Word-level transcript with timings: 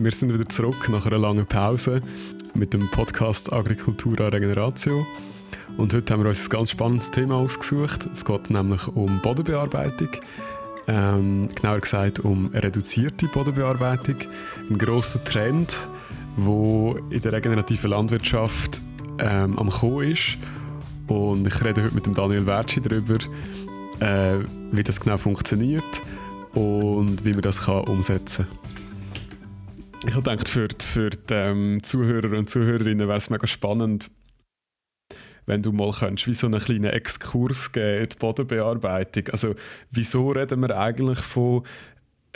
Wir 0.00 0.12
sind 0.12 0.32
wieder 0.32 0.48
zurück 0.48 0.88
nach 0.90 1.06
einer 1.06 1.18
langen 1.18 1.44
Pause 1.44 1.98
mit 2.54 2.72
dem 2.72 2.88
Podcast 2.88 3.52
Agricultura 3.52 4.28
Regeneratio. 4.28 5.04
Und 5.76 5.92
heute 5.92 6.12
haben 6.12 6.22
wir 6.22 6.28
uns 6.28 6.46
ein 6.46 6.50
ganz 6.50 6.70
spannendes 6.70 7.10
Thema 7.10 7.34
ausgesucht. 7.34 8.08
Es 8.12 8.24
geht 8.24 8.48
nämlich 8.48 8.86
um 8.86 9.18
Bodenbearbeitung. 9.18 10.10
Ähm, 10.86 11.48
genauer 11.52 11.80
gesagt 11.80 12.20
um 12.20 12.46
reduzierte 12.54 13.26
Bodenbearbeitung. 13.26 14.14
Ein 14.70 14.78
grosser 14.78 15.22
Trend, 15.24 15.76
der 16.36 16.94
in 17.10 17.20
der 17.20 17.32
regenerativen 17.32 17.90
Landwirtschaft 17.90 18.80
ähm, 19.18 19.58
am 19.58 19.68
Kommen 19.68 20.12
ist. 20.12 20.38
Und 21.08 21.44
ich 21.44 21.64
rede 21.64 21.82
heute 21.82 21.94
mit 21.96 22.06
dem 22.06 22.14
Daniel 22.14 22.46
Wertschi 22.46 22.80
darüber, 22.80 23.16
äh, 23.98 24.44
wie 24.70 24.84
das 24.84 25.00
genau 25.00 25.18
funktioniert 25.18 26.02
und 26.54 27.24
wie 27.24 27.32
man 27.32 27.42
das 27.42 27.62
kann 27.62 27.82
umsetzen 27.82 28.46
kann. 28.46 28.77
Ich 30.06 30.14
habe 30.14 30.22
gedacht, 30.22 30.48
für, 30.48 30.68
für 30.80 31.10
die 31.10 31.34
ähm, 31.34 31.82
Zuhörer 31.82 32.38
und 32.38 32.48
Zuhörerinnen 32.48 33.08
wäre 33.08 33.18
es 33.18 33.30
mega 33.30 33.46
spannend, 33.46 34.10
wenn 35.46 35.62
du 35.62 35.72
mal 35.72 35.92
könntest, 35.92 36.28
wie 36.28 36.34
so 36.34 36.46
einen 36.46 36.60
kleinen 36.60 36.84
Exkurs 36.84 37.72
geben 37.72 38.04
in 38.04 38.08
die 38.08 38.16
Bodenbearbeitung. 38.16 39.28
Also, 39.32 39.54
wieso 39.90 40.30
reden 40.30 40.60
wir 40.60 40.78
eigentlich 40.78 41.18
von 41.18 41.64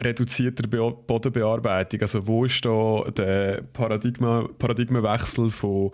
reduzierter 0.00 0.66
Be 0.66 0.78
Bodenbearbeitung? 1.06 2.00
Also, 2.02 2.26
wo 2.26 2.44
ist 2.44 2.64
da 2.64 3.04
der 3.16 3.62
Paradigma 3.72 4.48
Paradigmenwechsel 4.58 5.50
von 5.50 5.92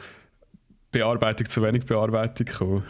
Bearbeitung 0.91 1.49
zu 1.49 1.63
wenig 1.63 1.85
Bearbeitung 1.85 2.47
gekommen? 2.47 2.85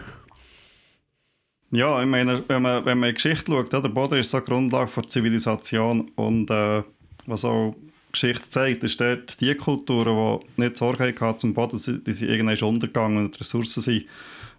Ja, 1.71 2.01
ich 2.01 2.09
meine, 2.09 2.45
wenn 2.49 2.63
man, 2.63 2.85
wenn 2.87 2.99
man 2.99 3.11
in 3.11 3.15
die 3.15 3.23
Geschichte 3.23 3.53
schaut, 3.53 3.73
der 3.73 3.81
Boden 3.81 4.19
ist 4.19 4.31
so 4.31 4.39
eine 4.39 4.47
Grundlage 4.47 4.89
für 4.89 5.03
Zivilisation 5.03 6.11
und 6.15 6.49
äh, 6.51 6.83
was 7.27 7.45
auch 7.45 7.75
Geschichte 8.13 8.49
zeigt, 8.49 8.85
ist 8.85 9.01
dort 9.01 9.41
die 9.41 9.55
Kulturen, 9.55 10.41
die 10.57 10.63
nicht 10.63 10.77
Sorge 10.77 11.15
hatten 11.21 11.39
zum 11.39 11.55
Boden, 11.55 12.03
die 12.07 12.13
sind 12.13 12.29
irgendwann 12.29 12.69
untergegangen 12.69 13.25
und 13.25 13.35
die 13.35 13.39
Ressourcen 13.39 13.81
sind 13.81 14.07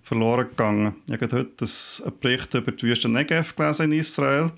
verloren 0.04 0.50
gegangen. 0.50 0.96
Ich 1.08 1.22
habe 1.22 1.38
heute 1.38 1.66
einen 1.66 2.20
Bericht 2.20 2.54
über 2.54 2.72
die 2.72 2.84
Wüste 2.84 3.10
Negev 3.10 3.56
gelesen 3.56 3.92
in 3.92 4.00
Israel, 4.00 4.52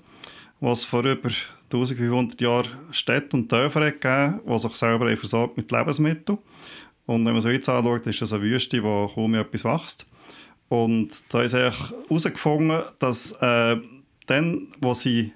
was 0.60 0.84
vor 0.84 1.04
über 1.04 1.30
1500 1.72 2.40
Jahren 2.40 2.70
Städte 2.90 3.36
und 3.36 3.50
Dörfer 3.50 3.86
hat 3.86 4.00
gegeben, 4.00 4.40
die 4.46 4.58
sich 4.58 4.74
selber 4.76 5.16
versorgt 5.16 5.56
mit 5.56 5.70
Lebensmitteln. 5.70 6.38
Und 7.06 7.26
wenn 7.26 7.32
man 7.32 7.42
so 7.42 7.48
jetzt 7.48 7.68
anschaut, 7.68 8.06
ist 8.06 8.22
das 8.22 8.32
eine 8.32 8.42
Wüste, 8.42 8.82
wo 8.82 9.08
kaum 9.08 9.34
etwas 9.34 9.64
wächst. 9.64 10.06
Und 10.68 11.10
da 11.30 11.42
ist 11.42 11.54
herausgefunden, 11.54 12.82
dass 12.98 13.32
äh, 13.42 13.76
dann, 14.26 14.68
wo 14.80 14.94
sie 14.94 15.32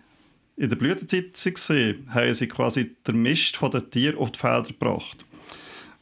in 0.56 0.70
der 0.70 0.76
Blütezeit 0.76 1.34
waren, 1.68 2.14
haben 2.14 2.34
sie 2.34 2.48
quasi 2.48 2.96
den 3.06 3.22
Mist 3.22 3.56
von 3.56 3.70
den 3.70 3.90
Tieren 3.90 4.18
auf 4.18 4.32
die 4.32 4.38
Felder 4.38 4.68
gebracht. 4.68 5.24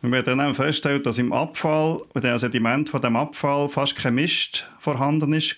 Wir 0.00 0.18
haben 0.18 0.38
dann 0.38 0.54
festgestellt, 0.54 1.06
dass 1.06 1.18
im 1.18 1.32
Abfall, 1.32 2.02
bei 2.12 2.20
dem 2.20 2.36
Sediment 2.36 2.90
von 2.90 3.00
dem 3.00 3.16
Abfall 3.16 3.68
fast 3.70 3.96
kein 3.96 4.14
Mist 4.14 4.68
vorhanden 4.78 5.32
ist. 5.32 5.56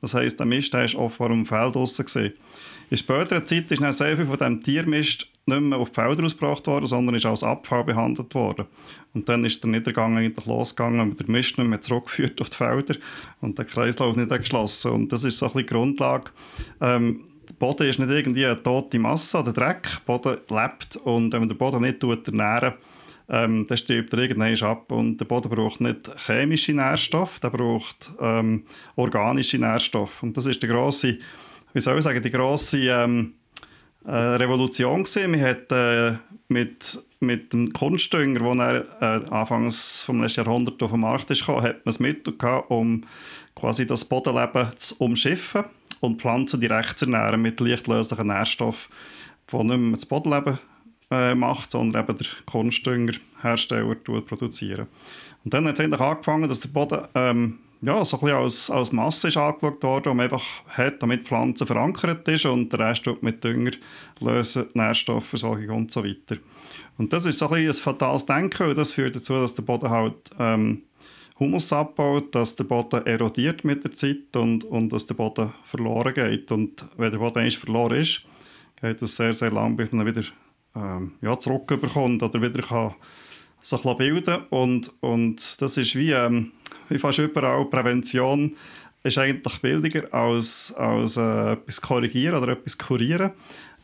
Das 0.00 0.14
heisst, 0.14 0.38
der 0.38 0.46
Mist 0.46 0.72
war 0.72 0.94
offenbar 0.94 1.30
im 1.32 1.44
Feld 1.44 1.74
draussen. 1.74 2.32
In 2.88 2.96
späterer 2.96 3.44
Zeit 3.44 3.70
ist 3.70 3.82
dann 3.82 3.92
sehr 3.92 4.16
viel 4.16 4.26
von 4.26 4.38
diesem 4.38 4.60
Tiermist 4.62 5.28
nicht 5.46 5.60
mehr 5.60 5.78
auf 5.78 5.90
die 5.90 5.94
Felder 5.96 6.24
ausgebracht 6.24 6.66
worden, 6.66 6.86
sondern 6.86 7.16
ist 7.16 7.26
als 7.26 7.42
Abfall 7.42 7.84
behandelt 7.84 8.34
worden. 8.34 8.66
Und 9.12 9.28
dann 9.28 9.44
ist 9.44 9.62
der 9.62 9.70
Niedergang 9.70 10.16
eigentlich 10.16 10.46
losgegangen 10.46 11.00
und 11.00 11.18
der 11.18 11.28
Mist 11.28 11.58
nicht 11.58 11.66
mehr 11.66 11.80
zurückgeführt 11.80 12.40
auf 12.40 12.50
die 12.50 12.56
Felder 12.56 12.94
und 13.40 13.58
der 13.58 13.64
Kreislauf 13.64 14.16
nicht 14.16 14.30
geschlossen. 14.30 14.92
Und 14.92 15.12
das 15.12 15.24
ist 15.24 15.38
so 15.38 15.46
ein 15.46 15.52
bisschen 15.52 15.66
die 15.66 15.72
Grundlage. 15.72 16.30
Ähm, 16.80 17.24
Boden 17.58 17.88
ist 17.88 17.98
nicht 17.98 18.10
irgendwie 18.10 18.46
eine 18.46 18.62
tote 18.62 18.98
Masse 18.98 19.38
oder 19.38 19.52
Dreck. 19.52 20.04
Boden 20.06 20.38
lebt 20.48 20.96
und 20.96 21.32
wenn 21.32 21.40
man 21.40 21.48
den 21.48 21.58
Boden 21.58 21.82
nicht 21.82 22.02
ernähren 22.02 22.74
ähm, 23.30 23.66
dann 23.68 23.78
stirbt 23.78 24.12
er 24.12 24.18
irgendwann 24.18 24.60
ab. 24.62 24.90
Und 24.90 25.18
der 25.18 25.24
Boden 25.24 25.48
braucht 25.48 25.80
nicht 25.80 26.10
chemische 26.26 26.72
Nährstoffe, 26.72 27.38
der 27.38 27.50
braucht 27.50 28.10
ähm, 28.20 28.64
organische 28.96 29.58
Nährstoffe. 29.58 30.22
Und 30.22 30.36
das 30.36 30.46
ist 30.46 30.62
die 30.62 30.66
grosse, 30.66 31.18
wie 31.72 31.80
soll 31.80 31.98
ich 31.98 32.04
sagen, 32.04 32.22
die 32.22 32.30
grosse 32.30 32.78
ähm, 32.78 33.34
äh, 34.04 34.10
Revolution 34.10 35.04
gewesen. 35.04 35.30
Man 35.30 35.40
hat 35.40 35.70
äh, 35.70 36.16
mit, 36.48 37.02
mit 37.20 37.52
dem 37.52 37.72
Kunstdünger, 37.72 38.54
der 38.56 38.86
äh, 39.00 39.30
anfangs 39.30 40.02
vom 40.02 40.20
letzten 40.20 40.44
Jahrhundert 40.44 40.82
auf 40.82 40.90
den 40.90 41.00
Markt 41.00 41.30
ist 41.30 41.40
gekommen, 41.40 41.62
hat 41.62 41.76
man 41.76 41.82
das 41.84 42.00
Mittel 42.00 42.34
um 42.68 43.04
quasi 43.54 43.86
das 43.86 44.04
Bodenleben 44.04 44.72
zu 44.76 44.96
umschiffen 44.98 45.64
und 46.00 46.20
Pflanzen 46.20 46.60
direkt 46.60 46.98
zu 46.98 47.06
ernähren 47.06 47.42
mit 47.42 47.60
leichtlöslichen 47.60 48.28
Nährstoffen, 48.28 48.92
die 49.52 49.56
nicht 49.56 49.78
mehr 49.78 49.92
das 49.92 50.06
Bodenleben 50.06 50.58
äh, 51.10 51.34
macht, 51.34 51.70
sondern 51.70 52.04
eben 52.04 52.18
der 52.18 52.26
Kunstdüngerhersteller 52.46 53.94
produzieren. 53.94 54.86
Und 55.44 55.54
dann 55.54 55.66
hat 55.66 55.78
es 55.78 55.84
eigentlich 55.84 56.00
angefangen, 56.00 56.48
dass 56.48 56.60
der 56.60 56.68
Boden 56.68 57.06
ähm, 57.14 57.58
ja, 57.82 58.04
so 58.04 58.18
ein 58.18 58.20
bisschen 58.20 58.38
als, 58.38 58.70
als 58.70 58.92
Masse 58.92 59.28
ist 59.28 59.36
angeschaut 59.36 59.82
worden, 59.82 60.10
um 60.10 60.20
einfach 60.20 60.44
hat, 60.68 61.02
damit 61.02 61.20
die 61.20 61.24
Pflanze 61.24 61.64
verankert 61.64 62.28
ist 62.28 62.44
und 62.44 62.70
der 62.70 62.80
Rest 62.80 63.08
mit 63.22 63.42
Dünger 63.42 63.72
lösen, 64.20 64.66
Nährstoffversorgung 64.74 65.70
und 65.70 65.92
so 65.92 66.04
weiter. 66.04 66.36
Und 66.98 67.12
das 67.12 67.24
ist 67.24 67.38
so 67.38 67.46
ein, 67.46 67.52
bisschen 67.52 67.70
ein 67.70 67.82
fatales 67.82 68.26
Denken, 68.26 68.66
weil 68.66 68.74
das 68.74 68.92
führt 68.92 69.16
dazu, 69.16 69.34
dass 69.34 69.54
der 69.54 69.62
Boden 69.62 69.88
halt 69.88 70.14
ähm, 70.38 70.82
Humus 71.40 71.74
dass 72.32 72.56
der 72.56 72.64
Boden 72.64 73.06
erodiert 73.06 73.64
mit 73.64 73.82
der 73.82 73.92
Zeit 73.92 74.36
und, 74.36 74.62
und 74.64 74.90
dass 74.90 75.06
der 75.06 75.14
Boden 75.14 75.52
verloren 75.64 76.12
geht. 76.12 76.52
Und 76.52 76.84
wenn 76.98 77.10
der 77.10 77.18
Boden 77.18 77.38
einmal 77.38 77.50
verloren 77.50 77.96
ist, 77.96 78.26
geht 78.80 79.00
es 79.00 79.16
sehr, 79.16 79.32
sehr 79.32 79.50
lang, 79.50 79.76
bis 79.76 79.90
man 79.90 80.06
wieder 80.06 80.22
ähm, 80.76 81.12
ja, 81.22 81.38
zurückbekommt 81.38 82.22
oder 82.22 82.40
wieder 82.42 82.62
kann 82.62 82.94
sich 83.62 83.82
bilden 83.82 84.38
und, 84.48 84.90
und 85.00 85.60
das 85.60 85.76
ist 85.76 85.94
wie, 85.94 86.12
ähm, 86.12 86.52
wie 86.88 86.98
fast 86.98 87.18
überall 87.18 87.66
Prävention 87.66 88.56
ist 89.02 89.18
eigentlich 89.18 89.60
billiger 89.60 90.12
als, 90.14 90.74
als 90.76 91.16
äh, 91.16 91.52
etwas 91.52 91.80
korrigieren 91.80 92.36
oder 92.42 92.52
etwas 92.52 92.78
kurieren. 92.78 93.32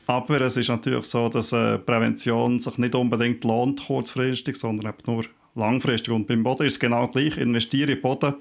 Aber 0.07 0.41
es 0.41 0.57
ist 0.57 0.69
natürlich 0.69 1.05
so, 1.05 1.29
dass 1.29 1.53
äh, 1.53 1.79
Prävention 1.79 2.61
sich 2.61 2.79
nicht 2.79 2.95
unbedingt 2.95 3.45
lohnt 3.45 3.87
kurzfristig, 3.87 4.57
sondern 4.57 4.93
eben 4.93 5.13
nur 5.13 5.25
langfristig. 5.57 6.13
Und 6.13 6.27
beim 6.27 6.43
Boden 6.43 6.67
ist 6.67 6.75
es 6.75 6.81
genau 6.81 7.09
gleich. 7.09 7.37
Investieren 7.37 7.91
in 7.91 8.01
Boden 8.01 8.35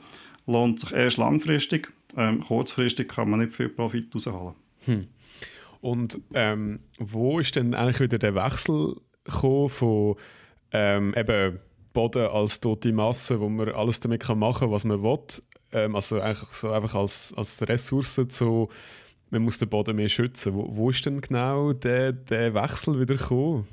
lohnt 0.46 0.82
sich 0.82 0.92
erst 0.92 1.18
langfristig. 1.18 1.92
Ähm, 2.16 2.42
kurzfristig 2.42 3.10
kann 3.10 3.30
man 3.30 3.40
nicht 3.40 3.54
viel 3.54 3.70
Profit 3.70 4.14
rausholen. 4.14 4.56
Hm. 4.86 5.02
Und 5.82 6.22
ähm, 6.34 6.80
wo 7.00 7.40
ist 7.40 7.56
denn 7.56 7.74
eigentlich 7.74 8.00
wieder 8.00 8.18
der 8.18 8.36
Wechsel 8.36 8.96
von 9.28 10.16
ähm, 10.72 11.14
eben 11.16 11.60
Boden 11.94 12.28
als 12.28 12.60
tote 12.60 12.92
Masse, 12.92 13.40
wo 13.40 13.50
man 13.50 13.70
alles 13.70 14.00
damit 14.00 14.28
machen 14.28 14.60
kann, 14.60 14.72
was 14.72 14.84
man 14.84 15.02
will? 15.02 15.20
Ähm, 15.72 15.96
also 15.96 16.20
eigentlich 16.20 16.52
so 16.52 16.72
einfach 16.72 16.96
als, 16.96 17.34
als 17.36 17.62
Ressource 17.68 18.20
zu, 18.30 18.70
man 19.30 19.42
muss 19.42 19.58
den 19.58 19.70
Boden 19.70 19.96
mehr 19.96 20.10
schützen. 20.10 20.54
Wo, 20.54 20.68
wo 20.76 20.90
ist 20.90 21.06
denn 21.06 21.22
genau 21.22 21.74
der, 21.74 22.14
der 22.14 22.54
Wechsel 22.54 23.00
wieder 23.00 23.16
gekommen? 23.16 23.68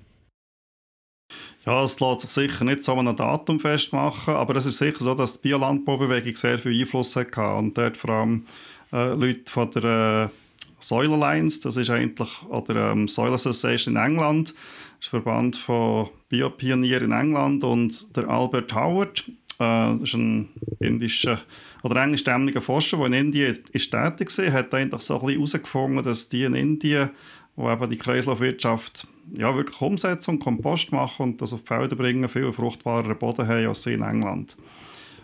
Ja, 1.64 1.84
es 1.84 2.00
lässt 2.00 2.22
sich 2.22 2.30
sicher 2.30 2.64
nicht 2.64 2.82
so 2.82 2.92
an 2.92 3.06
einem 3.06 3.16
Datum 3.16 3.60
festmachen, 3.60 4.34
aber 4.34 4.56
es 4.56 4.66
ist 4.66 4.78
sicher 4.78 4.98
so, 5.00 5.14
dass 5.14 5.34
die 5.34 5.48
Biolandbaubewegung 5.48 6.34
sehr 6.34 6.58
viel 6.58 6.80
Einfluss 6.80 7.14
hatte 7.14 7.54
und 7.54 7.78
dort 7.78 7.96
vor 7.96 8.10
allem 8.10 8.46
äh, 8.92 9.14
Leute 9.14 9.50
von 9.50 9.70
der 9.70 10.30
äh, 10.30 10.36
Soil 10.80 11.12
Alliance, 11.12 11.60
das 11.60 11.76
ist 11.76 11.90
eigentlich, 11.90 12.42
oder 12.48 12.90
ähm, 12.90 13.06
Soil 13.06 13.32
Association 13.32 13.94
in 13.94 14.02
England, 14.02 14.48
das 14.50 15.06
ist 15.06 15.14
ein 15.14 15.22
Verband 15.22 15.56
von 15.56 16.08
Biopionieren 16.28 17.12
in 17.12 17.12
England 17.12 17.62
und 17.62 18.16
der 18.16 18.28
Albert 18.28 18.74
Howard, 18.74 19.24
äh, 19.28 19.28
das 19.58 20.02
ist 20.02 20.14
ein 20.14 20.48
indischer 20.80 21.40
oder 21.84 22.02
englischstämmiger 22.02 22.60
Forscher, 22.60 22.96
der 22.96 23.06
in 23.06 23.12
Indien 23.12 23.58
ist 23.72 23.90
tätig 23.90 24.36
war, 24.36 24.52
hat 24.52 24.74
eigentlich 24.74 25.02
so 25.02 25.14
ein 25.14 25.20
bisschen 25.20 25.38
herausgefunden, 25.38 26.04
dass 26.04 26.28
die 26.28 26.42
in 26.42 26.54
Indien, 26.54 27.10
wo 27.56 27.70
eben 27.70 27.90
die 27.90 27.98
Kreislaufwirtschaft 27.98 29.06
ja, 29.34 29.54
wirklich 29.54 29.80
umsetzen 29.80 30.32
und 30.32 30.40
Kompost 30.40 30.92
machen 30.92 31.22
und 31.22 31.42
das 31.42 31.52
auf 31.52 31.60
die 31.60 31.66
Felder 31.66 31.96
bringen, 31.96 32.28
viel 32.28 32.52
fruchtbareren 32.52 33.18
Boden 33.18 33.46
haben 33.46 33.66
als 33.66 33.82
sie 33.82 33.94
in 33.94 34.02
England. 34.02 34.56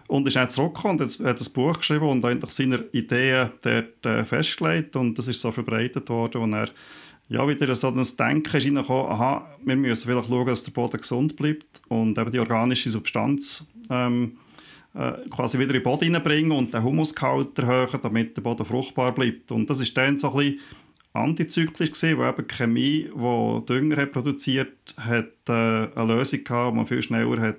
Und 0.06 0.26
ist 0.26 0.36
dann 0.36 0.50
zurückgekommen 0.50 1.00
und 1.00 1.20
hat 1.20 1.40
ein 1.40 1.52
Buch 1.52 1.78
geschrieben 1.78 2.08
und 2.08 2.24
eigentlich 2.24 2.50
seine 2.50 2.84
Ideen 2.92 3.50
dort 3.62 4.06
äh, 4.06 4.24
festgelegt 4.24 4.96
und 4.96 5.18
das 5.18 5.28
ist 5.28 5.40
so 5.40 5.52
verbreitet 5.52 6.08
worden 6.08 6.42
und 6.42 6.52
er 6.54 6.68
ja, 7.30 7.46
wieder 7.46 7.74
so 7.74 7.88
ein 7.88 7.96
Denken 7.96 8.56
ist 8.56 8.66
reingekommen, 8.66 9.12
aha, 9.12 9.46
wir 9.62 9.76
müssen 9.76 10.08
vielleicht 10.08 10.28
schauen, 10.28 10.46
dass 10.46 10.64
der 10.64 10.70
Boden 10.70 10.96
gesund 10.96 11.36
bleibt 11.36 11.82
und 11.88 12.16
eben 12.16 12.32
die 12.32 12.40
organische 12.40 12.88
Substanz 12.88 13.66
ähm, 13.90 14.38
äh, 14.94 15.12
quasi 15.30 15.58
wieder 15.58 15.74
in 15.74 15.74
den 15.74 15.82
Boden 15.82 16.14
reinbringen 16.14 16.52
und 16.52 16.72
den 16.72 16.82
Humusgehalt 16.82 17.58
erhöhen, 17.58 18.00
damit 18.02 18.36
der 18.36 18.42
Boden 18.42 18.64
fruchtbar 18.64 19.12
bleibt. 19.12 19.52
Und 19.52 19.68
das 19.68 19.80
ist 19.80 19.94
dann 19.96 20.18
so 20.18 20.30
ein 20.30 20.36
bisschen 20.36 20.60
antizyklisch 21.12 21.92
gesehen, 21.92 22.18
wo 22.18 22.26
eben 22.26 22.46
Chemie, 22.46 23.08
die 23.14 23.66
Dünger 23.66 23.96
hat 23.96 24.12
produziert, 24.12 24.94
hat 24.96 25.32
äh, 25.48 25.52
eine 25.52 26.04
Lösung 26.06 26.44
gehabt, 26.44 26.72
die 26.72 26.76
man 26.76 26.86
viel 26.86 27.02
schneller 27.02 27.40
hat 27.40 27.56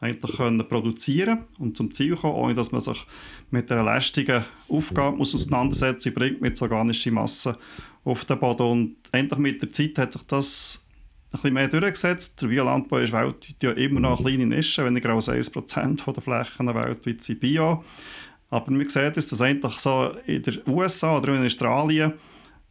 eigentlich 0.00 0.36
können 0.36 0.68
produzieren 0.68 1.44
und 1.58 1.78
zum 1.78 1.94
Ziel 1.94 2.14
kommen, 2.14 2.34
ohne 2.34 2.54
dass 2.54 2.72
man 2.72 2.82
sich 2.82 3.06
mit 3.50 3.72
einer 3.72 3.84
lästigen 3.84 4.44
Aufgabe 4.68 5.16
muss 5.16 5.34
auseinandersetzen 5.34 6.12
bringt 6.12 6.42
mit 6.42 6.60
organischer 6.60 7.10
Masse 7.10 7.56
auf 8.04 8.26
den 8.26 8.38
Boden. 8.38 8.70
Und 8.70 8.96
endlich 9.12 9.38
mit 9.38 9.62
der 9.62 9.72
Zeit 9.72 9.96
hat 9.96 10.12
sich 10.12 10.22
das 10.26 10.84
bisschen 11.30 11.54
mehr 11.54 11.68
durchgesetzt. 11.68 12.42
Der 12.42 12.48
Biolandbau 12.48 12.98
ist 12.98 13.12
weltweit 13.12 13.62
ja 13.62 13.70
immer 13.72 14.00
noch 14.00 14.20
eine 14.20 14.28
kleine 14.28 14.46
Nische, 14.54 14.84
weniger 14.84 15.10
als 15.10 15.28
1% 15.28 16.12
der 16.12 16.22
Flächen 16.22 16.74
weltweit 16.74 17.22
sind 17.22 17.40
Bio. 17.40 17.82
Aber 18.50 18.70
man 18.70 18.88
sieht, 18.88 19.16
dass 19.16 19.40
eigentlich 19.40 19.78
so 19.78 20.12
in 20.26 20.42
den 20.42 20.60
USA 20.66 21.16
oder 21.16 21.34
in 21.34 21.44
Australien 21.44 22.12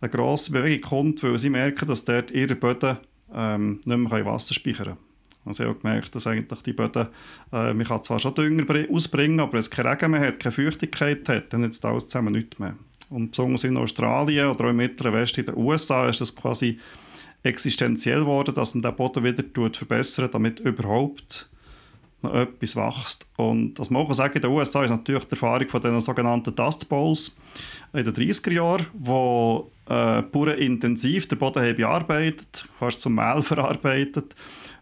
eine 0.03 0.11
grosse 0.11 0.51
Bewegung 0.51 0.89
kommt, 0.89 1.23
weil 1.23 1.38
sie 1.38 1.50
merken, 1.50 1.88
dass 1.88 2.03
dort 2.03 2.29
ihre 2.31 2.55
Böden 2.55 2.97
ähm, 3.33 3.79
nicht 3.85 3.97
mehr 3.97 4.25
Wasser 4.25 4.53
speichern 4.53 4.85
können. 4.85 4.97
Also 5.45 5.63
ich 5.63 5.69
habe 5.69 5.79
gemerkt, 5.79 6.15
dass 6.15 6.27
eigentlich 6.27 6.61
die 6.61 6.73
Böden, 6.73 7.07
äh, 7.51 7.73
man 7.73 7.83
kann 7.85 8.03
zwar 8.03 8.19
schon 8.19 8.35
Dünger 8.35 8.65
ausbringen, 8.91 9.39
aber 9.39 9.53
wenn 9.53 9.59
es 9.59 9.69
keinen 9.69 9.88
Regen 9.88 10.11
mehr 10.11 10.21
hat, 10.21 10.39
keine 10.39 10.53
Feuchtigkeit 10.53 11.27
hat, 11.27 11.51
dann 11.51 11.61
nützt 11.61 11.85
alles 11.85 12.07
zusammen 12.07 12.33
nichts 12.33 12.59
mehr. 12.59 12.75
Und 13.09 13.31
besonders 13.31 13.63
in 13.63 13.77
Australien 13.77 14.50
oder 14.50 14.65
auch 14.65 14.69
im 14.69 14.77
Mittleren 14.77 15.13
Westen 15.13 15.41
in 15.41 15.45
den 15.47 15.57
USA 15.57 16.09
ist 16.09 16.21
das 16.21 16.35
quasi 16.35 16.79
existenziell 17.44 18.21
geworden, 18.21 18.56
dass 18.56 18.73
man 18.73 18.81
den 18.81 18.95
Boden 18.95 19.23
wieder 19.23 19.44
verbessern 19.73 20.29
damit 20.31 20.59
überhaupt 20.61 21.49
noch 22.23 22.33
etwas 22.33 22.75
wächst. 22.75 23.27
Und 23.37 23.77
was 23.77 23.89
man 23.89 24.11
sagen 24.13 24.35
in 24.35 24.41
den 24.41 24.51
USA 24.51 24.83
ist 24.83 24.89
natürlich 24.89 25.25
die 25.25 25.31
Erfahrung 25.31 25.67
von 25.67 25.81
den 25.81 25.99
sogenannten 25.99 26.55
Dust 26.55 26.87
Bowls 26.89 27.37
in 27.93 28.03
den 28.03 28.13
30er 28.13 28.51
Jahren, 28.51 28.87
wo 28.93 29.71
äh, 29.87 30.21
Bauern 30.21 30.57
intensiv 30.57 31.27
den 31.27 31.37
Boden 31.37 31.63
haben 31.63 31.75
bearbeitet, 31.75 32.67
fast 32.79 33.01
zum 33.01 33.15
Mehl 33.15 33.43
verarbeitet 33.43 34.35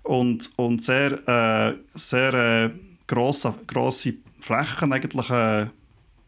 und, 0.03 0.49
und 0.55 0.83
sehr, 0.83 1.27
äh, 1.27 1.73
sehr 1.95 2.33
äh, 2.33 2.69
grosse, 3.07 3.53
grosse 3.67 4.13
Flächen 4.39 4.93
eigentlich 4.93 5.29
äh, 5.29 5.67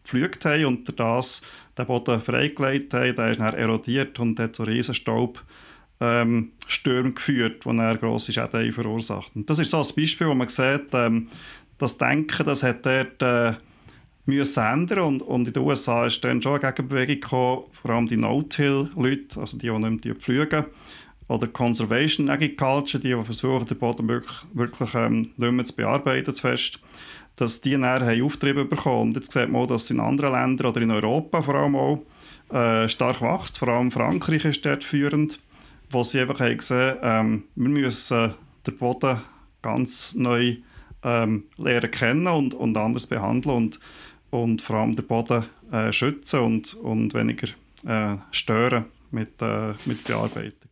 gepflügt 0.03 0.45
haben 0.45 0.65
und 0.65 0.99
das 0.99 1.41
den 1.77 1.85
Boden 1.85 2.21
freigelegt 2.21 2.93
haben. 2.93 3.15
Der 3.15 3.31
ist 3.31 3.39
dann 3.39 3.53
erodiert 3.53 4.19
und 4.19 4.39
hat 4.39 4.55
so 4.55 4.63
riesen 4.63 4.93
Staub 4.93 5.41
ähm, 6.03 6.51
Stürme 6.67 7.13
geführt, 7.13 7.63
die 7.65 7.77
dann 7.77 7.99
grosse 7.99 8.33
Schäden 8.33 8.73
verursacht. 8.73 9.31
Und 9.35 9.49
das 9.49 9.59
ist 9.59 9.71
so 9.71 9.77
ein 9.77 9.87
Beispiel, 9.95 10.27
wo 10.27 10.33
man 10.33 10.49
sieht, 10.49 10.93
ähm, 10.93 11.29
das 11.77 11.97
Denken, 11.97 12.45
das 12.45 12.61
hat 12.63 12.85
dort 12.85 13.21
äh, 13.21 13.53
müssen 14.25 14.63
ändern 14.63 14.99
und, 14.99 15.21
und 15.21 15.47
in 15.47 15.53
den 15.53 15.63
USA 15.63 16.05
ist 16.05 16.23
dann 16.23 16.41
schon 16.41 16.59
eine 16.59 16.73
Gegenbewegung 16.73 17.21
gekommen, 17.21 17.63
vor 17.81 17.91
allem 17.91 18.07
die 18.07 18.17
No-Till-Leute, 18.17 19.39
also 19.39 19.57
die, 19.57 19.69
die 19.69 19.79
nicht 19.79 20.05
mehr 20.05 20.15
pflügen, 20.15 20.65
oder 21.27 21.47
Conservation 21.47 22.29
Agriculture, 22.29 23.01
die, 23.01 23.15
die 23.15 23.25
versuchen, 23.25 23.65
den 23.65 23.77
Boden 23.77 24.07
wirklich, 24.07 24.37
wirklich 24.53 24.93
ähm, 24.93 25.31
nicht 25.37 25.51
mehr 25.51 25.65
zu 25.65 25.75
bearbeiten, 25.75 26.35
zu 26.35 26.41
fest, 26.41 26.79
dass 27.37 27.61
die 27.61 27.71
dann 27.71 27.85
haben 27.85 28.21
Auftriebe 28.21 28.65
bekommen. 28.65 29.09
Und 29.09 29.15
jetzt 29.15 29.31
sieht 29.31 29.49
man 29.49 29.63
auch, 29.63 29.67
dass 29.67 29.89
in 29.89 29.99
anderen 29.99 30.33
Ländern 30.33 30.67
oder 30.67 30.81
in 30.81 30.91
Europa 30.91 31.41
vor 31.41 31.55
allem 31.55 31.75
auch 31.75 32.05
äh, 32.51 32.87
stark 32.89 33.21
wächst, 33.21 33.57
vor 33.57 33.69
allem 33.69 33.89
Frankreich 33.89 34.45
ist 34.45 34.65
dort 34.65 34.83
führend 34.83 35.39
wo 35.93 36.03
sie 36.03 36.21
einfach 36.21 36.39
haben 36.39 36.57
gesehen 36.57 36.97
ähm, 37.01 37.43
wir 37.55 37.69
müssen 37.69 38.33
den 38.65 38.77
Boden 38.77 39.21
ganz 39.61 40.13
neu 40.15 40.57
ähm, 41.03 41.45
lernen 41.57 41.91
kennen 41.91 42.27
und, 42.27 42.53
und 42.53 42.77
anders 42.77 43.07
behandeln 43.07 43.55
und, 43.55 43.79
und 44.29 44.61
vor 44.61 44.77
allem 44.77 44.95
den 44.95 45.05
Boden 45.05 45.45
äh, 45.71 45.91
schützen 45.91 46.39
und, 46.39 46.73
und 46.75 47.13
weniger 47.13 47.47
äh, 47.85 48.17
stören 48.31 48.85
mit, 49.11 49.41
äh, 49.41 49.73
mit 49.85 50.03
Bearbeitung. 50.03 50.69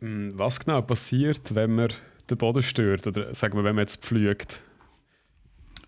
Hm, 0.00 0.32
was 0.34 0.60
genau 0.60 0.82
passiert, 0.82 1.54
wenn 1.54 1.74
man 1.74 1.92
den 2.28 2.38
Boden 2.38 2.62
stört 2.62 3.06
oder 3.06 3.34
sagen 3.34 3.56
wir, 3.56 3.64
wenn 3.64 3.74
man 3.74 3.82
jetzt 3.82 4.04
pflügt? 4.04 4.62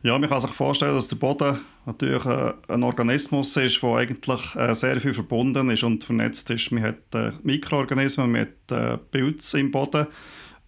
Ja, 0.03 0.19
man 0.19 0.29
kann 0.29 0.41
sich 0.41 0.51
vorstellen, 0.51 0.95
dass 0.95 1.09
der 1.09 1.17
Boden 1.17 1.61
natürlich 1.87 2.25
äh, 2.25 2.53
ein 2.69 2.83
Organismus 2.83 3.57
ist, 3.57 3.83
der 3.83 3.91
eigentlich 3.91 4.55
äh, 4.57 4.75
sehr 4.75 5.01
viel 5.01 5.15
verbunden 5.15 5.71
ist 5.71 5.83
und 5.83 6.05
vernetzt 6.05 6.51
ist. 6.51 6.71
Man 6.71 6.83
hat 6.83 7.15
äh, 7.15 7.33
Mikroorganismen, 7.43 8.33
man 8.33 8.41
hat 8.43 9.11
Pilze 9.11 9.61
im 9.61 9.71
Boden 9.71 10.07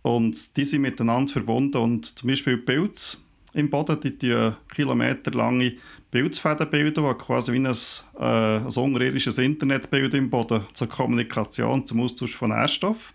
und 0.02 0.56
die 0.56 0.64
sind 0.64 0.82
miteinander 0.82 1.32
verbunden. 1.32 1.78
Und 1.78 2.18
zum 2.18 2.28
Beispiel 2.28 2.58
Pilze 2.58 3.18
im 3.54 3.70
Boden, 3.70 3.98
die 4.00 4.10
bilden 4.10 4.56
kilometerlange 4.74 5.74
Pilzfäden, 6.10 6.68
die 6.70 6.92
quasi 6.92 7.52
wie 7.52 7.58
ein, 7.58 7.66
äh, 7.66 8.58
ein 8.58 8.66
unterirdisches 8.66 9.38
Internet 9.38 9.90
bilden 9.90 10.16
im 10.16 10.30
Boden 10.30 10.64
zur 10.74 10.88
Kommunikation, 10.88 11.86
zum 11.86 12.00
Austausch 12.00 12.36
von 12.36 12.50
Nährstoffen. 12.50 13.14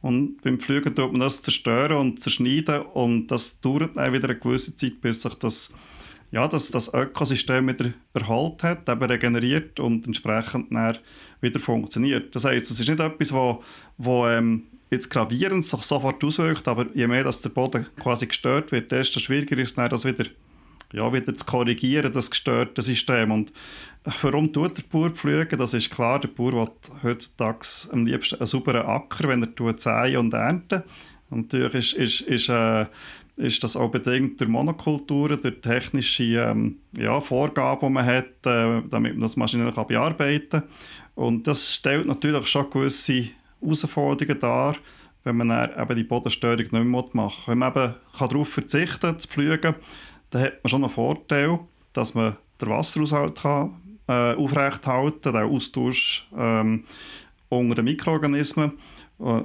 Und 0.00 0.42
beim 0.42 0.58
Pflügen 0.58 0.94
tut 0.94 1.12
man 1.12 1.20
das 1.20 1.42
zerstören 1.42 1.96
und 1.96 2.22
zerschneiden 2.22 2.82
und 2.82 3.28
das 3.28 3.60
dauert 3.60 3.96
dann 3.96 4.12
wieder 4.12 4.30
eine 4.30 4.38
gewisse 4.38 4.74
Zeit, 4.74 5.00
bis 5.00 5.22
sich 5.22 5.34
das, 5.34 5.74
ja, 6.32 6.48
das, 6.48 6.70
das 6.70 6.92
Ökosystem 6.92 7.68
wieder 7.68 7.92
erholt 8.14 8.62
hat, 8.62 8.88
eben 8.88 9.04
regeneriert 9.04 9.78
und 9.78 10.06
entsprechend 10.06 10.70
wieder 11.40 11.60
funktioniert. 11.60 12.34
Das 12.34 12.44
heißt, 12.44 12.70
es 12.70 12.80
ist 12.80 12.88
nicht 12.88 13.00
etwas, 13.00 13.32
wo, 13.32 13.62
wo 13.98 14.26
ähm, 14.26 14.64
jetzt 14.90 15.10
gravierend 15.10 15.64
sich 15.64 15.82
sofort 15.82 16.24
auswirkt, 16.24 16.66
aber 16.66 16.86
je 16.94 17.06
mehr 17.06 17.24
dass 17.24 17.42
der 17.42 17.50
Boden 17.50 17.86
quasi 18.00 18.26
gestört 18.26 18.72
wird, 18.72 18.90
desto 18.90 19.20
schwieriger 19.20 19.58
ist 19.58 19.78
es 19.78 19.88
das 19.90 20.04
wieder 20.04 20.24
ja, 20.92 21.10
wieder 21.12 21.34
zu 21.34 21.44
korrigieren, 21.46 22.12
das 22.12 22.30
gestörte 22.30 22.82
System. 22.82 23.30
Und 23.30 23.52
warum 24.20 24.52
tut 24.52 24.76
der 24.76 24.82
Bauer 24.90 25.10
pflügen? 25.10 25.58
Das 25.58 25.74
ist 25.74 25.90
klar, 25.90 26.20
der 26.20 26.28
Bauer 26.28 26.52
will 26.52 26.68
heutzutage 27.02 27.66
am 27.92 28.06
liebsten 28.06 28.36
einen 28.36 28.46
sauberen 28.46 28.82
Acker, 28.86 29.28
wenn 29.28 29.42
er 29.42 29.78
säen 29.78 30.18
und 30.18 30.34
ernten. 30.34 30.82
Und 31.30 31.52
natürlich 31.52 31.96
ist, 31.96 32.20
ist, 32.20 32.28
ist, 32.28 32.48
äh, 32.50 32.86
ist 33.36 33.64
das 33.64 33.76
auch 33.76 33.90
bedingt 33.90 34.40
durch 34.40 34.50
Monokulturen, 34.50 35.40
durch 35.40 35.60
technische 35.60 36.24
ähm, 36.24 36.76
ja, 36.96 37.20
Vorgaben, 37.20 37.88
die 37.88 37.92
man 37.92 38.06
hat, 38.06 38.24
äh, 38.44 38.82
damit 38.90 39.14
man 39.14 39.20
das 39.20 39.36
maschinell 39.36 39.72
kann 39.72 39.86
bearbeiten 39.86 40.48
kann. 40.50 40.62
Und 41.14 41.46
das 41.46 41.74
stellt 41.74 42.06
natürlich 42.06 42.46
schon 42.46 42.70
gewisse 42.70 43.30
Herausforderungen 43.60 44.40
dar, 44.40 44.76
wenn 45.24 45.36
man 45.36 45.70
eben 45.78 45.96
die 45.96 46.04
Bodenstörung 46.04 46.58
nicht 46.58 46.72
mehr 46.72 46.84
machen 46.84 47.12
kann. 47.12 47.32
Wenn 47.46 47.58
man 47.58 47.72
eben 47.72 47.94
darauf 48.18 48.48
verzichten 48.48 49.00
kann, 49.00 49.20
zu 49.20 49.28
pflügen, 49.28 49.74
dann 50.30 50.42
hat 50.42 50.62
man 50.62 50.68
schon 50.68 50.84
einen 50.84 50.92
Vorteil, 50.92 51.58
dass 51.92 52.14
man 52.14 52.36
den 52.60 52.68
Wasserhaushalt 52.70 53.40
kann, 53.40 53.74
äh, 54.08 54.34
aufrechthalten 54.34 55.32
kann, 55.32 55.32
den 55.34 55.54
Austausch 55.54 56.26
ähm, 56.36 56.84
unter 57.48 57.76
den 57.76 57.84
Mikroorganismen. 57.84 58.72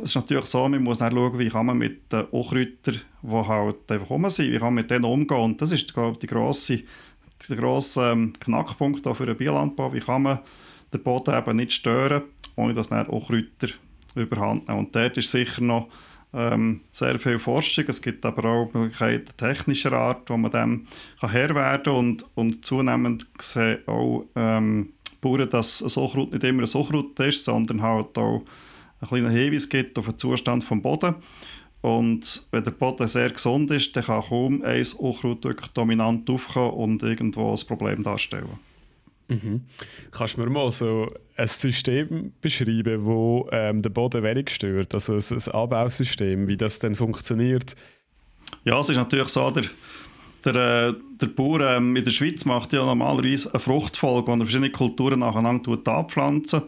Es 0.01 0.09
ist 0.09 0.15
natürlich 0.15 0.45
so, 0.45 0.67
man 0.67 0.83
muss 0.83 0.99
schauen, 0.99 1.37
wie 1.37 1.49
kann 1.49 1.67
man 1.67 1.77
mit 1.77 2.11
den 2.11 2.25
Unkräutern, 2.25 3.01
die 3.21 3.29
halt 3.31 3.91
einfach 3.91 4.09
rum 4.09 4.27
sind, 4.29 4.51
wie 4.51 4.57
kann 4.57 4.73
man 4.73 4.75
mit 4.75 4.89
denen 4.91 5.05
umgehen. 5.05 5.37
Und 5.37 5.61
das 5.61 5.71
ist, 5.71 5.93
glaube 5.93 6.13
ich, 6.13 6.19
die 6.19 6.27
grosse, 6.27 6.83
der 7.47 7.57
grosse 7.57 8.11
ähm, 8.11 8.33
Knackpunkt 8.39 9.07
für 9.15 9.25
den 9.25 9.37
Biolandbau. 9.37 9.93
Wie 9.93 9.99
kann 9.99 10.23
man 10.23 10.39
den 10.93 11.03
Boden 11.03 11.37
eben 11.37 11.57
nicht 11.57 11.73
stören, 11.73 12.23
ohne 12.55 12.73
dass 12.73 12.89
dann 12.89 13.07
Unkräuter 13.07 13.69
überhand 14.15 14.67
nehmen. 14.67 14.79
Und 14.79 14.95
dort 14.95 15.17
ist 15.17 15.31
sicher 15.31 15.61
noch 15.61 15.89
ähm, 16.33 16.81
sehr 16.91 17.19
viel 17.19 17.39
Forschung. 17.39 17.85
Es 17.87 18.01
gibt 18.01 18.25
aber 18.25 18.45
auch 18.45 18.73
Möglichkeiten 18.73 19.35
technischer 19.37 19.93
Art, 19.93 20.29
wo 20.29 20.37
man 20.37 20.51
dem 20.51 20.87
kann 21.19 21.31
Herr 21.31 21.55
werden. 21.55 21.93
Und, 21.93 22.25
und 22.35 22.65
zunehmend 22.65 23.27
sehen 23.39 23.79
auch 23.87 24.25
ähm, 24.35 24.93
Bauern, 25.21 25.49
dass 25.49 25.81
ein 25.81 25.89
Suchrut 25.89 26.31
nicht 26.33 26.43
immer 26.43 26.63
ein 26.63 26.67
Suchrut 26.67 27.19
ist, 27.19 27.43
sondern 27.43 27.81
halt 27.81 28.17
auch 28.17 28.43
ein 28.99 29.07
kleiner 29.07 29.29
Hinweis 29.29 29.69
gibt 29.69 29.97
auf 29.97 30.05
den 30.05 30.17
Zustand 30.17 30.69
des 30.69 30.81
Boden. 30.81 31.15
Und 31.81 32.43
wenn 32.51 32.63
der 32.63 32.71
Boden 32.71 33.07
sehr 33.07 33.29
gesund 33.29 33.69
ist, 33.71 33.95
dann 33.95 34.03
kann 34.03 34.23
kaum 34.23 34.63
ein 34.63 34.85
Unkraut 34.97 35.45
dominant 35.73 36.29
aufkommen 36.29 36.71
und 36.71 37.03
irgendwo 37.03 37.51
ein 37.51 37.67
Problem 37.67 38.03
darstellen. 38.03 38.59
Mhm. 39.29 39.61
Kannst 40.11 40.37
du 40.37 40.41
mir 40.41 40.49
mal 40.49 40.71
so 40.71 41.07
ein 41.35 41.47
System 41.47 42.31
beschreiben, 42.41 43.05
wo 43.05 43.47
ähm, 43.51 43.81
der 43.81 43.89
Boden 43.89 44.23
wenig 44.23 44.49
stört? 44.49 44.93
Also 44.93 45.13
ein, 45.13 45.21
ein 45.29 45.51
Anbausystem, 45.51 46.47
wie 46.47 46.57
das 46.57 46.79
denn 46.79 46.95
funktioniert? 46.95 47.75
Ja, 48.63 48.79
es 48.79 48.89
ist 48.89 48.95
natürlich 48.95 49.27
so, 49.27 49.51
der, 49.51 49.65
der, 50.45 50.55
äh, 50.55 50.93
der 51.21 51.27
Bauer 51.27 51.59
ähm, 51.61 51.95
in 51.97 52.05
der 52.05 52.11
Schweiz 52.11 52.45
macht 52.45 52.71
ja 52.71 52.85
normalerweise 52.85 53.53
eine 53.53 53.59
Fruchtfolge, 53.59 54.27
wo 54.27 54.31
er 54.31 54.37
verschiedene 54.37 54.71
Kulturen 54.71 55.19
nacheinander 55.19 55.77
anpflanzen 55.85 56.63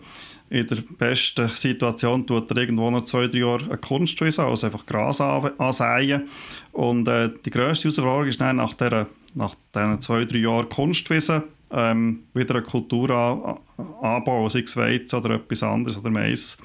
in 0.49 0.67
der 0.67 0.77
besten 0.97 1.49
Situation 1.49 2.25
tut 2.25 2.49
er 2.49 2.57
irgendwo 2.57 2.89
noch 2.89 3.03
zwei, 3.03 3.27
drei 3.27 3.39
Jahre 3.39 3.65
eine 3.65 3.77
Kunstwiese, 3.77 4.43
also 4.43 4.65
einfach 4.65 4.85
Gras 4.85 5.21
ansäen. 5.21 6.27
Und 6.71 7.07
äh, 7.07 7.29
die 7.45 7.51
grösste 7.51 7.83
Herausforderung 7.89 8.27
ist 8.27 8.41
dann 8.41 8.55
nach, 8.55 8.73
der, 8.73 9.07
nach 9.35 9.55
diesen 9.75 10.01
zwei, 10.01 10.25
drei 10.25 10.39
Jahren 10.39 10.69
Kunstwiese 10.69 11.43
ähm, 11.71 12.23
wieder 12.33 12.55
eine 12.55 12.63
Kultur 12.63 13.09
an, 13.11 13.57
anbauen, 14.01 14.49
sei 14.49 14.61
es 14.61 14.75
Weizen 14.75 15.19
oder 15.19 15.35
etwas 15.35 15.61
anderes 15.61 15.97
oder 15.97 16.09
Mais. 16.09 16.57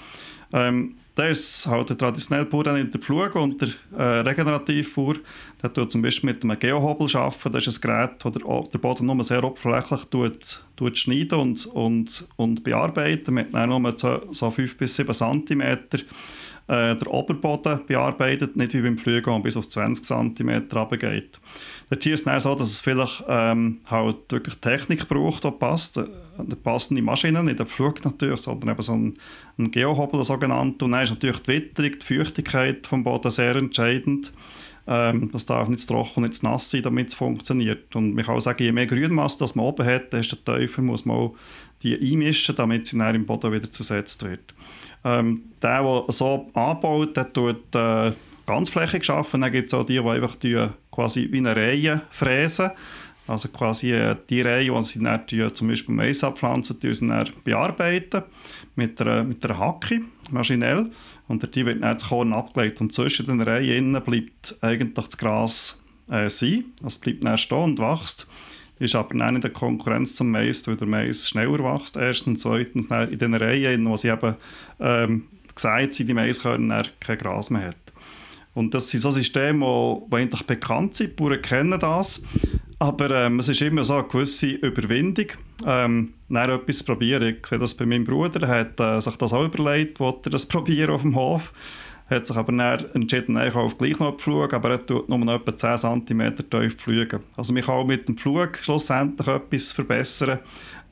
Ähm, 0.53 0.97
der 1.17 1.31
ist 1.31 1.67
halt 1.67 1.91
der 1.91 1.99
traditionelle 1.99 2.47
Bauer 2.47 2.77
in 2.77 2.91
der 2.91 3.01
Pflug 3.01 3.37
und 3.37 3.61
der 3.61 3.69
äh, 3.97 4.21
Regenerativbauer, 4.21 5.15
der 5.63 5.73
tut 5.73 5.93
zum 5.93 6.03
Beispiel 6.03 6.31
mit 6.31 6.43
einem 6.43 6.59
Geohobel 6.59 7.09
arbeiten. 7.17 7.53
Das 7.53 7.67
ist 7.67 7.85
ein 7.85 7.91
Gerät, 7.91 8.25
das 8.25 8.71
der, 8.71 8.79
Boden 8.79 9.07
nur 9.07 9.23
sehr 9.23 9.45
oberflächlich 9.45 10.05
tut, 10.07 10.65
tut 10.77 10.99
schneiden 10.99 11.39
und, 11.39 11.67
und, 11.67 12.29
und 12.37 12.65
bearbeiten, 12.65 13.35
mit 13.35 13.53
nur 13.53 13.95
so, 13.97 14.23
so 14.33 14.51
5 14.51 14.77
bis 14.77 14.97
7 14.97 15.15
cm 15.15 15.63
äh, 16.67 16.97
der 16.97 17.07
Oberboden 17.07 17.81
bearbeitet, 17.87 18.57
nicht 18.57 18.75
wie 18.75 18.81
beim 18.81 18.99
Flügen, 18.99 19.27
wo 19.27 19.33
man 19.33 19.43
bis 19.43 19.57
auf 19.57 19.69
20 19.69 20.05
cm 20.05 20.69
runtergeht. 20.73 21.39
Dort 21.91 22.03
hier 22.03 22.15
ist 22.15 22.25
so, 22.25 22.55
dass 22.55 22.71
es 22.71 22.81
vielleicht 22.81 23.25
ähm, 23.29 23.81
halt 23.87 24.17
wirklich 24.31 24.57
Technik 24.57 25.09
braucht, 25.09 25.45
die 25.45 25.51
passt. 25.51 25.99
Eine 25.99 26.57
passende 26.57 27.03
Maschine, 27.03 27.45
nicht 27.45 27.61
der 27.61 27.67
Flug 27.67 28.05
natürlich, 28.05 28.41
sondern 28.41 28.71
eben 28.71 28.83
so 28.83 28.95
ein, 28.95 29.15
ein 29.59 29.71
Geohobel 29.71 30.25
sogenannt. 30.25 30.83
Und 30.83 30.93
dann 30.93 31.03
ist 31.03 31.11
natürlich 31.11 31.41
die 31.41 31.49
Witterung, 31.49 31.93
die 31.93 32.15
Feuchtigkeit 32.15 32.87
vom 32.87 33.05
Boden 33.05 33.31
sehr 33.31 33.55
entscheidend. 33.55 34.33
Ähm, 34.87 35.31
das 35.33 35.47
darf 35.47 35.69
nicht 35.69 35.81
zu 35.81 35.89
trocken 35.89 36.13
und 36.17 36.23
nicht 36.25 36.37
zu 36.37 36.47
nass 36.47 36.71
sein, 36.71 36.83
damit 36.83 37.09
es 37.09 37.15
funktioniert. 37.15 37.95
Und 37.95 38.15
man 38.15 38.25
kann 38.25 38.37
auch 38.37 38.41
sagen, 38.41 38.63
je 38.63 38.73
mehr 38.73 38.87
Grünmasse 38.87 39.39
das 39.39 39.55
man 39.55 39.67
oben 39.67 39.87
hat, 39.87 40.13
desto 40.13 40.37
tiefer 40.37 40.83
muss 40.83 41.05
man 41.05 41.31
die 41.83 41.97
einmischen, 41.97 42.57
damit 42.57 42.87
sie 42.87 42.99
dann 42.99 43.15
im 43.15 43.27
Boden 43.27 43.53
wieder 43.53 43.71
zersetzt 43.71 44.23
wird. 44.25 44.55
Ähm, 45.05 45.43
der, 45.63 45.83
der 45.83 46.05
so 46.09 46.51
anbaut, 46.55 47.17
der 47.17 47.33
tut 47.33 47.75
äh, 47.75 48.13
ganzflächig 48.47 49.09
arbeiten. 49.11 49.41
Dann 49.41 49.53
gibt 49.53 49.69
es 49.69 49.75
auch 49.75 49.85
die, 49.85 50.01
die 50.01 50.09
einfach 50.09 50.37
die, 50.37 50.69
quasi 50.91 51.29
wie 51.31 51.39
eine 51.39 51.57
Reihe 51.57 52.03
fräsen. 52.11 52.71
Also 53.27 53.49
quasi 53.49 53.93
äh, 53.93 54.17
die 54.29 54.43
Reihe, 54.43 54.71
die 54.71 54.83
sie 54.83 55.03
dann 55.03 55.27
die, 55.31 55.51
zum 55.53 55.69
Beispiel 55.69 55.95
Mais 55.95 56.23
abpflanzen, 56.23 56.79
die 56.81 56.93
sie 56.93 57.09
dann 57.09 57.31
bearbeiten 57.43 58.23
mit 58.77 59.01
einer, 59.01 59.25
mit 59.25 59.45
einer 59.45 59.59
Hacke, 59.59 60.03
maschinell. 60.31 60.91
Und 61.27 61.55
die 61.55 61.65
wird 61.65 61.83
dann 61.83 61.95
das 61.95 62.09
Korn 62.09 62.35
abgelegt. 62.35 62.81
Und 62.81 62.93
zwischen 62.93 63.27
den 63.27 63.41
Reihen 63.41 63.93
bleibt 64.05 64.57
eigentlich 64.61 64.95
das 64.95 65.17
Gras 65.17 65.83
äh, 66.11 66.29
sein. 66.29 66.67
Es 66.85 66.99
bleibt 66.99 67.25
dann 67.25 67.39
stehen 67.39 67.59
und 67.59 67.79
wächst. 67.79 68.29
Ist 68.79 68.95
aber 68.95 69.17
dann 69.17 69.37
in 69.37 69.41
der 69.41 69.53
Konkurrenz 69.53 70.17
zum 70.17 70.31
Mais, 70.31 70.67
weil 70.67 70.77
der 70.77 70.89
Mais 70.89 71.29
schneller 71.29 71.61
wächst. 71.61 71.97
Erstens, 71.97 72.43
zweitens 72.43 72.91
in 72.91 73.19
den 73.19 73.35
Reihen, 73.35 73.89
wo 73.89 73.97
sie 73.97 74.09
eben 74.09 74.35
ähm, 74.81 75.23
gesagt 75.55 75.95
sind, 75.95 76.09
die 76.09 76.15
Maiskörner 76.15 76.85
kein 77.01 77.19
Gras 77.19 77.51
mehr 77.51 77.69
hat. 77.69 77.84
Und 78.55 78.73
das 78.73 78.89
sind 78.89 79.01
so 79.01 79.11
Systeme, 79.11 79.67
die, 79.67 80.11
die 80.11 80.17
eigentlich 80.17 80.47
bekannt 80.47 80.95
sind, 80.95 81.11
die 81.11 81.23
Bauern 81.23 81.43
kennen 81.43 81.79
das. 81.79 82.25
Aber 82.79 83.11
ähm, 83.11 83.39
es 83.39 83.49
ist 83.49 83.63
immer 83.63 83.85
so 83.85 83.95
eine 83.95 84.05
gewisse 84.05 84.51
Überwindung, 84.51 85.27
ähm, 85.67 86.15
etwas 86.31 86.79
zu 86.79 86.85
probieren. 86.85 87.37
Ich 87.37 87.47
sehe 87.47 87.59
das 87.59 87.75
bei 87.75 87.87
meinem 87.87 88.05
Bruder, 88.05 88.43
er 88.43 88.61
hat 88.61 88.81
äh, 88.81 89.01
sich 89.01 89.17
das 89.17 89.33
auch 89.33 89.45
überlegt, 89.45 90.01
wollte 90.01 90.29
er 90.29 90.33
das 90.33 90.47
probieren 90.47 90.91
auf 90.91 91.03
dem 91.03 91.17
Hof 91.17 91.53
hat 92.09 92.27
sich 92.27 92.37
aber 92.37 92.53
dann 92.53 92.85
entschieden, 92.95 93.37
ich 93.39 93.55
auf 93.55 93.79
gleich 93.79 93.99
noch 93.99 94.21
Flug, 94.21 94.53
aber 94.53 94.73
er 94.73 94.87
tut 94.87 95.09
nur 95.09 95.19
noch 95.19 95.35
etwa 95.35 95.57
10 95.57 96.07
cm 96.07 96.51
tief 96.51 96.77
fliegen. 96.77 97.21
Also 97.37 97.53
man 97.53 97.63
kann 97.63 97.75
auch 97.75 97.87
mit 97.87 98.09
dem 98.09 98.19
Flug 98.19 98.59
schlussendlich 98.61 99.27
etwas 99.27 99.73
verbessern 99.73 100.41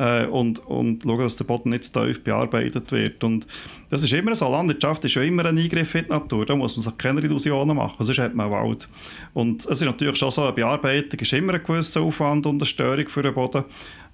äh, 0.03 0.27
und, 0.27 0.59
und 0.67 1.05
schauen, 1.05 1.19
dass 1.19 1.37
der 1.37 1.45
Boden 1.45 1.71
nicht 1.71 1.85
zu 1.85 1.93
tief 1.93 2.25
bearbeitet 2.25 2.91
wird. 2.91 3.23
Und 3.23 3.47
das 3.89 4.03
ist 4.03 4.13
immer 4.13 4.35
so, 4.35 4.51
Landwirtschaft 4.51 5.05
ist 5.05 5.15
ja 5.15 5.23
immer 5.23 5.47
ein 5.47 5.57
Eingriff 5.57 5.95
in 5.95 6.05
die 6.05 6.11
Natur, 6.11 6.45
da 6.45 6.57
muss 6.57 6.75
man 6.77 6.83
sich 6.83 6.99
keine 6.99 7.21
Illusionen 7.21 7.77
machen, 7.77 8.05
sonst 8.05 8.19
hat 8.19 8.35
man 8.35 8.51
Wald. 8.51 8.89
Und 9.33 9.65
es 9.65 9.81
ist 9.81 9.85
natürlich 9.87 10.17
schon 10.17 10.31
so, 10.31 10.43
eine 10.43 10.53
Bearbeitung 10.53 11.21
ist 11.21 11.33
immer 11.33 11.55
ein 11.55 11.63
gewisser 11.63 12.01
Aufwand 12.01 12.47
und 12.47 12.57
eine 12.57 12.67
Störung 12.67 13.07
für 13.09 13.23
den 13.23 13.35
Boden, 13.35 13.65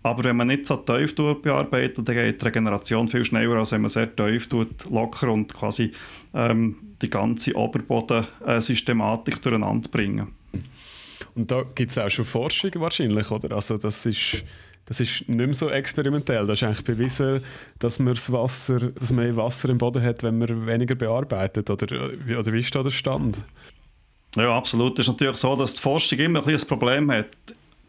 aber 0.02 0.24
wenn 0.24 0.36
man 0.36 0.48
nicht 0.48 0.66
so 0.66 0.76
tief 0.76 1.14
bearbeitet, 1.14 2.06
dann 2.06 2.14
geht 2.14 2.40
die 2.40 2.44
Regeneration 2.44 3.08
viel 3.08 3.24
schneller, 3.24 3.56
als 3.56 3.72
wenn 3.72 3.80
man 3.80 3.90
sehr 3.90 4.14
tief 4.14 4.46
tut, 4.48 4.84
locker 4.90 5.32
und 5.32 5.52
quasi 5.54 5.92
ähm, 6.34 6.76
die 7.00 7.10
ganze 7.10 7.56
Oberbodensystematik 7.56 9.40
durcheinander 9.42 9.88
bringen. 9.88 10.28
Und 11.34 11.50
da 11.50 11.62
gibt 11.74 11.90
es 11.90 11.98
auch 11.98 12.10
schon 12.10 12.24
Forschung 12.24 12.70
wahrscheinlich, 12.76 13.30
oder? 13.30 13.54
Also 13.54 13.78
das 13.78 14.04
ist, 14.06 14.44
das 14.88 15.00
ist 15.00 15.28
nicht 15.28 15.36
mehr 15.36 15.52
so 15.52 15.68
experimentell. 15.68 16.46
Das 16.46 16.62
ist 16.62 16.66
eigentlich 16.66 16.84
bewiesen, 16.84 17.42
dass 17.78 17.98
man, 17.98 18.14
das 18.14 18.32
Wasser, 18.32 18.80
dass 18.80 19.12
man 19.12 19.36
Wasser 19.36 19.68
im 19.68 19.76
Boden 19.76 20.02
hat, 20.02 20.22
wenn 20.22 20.38
man 20.38 20.66
weniger 20.66 20.94
bearbeitet. 20.94 21.68
Oder, 21.68 21.86
oder 21.94 22.52
wie 22.52 22.60
ist 22.60 22.74
da 22.74 22.82
der 22.82 22.90
Stand? 22.90 23.42
Ja, 24.34 24.56
absolut. 24.56 24.98
Es 24.98 25.06
ist 25.06 25.12
natürlich 25.12 25.36
so, 25.36 25.54
dass 25.56 25.74
die 25.74 25.82
Forschung 25.82 26.18
immer 26.18 26.46
ein, 26.46 26.54
ein 26.54 26.60
Problem 26.66 27.10
hat. 27.10 27.28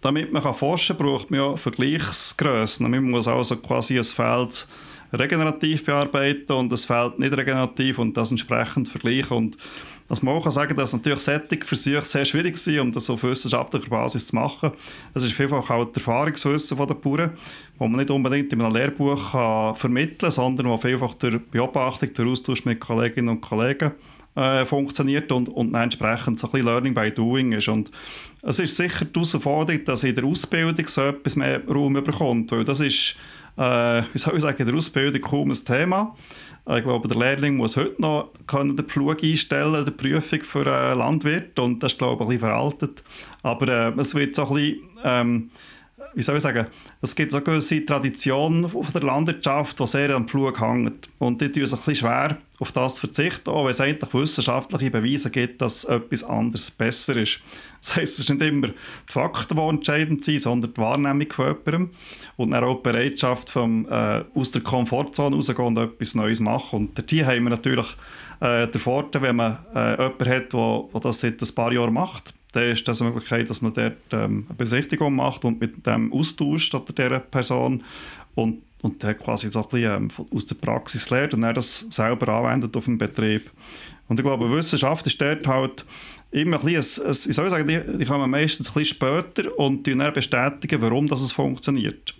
Damit 0.01 0.33
man 0.33 0.43
forschen 0.53 0.97
kann, 0.97 1.05
braucht 1.05 1.31
man 1.31 1.39
ja 1.39 1.55
Vergleichsgrössen. 1.55 2.91
Man 2.91 3.03
muss 3.03 3.29
also 3.29 3.55
quasi 3.55 3.97
ein 3.97 4.03
Feld 4.03 4.67
regenerativ 5.13 5.85
bearbeiten 5.85 6.51
und 6.51 6.69
das 6.69 6.83
Feld 6.83 7.17
nicht 7.17 7.35
regenerativ 7.35 7.97
und 7.97 8.15
das 8.17 8.31
entsprechend 8.31 8.89
vergleichen. 8.89 9.37
Und 9.37 9.57
dass 10.09 10.23
man 10.23 10.41
kann 10.41 10.51
sagen 10.51 10.75
dass 10.75 10.91
natürlich 10.91 11.21
solche 11.21 11.63
Versuche 11.63 12.03
sehr 12.03 12.25
schwierig 12.25 12.57
sind, 12.57 12.79
um 12.79 12.91
das 12.91 13.09
auf 13.09 13.23
wissenschaftlicher 13.23 13.89
Basis 13.89 14.27
zu 14.27 14.35
machen. 14.35 14.71
Das 15.13 15.23
ist 15.23 15.33
vielfach 15.33 15.69
auch 15.69 15.85
das 15.85 15.97
Erfahrungswissen 15.97 16.77
der 16.77 16.95
Bauern, 16.95 17.31
wo 17.77 17.87
man 17.87 17.99
nicht 17.99 18.09
unbedingt 18.09 18.51
in 18.51 18.61
einem 18.61 18.73
Lehrbuch 18.73 19.77
vermitteln 19.77 20.17
kann, 20.17 20.31
sondern 20.31 20.67
wo 20.67 20.77
vielfach 20.77 21.13
durch 21.13 21.39
Beobachtung, 21.51 22.13
durch 22.13 22.27
Austausch 22.27 22.65
mit 22.65 22.79
Kolleginnen 22.79 23.29
und 23.29 23.41
Kollegen 23.41 23.91
äh, 24.35 24.65
funktioniert 24.65 25.31
und, 25.31 25.47
und 25.49 25.75
entsprechend 25.75 26.39
so 26.39 26.47
ein 26.47 26.51
bisschen 26.51 26.67
Learning 26.67 26.93
by 26.93 27.11
Doing 27.11 27.51
ist. 27.51 27.67
Und 27.67 27.91
es 28.41 28.59
ist 28.59 28.75
sicher 28.75 29.05
die 29.05 29.13
Herausforderung, 29.13 29.83
dass 29.85 30.03
in 30.03 30.15
der 30.15 30.23
Ausbildung 30.23 30.87
so 30.87 31.01
etwas 31.01 31.35
mehr 31.35 31.61
Raum 31.67 31.93
bekommt, 31.93 32.51
weil 32.51 32.63
das 32.63 32.79
ist 32.79 33.15
äh, 33.59 34.03
wie 34.13 34.17
soll 34.17 34.35
ich 34.35 34.41
sagen, 34.41 34.61
in 34.61 34.67
der 34.67 34.75
Ausbildung 34.75 35.21
kaum 35.21 35.51
ein 35.51 35.65
Thema. 35.65 36.15
Äh, 36.48 36.48
ich 36.77 36.83
glaube, 36.83 37.07
der 37.07 37.17
Lehrling 37.17 37.57
muss 37.57 37.77
heute 37.77 37.99
noch 38.01 38.31
den 38.51 38.77
Pflug 38.85 39.23
einstellen, 39.23 39.85
die 39.85 39.91
Prüfung 39.91 40.41
für 40.43 40.71
einen 40.71 40.99
Landwirt 40.99 41.57
und 41.57 41.81
das 41.81 41.93
ist, 41.93 41.97
glaube 41.97 42.15
ich, 42.15 42.21
ein 42.21 42.27
bisschen 42.27 42.39
veraltet. 42.41 43.03
Aber 43.41 43.67
äh, 43.67 43.99
es 43.99 44.13
wird 44.13 44.35
so 44.35 44.47
ein 44.47 44.53
bisschen, 44.53 44.79
ähm, 45.03 45.49
wie 46.13 46.21
soll 46.21 46.37
ich 46.37 46.43
sagen, 46.43 46.67
es 47.01 47.15
gibt 47.15 47.31
so 47.31 47.41
gewisse 47.41 47.85
Tradition 47.85 48.69
von 48.69 48.85
der 48.93 49.03
Landwirtschaft, 49.03 49.79
die 49.79 49.87
sehr 49.87 50.15
am 50.15 50.27
Pflug 50.27 50.59
hängt. 50.59 51.09
Und 51.19 51.41
die 51.41 51.51
tun 51.51 51.65
sich 51.65 51.77
ein 51.77 51.85
bisschen 51.85 52.07
schwer, 52.07 52.37
auf 52.59 52.71
das 52.71 52.95
zu 52.95 53.01
verzichten, 53.01 53.49
auch 53.49 53.65
wenn 53.65 53.71
es 53.71 53.81
eigentlich 53.81 54.13
wissenschaftliche 54.13 54.91
Beweise 54.91 55.29
gibt, 55.29 55.61
dass 55.61 55.85
etwas 55.85 56.23
anderes 56.23 56.71
besser 56.71 57.15
ist. 57.17 57.39
Das 57.81 57.95
heisst, 57.95 58.19
es 58.19 58.25
sind 58.25 58.39
nicht 58.39 58.49
immer 58.49 58.67
die 58.67 58.75
Fakten, 59.07 59.55
die 59.55 59.61
entscheidend 59.61 60.25
sind, 60.25 60.41
sondern 60.41 60.73
die 60.73 60.81
Wahrnehmung 60.81 61.31
von 61.31 61.47
jemandem 61.47 61.89
und 62.37 62.51
dann 62.51 62.63
auch 62.63 62.75
die 62.75 62.83
Bereitschaft, 62.83 63.49
vom, 63.49 63.87
äh, 63.89 64.23
aus 64.33 64.51
der 64.51 64.61
Komfortzone 64.61 65.35
rauszugehen 65.35 65.67
und 65.67 65.77
etwas 65.77 66.15
Neues 66.15 66.39
machen. 66.39 66.89
Und 66.89 67.09
hier 67.09 67.27
haben 67.27 67.43
wir 67.43 67.51
natürlich 67.51 67.87
äh, 68.41 68.67
den 68.67 68.81
Vorteil, 68.81 69.21
wenn 69.21 69.37
man 69.37 69.59
äh, 69.73 69.91
jemanden 69.91 70.29
hat, 70.29 70.53
der 70.53 71.01
das 71.01 71.19
seit 71.19 71.41
ein 71.41 71.55
paar 71.55 71.71
Jahren 71.71 71.93
macht, 71.93 72.33
dann 72.53 72.63
ist 72.63 72.87
das 72.87 73.01
eine 73.01 73.11
Möglichkeit, 73.11 73.49
dass 73.49 73.61
man 73.61 73.73
dort 73.73 73.97
ähm, 74.11 74.45
eine 74.47 74.57
Besichtigung 74.57 75.15
macht 75.15 75.45
und 75.45 75.61
mit 75.61 75.85
dem 75.85 76.11
austauscht 76.11 76.73
oder 76.73 76.93
dieser 76.93 77.19
Person 77.19 77.83
und, 78.35 78.61
und 78.81 79.03
der 79.03 79.13
quasi 79.15 79.51
so 79.51 79.63
ein 79.63 79.69
bisschen 79.69 80.09
ähm, 80.19 80.27
aus 80.33 80.45
der 80.47 80.55
Praxis 80.55 81.09
lernt 81.09 81.33
und 81.33 81.41
dann 81.41 81.55
das 81.55 81.85
selber 81.89 82.29
anwendet 82.29 82.75
auf 82.75 82.85
dem 82.85 82.97
Betrieb. 82.97 83.51
Und 84.07 84.19
ich 84.19 84.25
glaube, 84.25 84.51
Wissenschaft 84.51 85.05
ist 85.05 85.21
dort 85.21 85.45
halt 85.45 85.85
immer 86.31 86.59
ein 86.59 86.65
bisschen, 86.65 87.05
ein, 87.05 87.13
soll 87.13 87.45
ich 87.45 87.51
sagen, 87.51 87.67
die, 87.67 87.97
die 87.97 88.05
kommen 88.05 88.29
meistens 88.29 88.69
ein 88.69 88.73
bisschen 88.73 88.95
später 88.95 89.57
und 89.57 89.85
die 89.85 89.95
dann 89.95 90.13
bestätigen, 90.13 90.81
warum 90.81 91.07
das 91.07 91.21
es 91.21 91.31
funktioniert. 91.31 92.15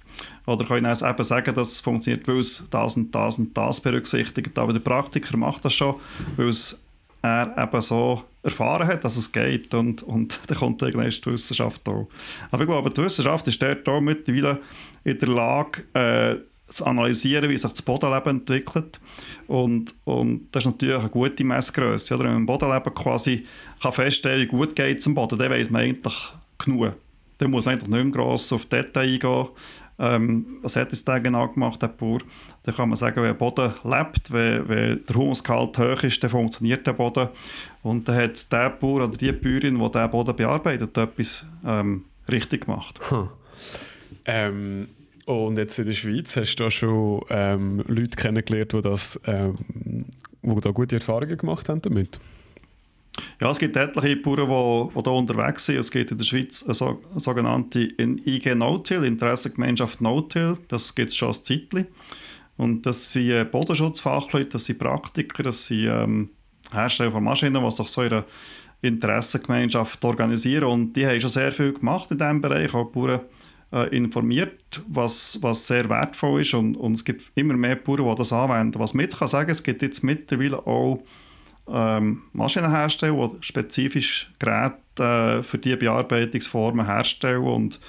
Oder 0.46 0.66
können 0.66 0.86
auch 0.86 1.10
eben 1.10 1.24
sagen, 1.24 1.56
dass 1.56 1.72
es 1.74 1.80
funktioniert, 1.80 2.28
weil 2.28 2.40
es 2.40 2.68
das 2.70 2.98
und 2.98 3.14
das 3.14 3.40
und 3.40 3.56
das 3.56 3.82
berücksichtigt. 3.82 4.58
Aber 4.58 4.74
der 4.74 4.80
Praktiker 4.80 5.38
macht 5.38 5.66
das 5.66 5.74
schon, 5.74 5.96
weil 6.38 6.50
es 6.50 6.84
er 7.22 7.54
eben 7.58 7.82
so 7.82 8.24
erfahren 8.44 8.88
hat, 8.88 9.04
dass 9.04 9.18
es 9.18 9.32
geht 9.32 9.74
und, 9.74 10.04
und 10.04 10.40
dann 10.48 10.58
kommt 10.58 10.82
irgendwann 10.82 11.10
die 11.10 11.26
Wissenschaft 11.26 11.88
auch. 11.88 12.08
Aber 12.52 12.64
ich 12.64 12.70
glaube, 12.70 12.90
die 12.90 13.04
Wissenschaft 13.04 13.48
ist 13.48 13.62
dort 13.62 13.88
auch 13.88 14.02
mittlerweile 14.02 14.60
in 15.04 15.20
der 15.20 15.30
Lage, 15.30 15.84
äh, 15.94 16.38
zu 16.70 16.86
analysieren, 16.86 17.50
wie 17.50 17.58
sich 17.58 17.70
das 17.70 17.82
Bodenleben 17.82 18.40
entwickelt. 18.40 19.00
Und, 19.48 19.94
und 20.06 20.48
das 20.52 20.64
ist 20.64 20.72
natürlich 20.72 21.00
eine 21.00 21.10
gute 21.10 21.44
Messgröße. 21.44 22.18
Wenn 22.18 22.28
man 22.28 22.36
im 22.38 22.46
Bodenleben 22.46 22.94
quasi 22.94 23.46
kann 23.82 23.94
feststellen 23.94 24.42
wie 24.42 24.48
gut 24.48 24.76
geht 24.76 25.00
es 25.00 25.08
am 25.08 25.16
Boden, 25.16 25.40
dann 25.40 25.52
weiß 25.52 25.70
man 25.70 25.82
eigentlich 25.82 26.34
genug. 26.58 26.94
Dann 27.40 27.52
muss 27.52 27.66
man 27.66 27.74
eigentlich 27.74 27.90
nicht 27.90 28.04
mehr 28.04 28.12
gross 28.12 28.54
auf 28.54 28.66
Detail 28.66 29.02
eingehen. 29.02 29.48
Ähm, 29.98 30.60
was 30.62 30.76
hat 30.76 30.94
es 30.94 31.04
da 31.04 31.20
genau 31.20 31.48
gemacht, 31.50 31.82
der 31.82 31.88
Bauer? 31.88 32.20
Dann 32.70 32.76
kann 32.76 32.90
man 32.90 32.98
sagen, 32.98 33.16
wenn 33.16 33.24
der 33.24 33.34
Boden 33.34 33.74
lebt, 33.84 34.32
wenn, 34.32 34.70
wenn 34.70 35.04
der 35.04 35.16
Humusgehalt 35.16 35.76
hoch 35.80 36.04
ist, 36.04 36.24
dann 36.24 36.30
funktioniert 36.30 36.86
der 36.86 36.94
Boden. 36.94 37.30
Und 37.82 38.08
dann 38.08 38.16
hat 38.16 38.52
der 38.52 38.70
Bauer 38.70 39.06
oder 39.06 39.18
die 39.18 39.32
Bäuerin, 39.32 39.80
die 39.80 39.92
diesen 39.92 40.12
Boden 40.12 40.36
bearbeitet, 40.36 40.96
etwas 40.96 41.48
ähm, 41.66 42.06
richtig 42.32 42.66
gemacht. 42.66 43.00
Hm. 43.10 43.30
Ähm, 44.26 44.88
und 45.26 45.58
jetzt 45.58 45.80
in 45.80 45.88
der 45.88 45.94
Schweiz 45.94 46.36
hast 46.36 46.58
du 46.58 46.64
da 46.66 46.70
schon 46.70 47.22
ähm, 47.32 47.84
Leute 47.88 48.16
kennengelernt, 48.16 48.72
die, 48.72 48.82
das, 48.82 49.20
ähm, 49.26 50.06
die 50.44 50.62
da 50.62 50.70
gute 50.70 50.98
Erfahrungen 50.98 51.36
gemacht 51.36 51.70
haben 51.70 51.82
damit? 51.82 52.20
Ja, 53.42 53.50
es 53.50 53.58
gibt 53.58 53.78
etliche 53.78 54.18
Bauern, 54.18 54.90
die, 54.94 54.94
die 54.94 55.10
hier 55.10 55.12
unterwegs 55.12 55.66
sind. 55.66 55.80
Es 55.80 55.90
gibt 55.90 56.12
in 56.12 56.20
der 56.20 56.26
Schweiz 56.26 56.62
eine, 56.64 56.76
so, 56.76 57.02
eine 57.10 57.20
sogenannte 57.20 57.80
IG 57.98 58.54
No-Till, 58.54 59.04
Interessengemeinschaft 59.06 60.02
No-Till. 60.02 60.56
Das 60.68 60.94
gibt 60.94 61.10
es 61.10 61.16
schon 61.16 61.30
als 61.30 61.44
Zeitchen. 61.44 61.88
Und 62.60 62.86
das 62.86 63.14
sind 63.14 63.30
äh, 63.30 63.46
Bodenschutzfachleute, 63.46 64.50
das 64.50 64.66
sind 64.66 64.80
Praktiker, 64.80 65.44
das 65.44 65.66
sind 65.66 65.88
ähm, 65.90 66.30
Hersteller 66.74 67.12
von 67.12 67.24
Maschinen, 67.24 67.64
die 67.64 67.72
sich 67.72 67.88
so 67.88 68.02
einer 68.02 68.26
Interessengemeinschaft 68.82 70.04
organisieren. 70.04 70.66
Und 70.66 70.94
die 70.94 71.08
haben 71.08 71.22
schon 71.22 71.30
sehr 71.30 71.54
viel 71.54 71.72
gemacht 71.72 72.12
in 72.12 72.18
diesem 72.18 72.42
Bereich, 72.42 72.74
auch 72.74 72.92
Bauern 72.92 73.22
äh, 73.72 73.96
informiert, 73.96 74.82
was, 74.90 75.40
was 75.42 75.68
sehr 75.68 75.88
wertvoll 75.88 76.42
ist. 76.42 76.54
Und, 76.54 76.76
und 76.76 76.96
es 76.96 77.06
gibt 77.06 77.32
immer 77.36 77.56
mehr 77.56 77.78
Bauern, 77.78 78.10
die 78.10 78.18
das 78.18 78.34
anwenden. 78.34 78.78
Was 78.78 78.94
man 78.94 79.04
jetzt 79.04 79.18
kann 79.18 79.30
sagen, 79.30 79.52
es 79.52 79.64
gibt 79.64 79.82
jetzt 79.82 80.04
mittlerweile 80.04 80.58
auch 80.68 81.02
ähm, 81.66 82.24
Maschinen 82.34 82.72
herstellen, 82.72 83.30
die 83.38 83.38
spezifisch 83.40 84.32
Geräte 84.38 84.76
äh, 84.98 85.44
für 85.44 85.60
diese 85.60 85.78
Bearbeitungsformen 85.78 86.86
herstellen 86.86 87.44
und 87.44 87.80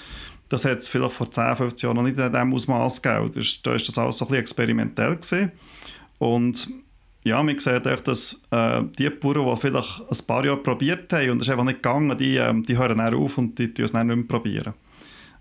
das 0.50 0.64
hat 0.64 0.80
es 0.80 0.88
vielleicht 0.88 1.14
vor 1.14 1.30
10, 1.30 1.57
15 1.57 1.87
Jahren 1.87 1.97
noch 1.97 2.02
nicht 2.02 2.19
in 2.19 2.30
diesem 2.30 2.52
Ausmaß 2.52 3.00
gegeben. 3.00 3.30
Da 3.62 3.71
war 3.71 3.78
das 3.78 3.99
alles 3.99 4.19
so 4.19 4.28
ein 4.28 4.35
experimentell. 4.35 5.16
Gewesen. 5.16 5.52
Und 6.19 6.69
ja, 7.23 7.42
man 7.42 7.59
sieht 7.59 7.87
echt, 7.87 8.09
dass 8.09 8.42
äh, 8.50 8.83
die 8.99 9.09
Bauern, 9.11 9.54
die 9.54 9.61
vielleicht 9.61 10.00
ein 10.00 10.26
paar 10.26 10.45
Jahre 10.45 10.59
probiert 10.59 11.12
haben 11.12 11.30
und 11.30 11.37
es 11.37 11.47
ist 11.47 11.52
einfach 11.52 11.64
nicht 11.64 11.83
gegangen, 11.83 12.19
die, 12.19 12.37
äh, 12.37 12.52
die 12.62 12.76
hören 12.76 12.99
dann 12.99 13.14
auf 13.14 13.38
und 13.38 13.59
die 13.59 13.69
probieren 13.69 13.85
es 13.85 13.92
dann 13.92 14.09
nicht 14.09 14.16
mehr 14.16 14.26
probieren. 14.26 14.75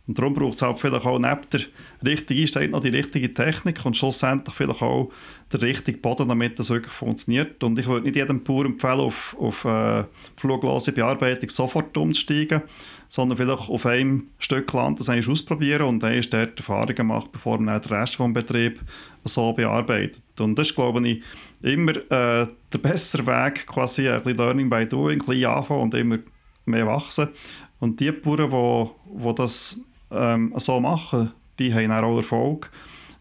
Und 0.08 0.18
darum 0.18 0.34
braucht 0.34 0.56
es 0.56 0.62
halt 0.62 0.80
vielleicht 0.80 1.06
auch 1.06 1.20
neben 1.20 1.42
der 1.52 1.62
richtigen 2.04 2.42
Einstellung 2.42 2.72
noch 2.72 2.82
die 2.82 2.90
richtige 2.90 3.32
Technik 3.32 3.86
und 3.86 3.96
schlussendlich 3.96 4.56
vielleicht 4.56 4.82
auch 4.82 5.12
der 5.52 5.62
richtige 5.62 6.00
Boden, 6.00 6.30
damit 6.30 6.58
das 6.58 6.72
wirklich 6.72 6.94
funktioniert. 6.94 7.64
Und 7.64 7.78
ich 7.78 7.88
würde 7.88 8.06
nicht 8.06 8.16
jedem 8.16 8.44
Bauer 8.44 8.66
empfehlen, 8.66 9.00
auf, 9.00 9.36
auf 9.40 9.66
äh, 9.66 10.04
fluglose 10.36 10.94
Bearbeitung 10.94 11.50
sofort 11.50 11.96
umzusteigen, 11.96 12.64
sondern 13.10 13.38
vielleicht 13.38 13.70
auf 13.70 13.86
einem 13.88 14.28
Stück 14.38 14.72
Land 14.72 15.00
das 15.00 15.10
eigentlich 15.10 15.28
ausprobieren 15.28 15.88
und 15.88 16.04
dann 16.04 16.22
dort 16.30 16.58
Erfahrungen 16.58 17.08
machen, 17.08 17.30
bevor 17.32 17.60
man 17.60 17.82
den 17.82 17.92
Rest 17.92 18.20
des 18.20 18.34
Betriebs 18.34 18.80
so 19.26 19.52
bearbeitet. 19.52 20.22
Und 20.40 20.58
das 20.58 20.70
ist, 20.70 20.76
glaube 20.76 21.06
ich, 21.06 21.24
immer 21.62 21.98
äh, 21.98 22.48
der 22.72 22.78
bessere 22.82 23.26
Weg, 23.26 23.66
quasi 23.66 24.08
ein 24.08 24.22
bisschen 24.22 24.38
Learning 24.38 24.70
by 24.70 24.86
Doing, 24.86 25.20
ein 25.20 25.26
bisschen 25.26 25.46
anfangen 25.46 25.82
und 25.82 25.94
immer 25.96 26.20
mehr 26.66 26.86
wachsen. 26.86 27.30
Und 27.80 28.00
die 28.00 28.12
Bauern, 28.12 28.52
die, 28.52 29.24
die 29.28 29.36
das 29.36 29.82
ähm, 30.12 30.54
so 30.58 30.80
machen, 30.80 31.32
die 31.58 31.74
haben 31.74 31.92
auch 31.92 32.18
Erfolg. 32.18 32.72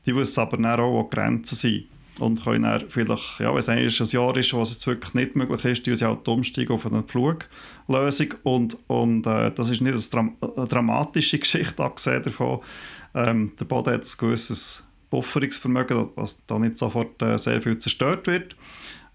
Die 0.04 0.14
wissen 0.14 0.40
aber 0.40 0.78
auch, 0.78 0.92
wo 0.92 1.02
die 1.04 1.16
Grenzen 1.16 1.54
sind. 1.54 1.85
Und 2.18 2.42
können 2.42 2.64
dann 2.64 2.88
vielleicht, 2.88 3.40
ja, 3.40 3.50
wenn 3.50 3.58
es 3.58 3.68
ein 3.68 4.08
Jahr 4.08 4.37
ist, 4.37 4.52
wo 4.52 4.62
es 4.62 4.72
jetzt 4.72 4.87
wirklich 4.87 5.14
nicht 5.14 5.37
möglich 5.37 5.64
ist, 5.64 5.87
die 5.87 5.94
sie 5.94 6.04
halt 6.04 6.26
umsteigen 6.26 6.72
auf 6.72 6.87
eine 6.87 7.04
Fluglösung. 7.04 8.34
Und, 8.42 8.76
und 8.88 9.26
äh, 9.26 9.52
das 9.52 9.70
ist 9.70 9.80
nicht 9.80 9.92
eine, 9.92 10.00
Dram 10.00 10.37
eine 10.40 10.66
dramatische 10.66 11.38
Geschichte, 11.38 11.82
abgesehen 11.82 12.22
davon. 12.22 12.60
Ähm, 13.14 13.52
der 13.58 13.64
Boden 13.64 13.94
hat 13.94 14.02
ein 14.02 14.18
gewisses 14.18 14.84
Bufferungsvermögen, 15.10 16.08
was 16.16 16.44
da 16.46 16.58
nicht 16.58 16.78
sofort 16.78 17.20
äh, 17.22 17.38
sehr 17.38 17.62
viel 17.62 17.78
zerstört 17.78 18.26
wird. 18.26 18.56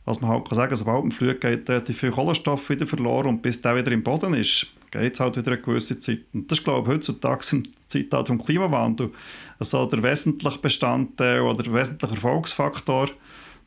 Was 0.06 0.22
man 0.22 0.32
halt 0.32 0.48
kann 0.48 0.56
sagen, 0.56 0.76
sobald 0.76 1.04
man 1.04 1.12
fliegt, 1.12 1.42
geht 1.42 1.70
relativ 1.70 2.00
viel 2.00 2.12
Kohlenstoff 2.12 2.70
wieder 2.70 2.88
verloren 2.88 3.28
und 3.28 3.42
bis 3.42 3.62
der 3.62 3.76
wieder 3.76 3.92
im 3.92 4.04
Boden 4.04 4.34
ist, 4.34 4.68
geht 5.00 5.14
es 5.14 5.20
halt 5.20 5.36
wieder 5.38 5.52
eine 5.52 5.62
gewisse 5.62 6.00
Zeit. 6.00 6.22
Und 6.34 6.50
das 6.50 6.60
ist, 6.60 6.64
glaube 6.64 6.88
ich, 6.88 6.96
heutzutage 6.96 7.46
im 7.52 7.64
Zeitalter 7.88 8.36
des 8.36 8.46
Klimawandels 8.46 9.12
also 9.60 9.86
der 9.86 10.04
wesentliche 10.04 10.60
Bestandteil 10.60 11.42
oder 11.42 11.64
der 11.64 11.74
wesentliche 11.74 12.16
Erfolgsfaktor, 12.16 13.10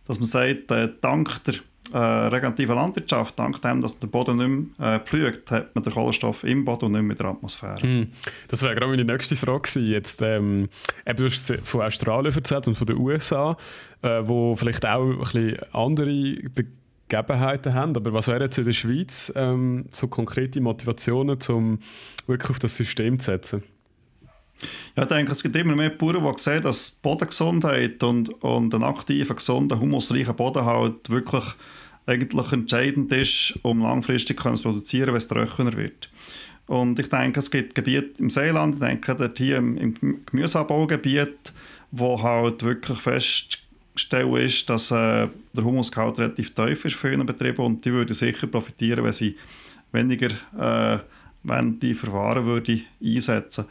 dass 0.06 0.18
man 0.18 0.28
sagt, 0.28 0.70
äh, 0.70 0.88
dank 1.00 1.42
der 1.44 1.54
äh, 1.92 1.98
regenerative 1.98 2.74
Landwirtschaft, 2.74 3.38
dank 3.38 3.62
dem, 3.62 3.80
dass 3.80 3.98
der 3.98 4.08
Boden 4.08 4.36
nicht 4.36 4.78
mehr 4.78 4.94
äh, 4.96 5.00
pflügt, 5.00 5.50
hat 5.50 5.74
man 5.74 5.84
den 5.84 5.92
Kohlenstoff 5.92 6.44
im 6.44 6.64
Boden 6.64 6.86
und 6.86 6.92
nicht 6.92 7.02
mehr 7.02 7.12
in 7.12 7.18
der 7.18 7.26
Atmosphäre. 7.26 7.80
Hm. 7.80 8.08
Das 8.48 8.62
wäre 8.62 8.74
gerade 8.74 8.90
meine 8.90 9.04
nächste 9.04 9.36
Frage. 9.36 9.80
Jetzt, 9.80 10.20
ähm, 10.22 10.68
du 11.04 11.24
hast 11.24 11.52
von 11.64 11.82
Australien 11.82 12.34
erzählt 12.34 12.66
und 12.66 12.74
von 12.74 12.86
den 12.86 12.98
USA, 12.98 13.56
äh, 14.02 14.20
wo 14.24 14.56
vielleicht 14.56 14.84
auch 14.84 15.08
ein 15.08 15.18
bisschen 15.18 15.58
andere 15.72 16.50
Begebenheiten 17.08 17.74
haben. 17.74 17.96
Aber 17.96 18.12
was 18.12 18.28
wären 18.28 18.42
jetzt 18.42 18.58
in 18.58 18.64
der 18.64 18.72
Schweiz 18.72 19.32
ähm, 19.36 19.86
so 19.90 20.08
konkrete 20.08 20.60
Motivationen, 20.60 21.38
um 21.48 21.78
wirklich 22.26 22.50
auf 22.50 22.58
das 22.58 22.76
System 22.76 23.18
zu 23.18 23.26
setzen? 23.32 23.62
Ja, 24.96 25.02
ich 25.02 25.08
denke, 25.08 25.32
es 25.32 25.42
gibt 25.42 25.54
immer 25.56 25.76
mehr 25.76 25.90
Bauern, 25.90 26.34
die 26.36 26.42
sehen, 26.42 26.62
dass 26.62 26.90
Bodengesundheit 26.90 28.02
und, 28.02 28.30
und 28.42 28.74
ein 28.74 28.82
aktiver, 28.82 29.34
gesunder, 29.34 29.78
humusreicher 29.78 30.32
Boden 30.32 30.64
halt 30.64 31.10
wirklich 31.10 31.44
eigentlich 32.06 32.52
entscheidend 32.52 33.12
ist, 33.12 33.58
um 33.62 33.82
langfristig 33.82 34.40
zu 34.40 34.62
produzieren, 34.62 35.08
wenn 35.08 35.16
es 35.16 35.28
trockener 35.28 35.74
wird. 35.74 36.08
Und 36.66 36.98
ich 36.98 37.08
denke, 37.08 37.40
es 37.40 37.50
gibt 37.50 37.74
Gebiete 37.74 38.18
im 38.18 38.30
Seeland, 38.30 38.76
ich 38.76 38.80
denke 38.80 39.14
dort 39.14 39.38
hier 39.38 39.58
im, 39.58 39.76
im 39.76 40.24
Gemüseanbaugebiet, 40.26 41.52
wo 41.90 42.22
halt 42.22 42.62
wirklich 42.62 43.06
festgestellt 43.96 44.38
ist, 44.38 44.70
dass 44.70 44.90
äh, 44.90 45.28
der 45.52 45.64
Humusgehalt 45.64 46.18
relativ 46.18 46.54
tief 46.54 46.84
ist 46.84 46.96
für 46.96 47.10
ihren 47.10 47.26
Betriebe 47.26 47.62
und 47.62 47.84
die 47.84 47.92
würden 47.92 48.14
sicher 48.14 48.46
profitieren, 48.46 49.04
wenn 49.04 49.12
sie 49.12 49.36
weniger 49.92 50.30
äh, 50.58 50.98
wenn 51.42 51.78
die 51.78 51.94
Verfahren 51.94 52.44
würde 52.44 52.80
einsetzen 53.02 53.66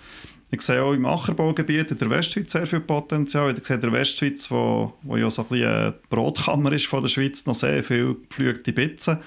ich 0.52 0.62
sehe 0.62 0.82
auch 0.82 0.93
im 0.93 1.06
Ackerbaugebiet 1.06 1.91
in 1.91 1.97
der 1.97 2.10
Westschweiz 2.10 2.52
sehr 2.52 2.67
viel 2.67 2.80
Potenzial. 2.80 3.54
Ich 3.58 3.65
sehe 3.65 3.76
in 3.76 3.82
der 3.82 3.91
Westschweiz, 3.91 4.50
wo, 4.50 4.93
wo 5.02 5.17
ja 5.17 5.30
so 5.30 5.41
ein 5.41 5.47
bisschen 5.50 5.67
eine 5.67 5.93
Brotkammer 6.10 6.71
ist 6.71 6.86
von 6.86 7.02
der 7.02 7.10
Schweiz, 7.10 7.45
noch 7.45 7.56
sehr 7.56 7.84
viel 7.84 8.15
geflügte 8.30 8.71
Bitzen. 8.71 9.17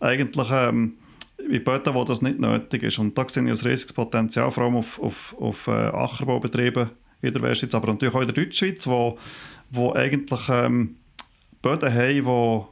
Eigentlich 0.00 0.48
ähm, 0.50 0.94
in 1.38 1.64
Böden, 1.64 1.94
wo 1.94 2.04
das 2.04 2.22
nicht 2.22 2.38
nötig 2.38 2.82
ist. 2.82 2.98
Und 2.98 3.16
da 3.16 3.26
sehe 3.28 3.44
ich 3.44 3.48
ein 3.48 3.66
riesiges 3.66 3.92
Potenzial, 3.92 4.50
vor 4.50 4.64
allem 4.64 4.76
auf, 4.76 4.98
auf, 4.98 5.34
auf 5.38 5.66
äh, 5.68 5.70
Ackerbaubetrieben 5.70 6.90
in 7.22 7.32
der 7.32 7.40
Westschweiz, 7.42 7.74
aber 7.74 7.92
natürlich 7.92 8.14
auch 8.14 8.20
in 8.20 8.34
der 8.34 8.44
Deutschschweiz, 8.44 8.86
wo, 8.86 9.18
wo 9.74 9.92
eigentlich 9.92 10.48
ähm, 10.48 10.96
Böden 11.62 11.92
haben, 11.92 12.24
wo 12.24 12.68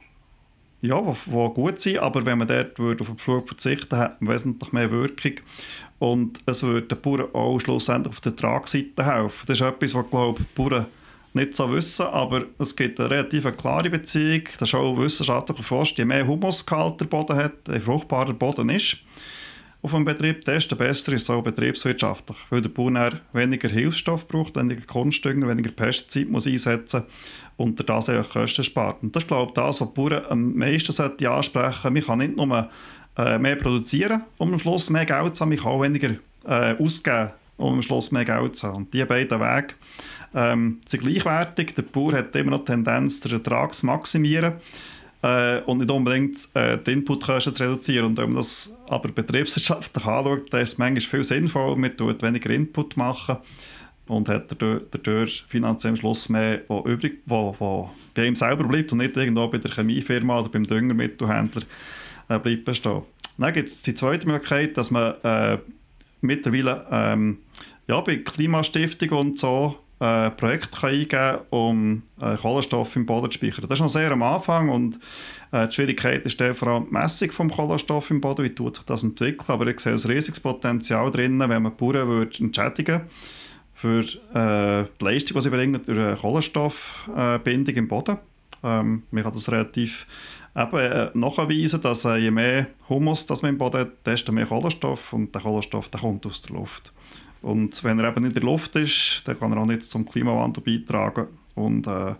ja, 0.81 0.95
wo, 0.97 1.15
wo 1.27 1.49
gut 1.49 1.79
sind, 1.79 1.99
aber 1.99 2.25
wenn 2.25 2.37
man 2.37 2.47
dort 2.47 2.77
würde 2.77 3.03
auf 3.03 3.07
den 3.07 3.17
Flug 3.17 3.47
verzichten 3.47 3.97
hat 3.97 4.21
man 4.21 4.33
wesentlich 4.33 4.73
mehr 4.73 4.91
Wirkung. 4.91 5.35
Und 5.97 6.41
es 6.45 6.61
würde 6.61 6.87
den 6.87 7.01
Bauern 7.01 7.33
auch 7.33 7.57
schlussendlich 7.59 8.13
auf 8.13 8.19
der 8.19 8.35
Tragseite 8.35 9.05
helfen. 9.05 9.45
Das 9.47 9.61
ist 9.61 9.65
etwas, 9.65 9.95
was, 9.95 10.09
glaube 10.09 10.41
ich, 10.41 10.47
die 10.47 10.61
Bauern 10.61 10.85
nicht 11.33 11.55
so 11.55 11.71
wissen, 11.71 12.05
aber 12.05 12.45
es 12.59 12.75
gibt 12.75 12.99
eine 12.99 13.09
relativ 13.09 13.45
klare 13.57 13.89
Beziehung, 13.89 14.43
das 14.59 14.69
ist 14.69 14.75
auch 14.75 14.97
wissenschaftlich 14.97 15.57
erforscht, 15.57 15.97
je 15.97 16.05
mehr 16.05 16.27
Humusgehalt 16.27 16.99
der 16.99 17.05
Boden 17.05 17.35
hat, 17.35 17.53
je 17.67 17.79
fruchtbarer 17.79 18.27
der 18.27 18.33
Boden 18.33 18.69
ist, 18.69 18.97
auf 19.83 19.93
einem 19.93 20.05
Betrieb, 20.05 20.45
desto 20.45 20.77
besser 20.77 21.11
ist 21.11 21.23
es 21.23 21.29
auch 21.29 21.43
betriebswirtschaftlich, 21.43 22.37
weil 22.49 22.61
der 22.61 22.69
Bauer 22.69 23.19
weniger 23.33 23.67
Hilfsstoff 23.67 24.27
braucht, 24.29 24.55
weniger 24.55 24.85
Kunstdünger, 24.85 25.49
weniger 25.49 25.71
Pestizid 25.71 26.31
muss 26.31 26.47
einsetzen 26.47 27.03
und 27.57 27.87
das 27.87 28.09
auch 28.09 28.29
Kosten 28.29 28.63
spart. 28.63 29.03
Und 29.03 29.13
das 29.13 29.23
ist, 29.23 29.27
glaube 29.27 29.49
ich, 29.49 29.53
das, 29.55 29.81
was 29.81 29.89
die 29.89 29.93
Bauern 29.93 30.25
am 30.29 30.55
meisten 30.55 31.27
ansprechen 31.27 31.81
sollten. 31.81 31.93
Man 31.93 32.03
kann 32.03 32.19
nicht 32.19 32.37
nur 32.37 32.69
äh, 33.17 33.37
mehr 33.37 33.57
produzieren, 33.57 34.23
um 34.37 34.53
am 34.53 34.59
Schluss 34.59 34.89
mehr 34.89 35.05
Geld 35.05 35.35
zu 35.35 35.43
haben. 35.43 35.51
Ich 35.51 35.61
kann 35.61 35.73
auch 35.73 35.81
weniger 35.81 36.11
äh, 36.45 36.75
ausgeben, 36.81 37.31
um 37.57 37.73
am 37.73 37.81
Schluss 37.81 38.13
mehr 38.13 38.25
Geld 38.25 38.55
zu 38.55 38.67
haben. 38.67 38.77
Und 38.77 38.93
diese 38.93 39.05
beiden 39.05 39.37
Wege 39.37 39.73
ähm, 40.33 40.79
sind 40.85 41.03
gleichwertig. 41.03 41.75
Der 41.75 41.81
Bauer 41.81 42.13
hat 42.13 42.33
immer 42.37 42.51
noch 42.51 42.59
die 42.59 42.71
Tendenz, 42.71 43.19
den 43.19 43.33
Ertrag 43.33 43.73
zu 43.73 43.85
maximieren 43.85 44.53
äh, 45.23 45.61
und 45.61 45.79
nicht 45.79 45.89
unbedingt 45.89 46.37
äh, 46.53 46.77
die 46.77 46.91
Inputkosten 46.91 47.55
zu 47.55 47.63
reduzieren. 47.63 48.07
Und 48.07 48.17
wenn 48.17 48.25
man 48.25 48.35
das 48.35 48.75
aber 48.87 49.09
betriebswirtschaftlich 49.09 50.05
anschaut, 50.05 50.53
dann 50.53 50.61
ist 50.61 50.73
es 50.73 50.77
manchmal 50.77 51.01
viel 51.01 51.23
sinnvoll, 51.23 51.75
man 51.77 51.97
tut 51.97 52.21
weniger 52.21 52.49
Input 52.51 52.97
machen 52.97 53.37
und 54.07 54.27
hat 54.27 54.55
dadurch 54.59 55.45
finanziell 55.47 55.91
am 55.91 55.97
Schluss 55.97 56.29
mehr, 56.29 56.61
wo 56.67 56.81
übrig, 56.85 57.21
wo, 57.25 57.55
wo 57.57 57.89
bei 58.13 58.25
ihm 58.25 58.35
selber 58.35 58.65
bleibt 58.65 58.91
und 58.91 58.99
nicht 58.99 59.15
irgendwo 59.15 59.47
bei 59.47 59.57
der 59.57 59.71
Chemiefirma 59.71 60.39
oder 60.39 60.49
beim 60.49 60.67
Düngermittelhändler 60.67 61.63
äh, 62.27 62.37
bleibt 62.37 62.65
bestehen. 62.65 63.03
Dann 63.37 63.53
gibt 63.53 63.69
es 63.69 63.81
die 63.81 63.95
zweite 63.95 64.27
Möglichkeit, 64.27 64.77
dass 64.77 64.91
man 64.91 65.15
äh, 65.23 65.57
mittlerweile 66.21 66.85
ähm, 66.91 67.39
ja, 67.87 67.99
bei 68.01 68.17
Klimastiftung 68.17 69.09
und 69.09 69.39
so 69.39 69.79
äh, 69.99 70.29
Projekte 70.31 70.77
kann 70.79 70.89
eingeben 70.89 71.09
kann, 71.09 71.39
um 71.49 72.03
äh, 72.19 72.35
Kohlenstoff 72.37 72.95
im 72.95 73.05
Boden 73.05 73.31
zu 73.31 73.37
speichern. 73.37 73.65
Das 73.69 73.79
ist 73.79 73.83
noch 73.83 73.89
sehr 73.89 74.11
am 74.11 74.23
Anfang 74.23 74.69
und 74.69 74.99
äh, 75.51 75.67
die 75.67 75.73
Schwierigkeit 75.73 76.25
ist 76.25 76.41
vor 76.57 76.67
allem 76.67 76.85
die 76.87 76.93
Messung 76.93 77.31
vom 77.31 77.51
Kohlenstoff 77.51 78.09
im 78.09 78.21
Boden, 78.21 78.43
wie 78.43 78.55
tut 78.55 78.75
sich 78.75 78.85
das 78.85 79.03
entwickeln, 79.03 79.45
aber 79.47 79.67
ich 79.67 79.79
sehe 79.79 79.93
ein 79.93 79.99
riesiges 79.99 80.39
Potenzial 80.39 81.11
drin, 81.11 81.39
wenn 81.39 81.61
man 81.61 81.75
Bauern 81.75 82.07
würde 82.07 82.43
entschädigen 82.43 83.01
für 83.75 83.99
äh, 83.99 84.87
die 84.99 85.05
Leistung, 85.05 85.35
die 85.35 85.41
sie 85.41 85.49
bringen 85.49 85.81
durch 85.85 85.97
eine 85.97 86.15
Kohlenstoffbindung 86.15 87.75
im 87.75 87.87
Boden. 87.87 88.17
Ähm, 88.63 89.03
man 89.11 89.23
kann 89.23 89.33
das 89.33 89.51
relativ 89.51 90.07
eben 90.55 90.77
äh, 90.77 91.09
nachweisen, 91.13 91.81
dass 91.81 92.05
äh, 92.05 92.15
je 92.15 92.31
mehr 92.31 92.67
Humus 92.87 93.25
das 93.25 93.41
man 93.41 93.51
im 93.51 93.57
Boden 93.57 93.81
hat, 93.81 94.05
desto 94.05 94.31
mehr 94.31 94.45
Kohlenstoff 94.45 95.13
und 95.13 95.33
der 95.33 95.41
Kohlenstoff 95.41 95.89
der 95.89 95.99
kommt 95.99 96.25
aus 96.25 96.41
der 96.41 96.55
Luft. 96.55 96.93
Und 97.43 97.83
wenn 97.83 97.99
er 97.99 98.09
eben 98.09 98.25
in 98.25 98.33
der 98.33 98.41
Luft 98.41 98.75
ist, 98.77 99.21
dann 99.25 99.37
kann 99.37 99.51
er 99.51 99.59
auch 99.59 99.65
nicht 99.65 99.83
zum 99.83 100.05
Klimawandel 100.05 100.63
beitragen 100.63 101.27
und 101.55 101.85
äh, 101.85 102.15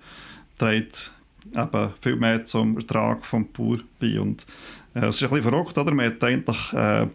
trägt 0.58 1.12
eben 1.56 1.94
viel 2.02 2.16
mehr 2.18 2.46
zum 2.46 2.78
Ertrag 2.78 3.26
vom 3.26 3.48
Bauer 3.48 3.80
bei. 4.00 4.20
Und 4.20 4.46
äh, 4.94 5.06
es 5.06 5.16
ist 5.16 5.24
ein 5.24 5.30
bisschen 5.30 5.50
verrückt, 5.50 5.78
oder? 5.78 5.94
Man 5.94 6.08
hat 6.08 6.24
eigentlich 6.24 6.74
äh, 6.74 7.08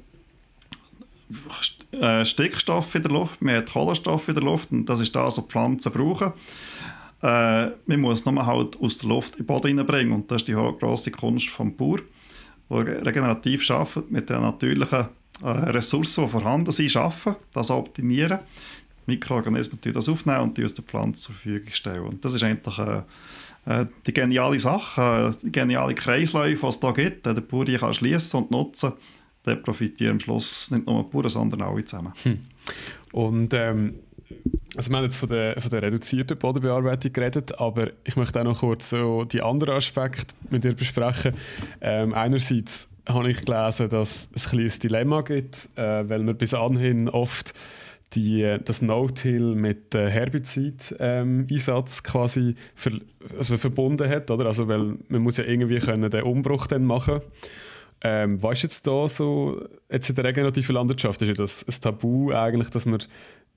äh, 1.92 2.24
Stickstoff 2.24 2.94
in 2.94 3.02
der 3.02 3.12
Luft, 3.12 3.42
man 3.42 3.56
hat 3.56 3.70
Kohlenstoff 3.70 4.28
in 4.28 4.34
der 4.34 4.44
Luft 4.44 4.72
und 4.72 4.86
das 4.86 5.00
ist 5.00 5.14
das, 5.14 5.36
was 5.36 5.46
Pflanzen 5.46 5.92
brauchen. 5.92 6.32
Äh, 7.22 7.70
man 7.86 8.00
muss 8.00 8.24
nur 8.24 8.46
halt 8.46 8.80
aus 8.80 8.98
der 8.98 9.08
Luft 9.08 9.36
in 9.36 9.42
den 9.42 9.46
Boden 9.46 9.78
reinbringen 9.78 10.12
und 10.12 10.30
das 10.30 10.42
ist 10.42 10.48
die 10.48 10.52
grosse 10.52 11.10
Kunst 11.10 11.48
vom 11.48 11.76
Bauer, 11.76 11.98
der 12.70 13.04
regenerativ 13.04 13.70
arbeitet, 13.70 14.10
mit 14.10 14.30
den 14.30 14.40
natürlichen 14.40 15.08
Ressourcen, 15.42 16.24
die 16.24 16.30
vorhanden 16.30 16.70
sind, 16.70 16.96
arbeiten, 16.96 17.36
das 17.52 17.70
optimieren. 17.70 18.40
Mikroorganismen 19.06 19.80
das 19.92 20.08
aufnehmen 20.08 20.40
und 20.40 20.58
die 20.58 20.64
aus 20.64 20.74
der 20.74 20.84
Pflanze 20.84 21.22
zur 21.22 21.34
Verfügung 21.34 21.72
stellen. 21.72 22.02
Und 22.02 22.24
das 22.24 22.34
ist 22.34 22.42
eigentlich 22.42 22.78
eine, 22.78 23.04
äh, 23.64 23.86
die 24.06 24.12
geniale 24.12 24.60
Sache, 24.60 25.34
äh, 25.34 25.46
die 25.46 25.50
geniale 25.50 25.94
Kreisläufe, 25.94 26.60
die 26.60 26.66
es 26.66 26.80
hier 26.80 26.92
gibt, 26.92 27.26
äh, 27.26 27.34
der 27.34 27.40
Bauer 27.40 27.64
kann 27.64 27.94
schließen 27.94 28.40
und 28.40 28.50
nutzen, 28.50 28.92
der 29.46 29.56
profitiert 29.56 30.10
am 30.10 30.20
Schluss 30.20 30.70
nicht 30.70 30.86
nur 30.86 31.02
die 31.04 31.10
Bauern, 31.10 31.30
sondern 31.30 31.62
alle 31.62 31.84
zusammen. 31.84 32.12
Hm. 32.22 32.38
Und 33.12 33.54
ähm, 33.54 33.94
also 34.76 34.90
wir 34.90 34.98
haben 34.98 35.04
jetzt 35.04 35.16
von 35.16 35.28
der, 35.30 35.60
von 35.60 35.70
der 35.70 35.82
reduzierten 35.82 36.36
Bodenbearbeitung 36.36 37.12
geredet, 37.12 37.58
aber 37.58 37.88
ich 38.04 38.16
möchte 38.16 38.40
auch 38.40 38.44
noch 38.44 38.60
kurz 38.60 38.90
so 38.90 39.24
die 39.24 39.40
anderen 39.40 39.74
Aspekte 39.74 40.34
mit 40.50 40.64
dir 40.64 40.74
besprechen. 40.74 41.34
Ähm, 41.80 42.12
einerseits 42.12 42.88
habe 43.08 43.30
ich 43.30 43.44
gelesen, 43.44 43.88
dass 43.88 44.28
es 44.34 44.46
ein 44.46 44.50
kleines 44.50 44.78
Dilemma 44.78 45.22
gibt, 45.22 45.68
äh, 45.76 46.08
weil 46.08 46.22
man 46.22 46.36
bis 46.36 46.54
anhin 46.54 47.08
oft 47.08 47.54
die, 48.14 48.56
das 48.64 48.80
No-Till 48.80 49.54
mit 49.54 49.94
äh, 49.94 50.08
Herbizid-Einsatz 50.10 51.98
ähm, 51.98 52.04
quasi 52.04 52.54
ver, 52.74 52.92
also 53.36 53.58
verbunden 53.58 54.08
hat, 54.08 54.30
oder? 54.30 54.46
Also 54.46 54.68
weil 54.68 54.96
man 55.08 55.22
muss 55.22 55.36
ja 55.36 55.44
irgendwie 55.44 55.78
können 55.78 56.10
den 56.10 56.22
Umbruch 56.22 56.66
dann 56.66 56.84
machen. 56.84 57.20
Ähm, 58.00 58.40
was 58.42 58.58
ist 58.58 58.62
jetzt 58.62 58.86
da 58.86 59.08
so, 59.08 59.60
jetzt 59.90 60.08
in 60.08 60.14
der 60.14 60.24
regenerativen 60.24 60.74
Landschaft, 60.74 61.20
ist 61.20 61.28
ja 61.28 61.34
das 61.34 61.66
ein 61.66 61.80
Tabu 61.80 62.32
eigentlich, 62.32 62.70
dass 62.70 62.86
man 62.86 63.00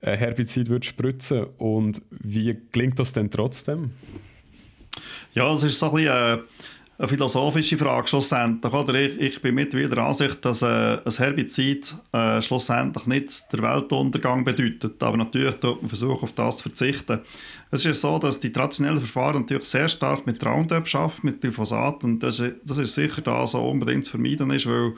äh, 0.00 0.16
Herbizid 0.16 0.68
wird 0.68 0.84
spritzen 0.84 1.46
und 1.58 2.02
wie 2.10 2.54
klingt 2.54 2.98
das 2.98 3.12
denn 3.12 3.30
trotzdem? 3.30 3.92
Ja, 5.34 5.52
es 5.54 5.62
ist 5.62 5.78
so 5.78 5.86
ein 5.86 5.92
bisschen 5.94 6.38
äh, 6.38 6.42
eine 7.02 7.08
philosophische 7.08 7.76
Frage 7.76 8.06
schlussendlich. 8.06 8.72
Oder? 8.72 8.94
Ich, 8.94 9.18
ich 9.18 9.42
bin 9.42 9.56
mittlerweile 9.56 9.88
der 9.88 10.04
Ansicht, 10.04 10.44
dass 10.44 10.62
äh, 10.62 10.98
ein 11.04 11.12
Herbizid 11.12 11.96
äh, 12.12 12.40
schlussendlich 12.40 13.06
nicht 13.06 13.52
der 13.52 13.60
Weltuntergang 13.60 14.44
bedeutet, 14.44 15.02
aber 15.02 15.16
natürlich 15.16 15.56
tut 15.56 15.82
man 15.82 15.88
versuchen, 15.88 16.22
auf 16.22 16.32
das 16.32 16.58
zu 16.58 16.62
verzichten. 16.62 17.18
Es 17.72 17.84
ist 17.84 18.00
so, 18.00 18.20
dass 18.20 18.38
die 18.38 18.52
traditionellen 18.52 19.00
Verfahren 19.00 19.40
natürlich 19.40 19.64
sehr 19.64 19.88
stark 19.88 20.26
mit 20.26 20.44
Roundup 20.46 20.94
arbeiten, 20.94 21.26
mit 21.26 21.40
Glyphosat 21.40 22.04
und 22.04 22.20
das 22.20 22.38
ist, 22.38 22.54
das 22.64 22.78
ist 22.78 22.94
sicher 22.94 23.20
da 23.20 23.44
so 23.48 23.58
unbedingt 23.68 24.04
zu 24.04 24.12
vermeiden 24.12 24.50
ist, 24.50 24.68
weil 24.68 24.92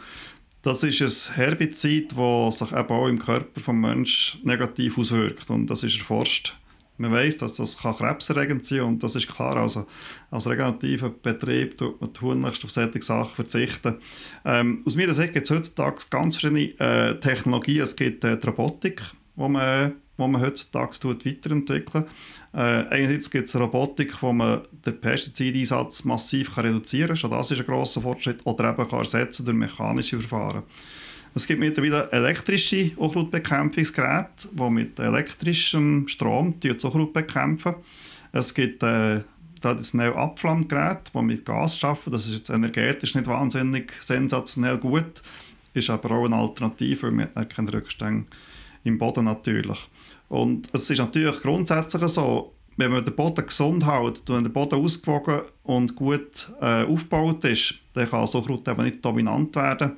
das 0.61 0.83
ist 0.83 1.01
ein 1.31 1.37
Herbizid, 1.37 2.13
das 2.17 2.59
sich 2.59 2.73
eben 2.73 2.89
auch 2.89 3.09
im 3.09 3.19
Körper 3.19 3.61
des 3.61 3.67
Menschen 3.67 4.41
negativ 4.47 4.99
auswirkt 4.99 5.49
und 5.49 5.69
das 5.69 5.83
ist 5.83 5.99
erforscht 5.99 6.55
man 6.97 7.13
weiß, 7.13 7.39
dass 7.39 7.55
das 7.55 7.79
krebserregend 7.79 8.65
sein 8.65 8.79
kann 8.79 8.89
und 8.89 9.03
das 9.03 9.17
ist 9.17 9.29
klar. 9.29 9.57
Also 9.57 9.87
als 10.31 10.49
regenerativer 10.49 11.11
Betrieb 11.11 11.77
tut 11.77 12.01
man 12.01 12.13
tunlichst 12.13 12.65
auf 12.65 12.71
solche 12.71 13.03
Sachen 13.03 13.35
verzichten. 13.35 13.97
Ähm, 14.45 14.83
aus 14.87 14.97
meiner 14.97 15.13
Sicht 15.13 15.33
gibt 15.33 15.47
es 15.47 15.51
heutzutage 15.51 16.03
ganz 16.11 16.37
verschiedene 16.37 16.79
äh, 16.79 17.19
Technologien. 17.21 17.83
Es 17.83 17.97
gibt 17.97 18.25
äh, 18.25 18.39
die 18.39 18.47
Robotik, 18.47 19.03
wo 19.35 19.49
man, 19.49 19.95
wo 20.17 20.29
man 20.29 20.41
heutzutage 20.41 20.99
tut, 21.01 21.27
weiterentwickeln 21.27 22.07
äh, 22.55 22.59
Einerseits 22.89 23.31
gibt 23.31 23.49
es 23.49 23.57
Robotik, 23.57 24.23
wo 24.23 24.33
man 24.33 24.63
den 24.87 25.01
Pestizideinsatz 25.01 26.05
massiv 26.05 26.55
kann 26.55 26.67
reduzieren 26.67 27.09
kann. 27.09 27.17
Schon 27.17 27.31
das 27.33 27.51
ist 27.51 27.59
ein 27.59 27.67
grosser 27.67 28.01
Fortschritt. 28.01 28.41
Oder 28.45 28.71
eben 28.71 28.89
kann 28.89 29.01
ersetzen 29.01 29.45
durch 29.45 29.57
mechanische 29.57 30.21
Verfahren. 30.21 30.63
Es 31.37 31.49
gibt 31.49 31.59
mittlerweile 31.59 32.11
elektrische 32.13 32.93
Unkrautbekämpfungsgeräte, 32.97 34.49
die 34.53 34.71
mit 34.71 34.99
elektrischem 35.01 36.07
Strom 36.07 36.61
die 36.61 36.71
Unkraut 36.71 37.13
bekämpfen. 37.13 37.75
Es 38.31 38.55
gibt 38.55 38.85
äh, 38.85 39.21
traditionell 39.61 40.13
Abflammgeräte, 40.13 41.11
die 41.13 41.23
mit 41.23 41.45
Gas 41.45 41.83
arbeiten. 41.83 42.13
Das 42.13 42.29
ist 42.29 42.35
jetzt 42.35 42.51
energetisch 42.51 43.17
nicht 43.17 43.27
wahnsinnig 43.27 43.93
sensationell 44.01 44.79
gut, 44.79 45.23
ist 45.73 45.91
aber 45.91 46.13
auch 46.13 46.25
eine 46.27 46.37
Alternative, 46.37 47.09
weil 47.09 47.13
man 47.13 47.29
hat 47.35 47.53
keine 47.53 47.73
Rückstände 47.73 48.27
im 48.85 48.99
Boden 48.99 49.25
natürlich. 49.25 49.79
Und 50.29 50.69
es 50.73 50.89
ist 50.89 50.99
natürlich 50.99 51.41
grundsätzlich 51.41 52.09
so, 52.09 52.53
wenn 52.77 52.93
man 52.93 53.05
den 53.05 53.15
Boden 53.15 53.47
gesund 53.47 53.87
hält 53.87 54.23
wenn 54.27 54.45
der 54.45 54.51
Boden 54.51 54.77
ausgewogen 54.77 55.43
und 55.65 55.97
gut 55.97 56.53
äh, 56.61 56.85
aufgebaut 56.85 57.45
ist, 57.45 57.75
dann 57.95 58.09
kann 58.09 58.27
so 58.27 58.43
Kraut 58.43 58.69
eben 58.69 58.85
nicht 58.85 59.05
dominant 59.05 59.55
werden 59.57 59.93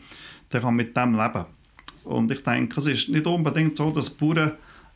der 0.53 0.61
kann 0.61 0.77
mit 0.77 0.97
dem 0.97 1.15
leben. 1.15 1.47
Und 2.05 2.31
ich 2.31 2.43
denke, 2.43 2.79
es 2.79 2.87
ist 2.87 3.09
nicht 3.09 3.27
unbedingt 3.27 3.77
so, 3.77 3.91
dass 3.91 4.11
Bauern 4.11 4.53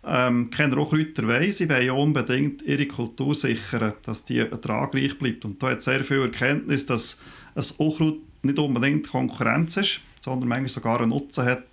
ähm, 0.06 0.50
keine 0.50 0.76
Rohkräuter 0.76 1.26
wollen. 1.26 1.52
Sie 1.52 1.68
wollen 1.68 1.86
ja 1.86 1.92
unbedingt 1.92 2.62
ihre 2.62 2.86
Kultur 2.86 3.34
sichern, 3.34 3.94
dass 4.02 4.24
die 4.24 4.38
ertragreich 4.38 5.18
bleibt. 5.18 5.44
Und 5.44 5.62
da 5.62 5.70
hat 5.70 5.82
sehr 5.82 6.04
viel 6.04 6.22
Erkenntnis, 6.22 6.86
dass 6.86 7.20
ein 7.54 7.64
Unkraut 7.78 8.20
nicht 8.42 8.58
unbedingt 8.58 9.08
Konkurrenz 9.08 9.76
ist, 9.76 10.00
sondern 10.20 10.48
manchmal 10.48 10.68
sogar 10.68 11.00
einen 11.00 11.10
Nutzen 11.10 11.44
hat 11.44 11.64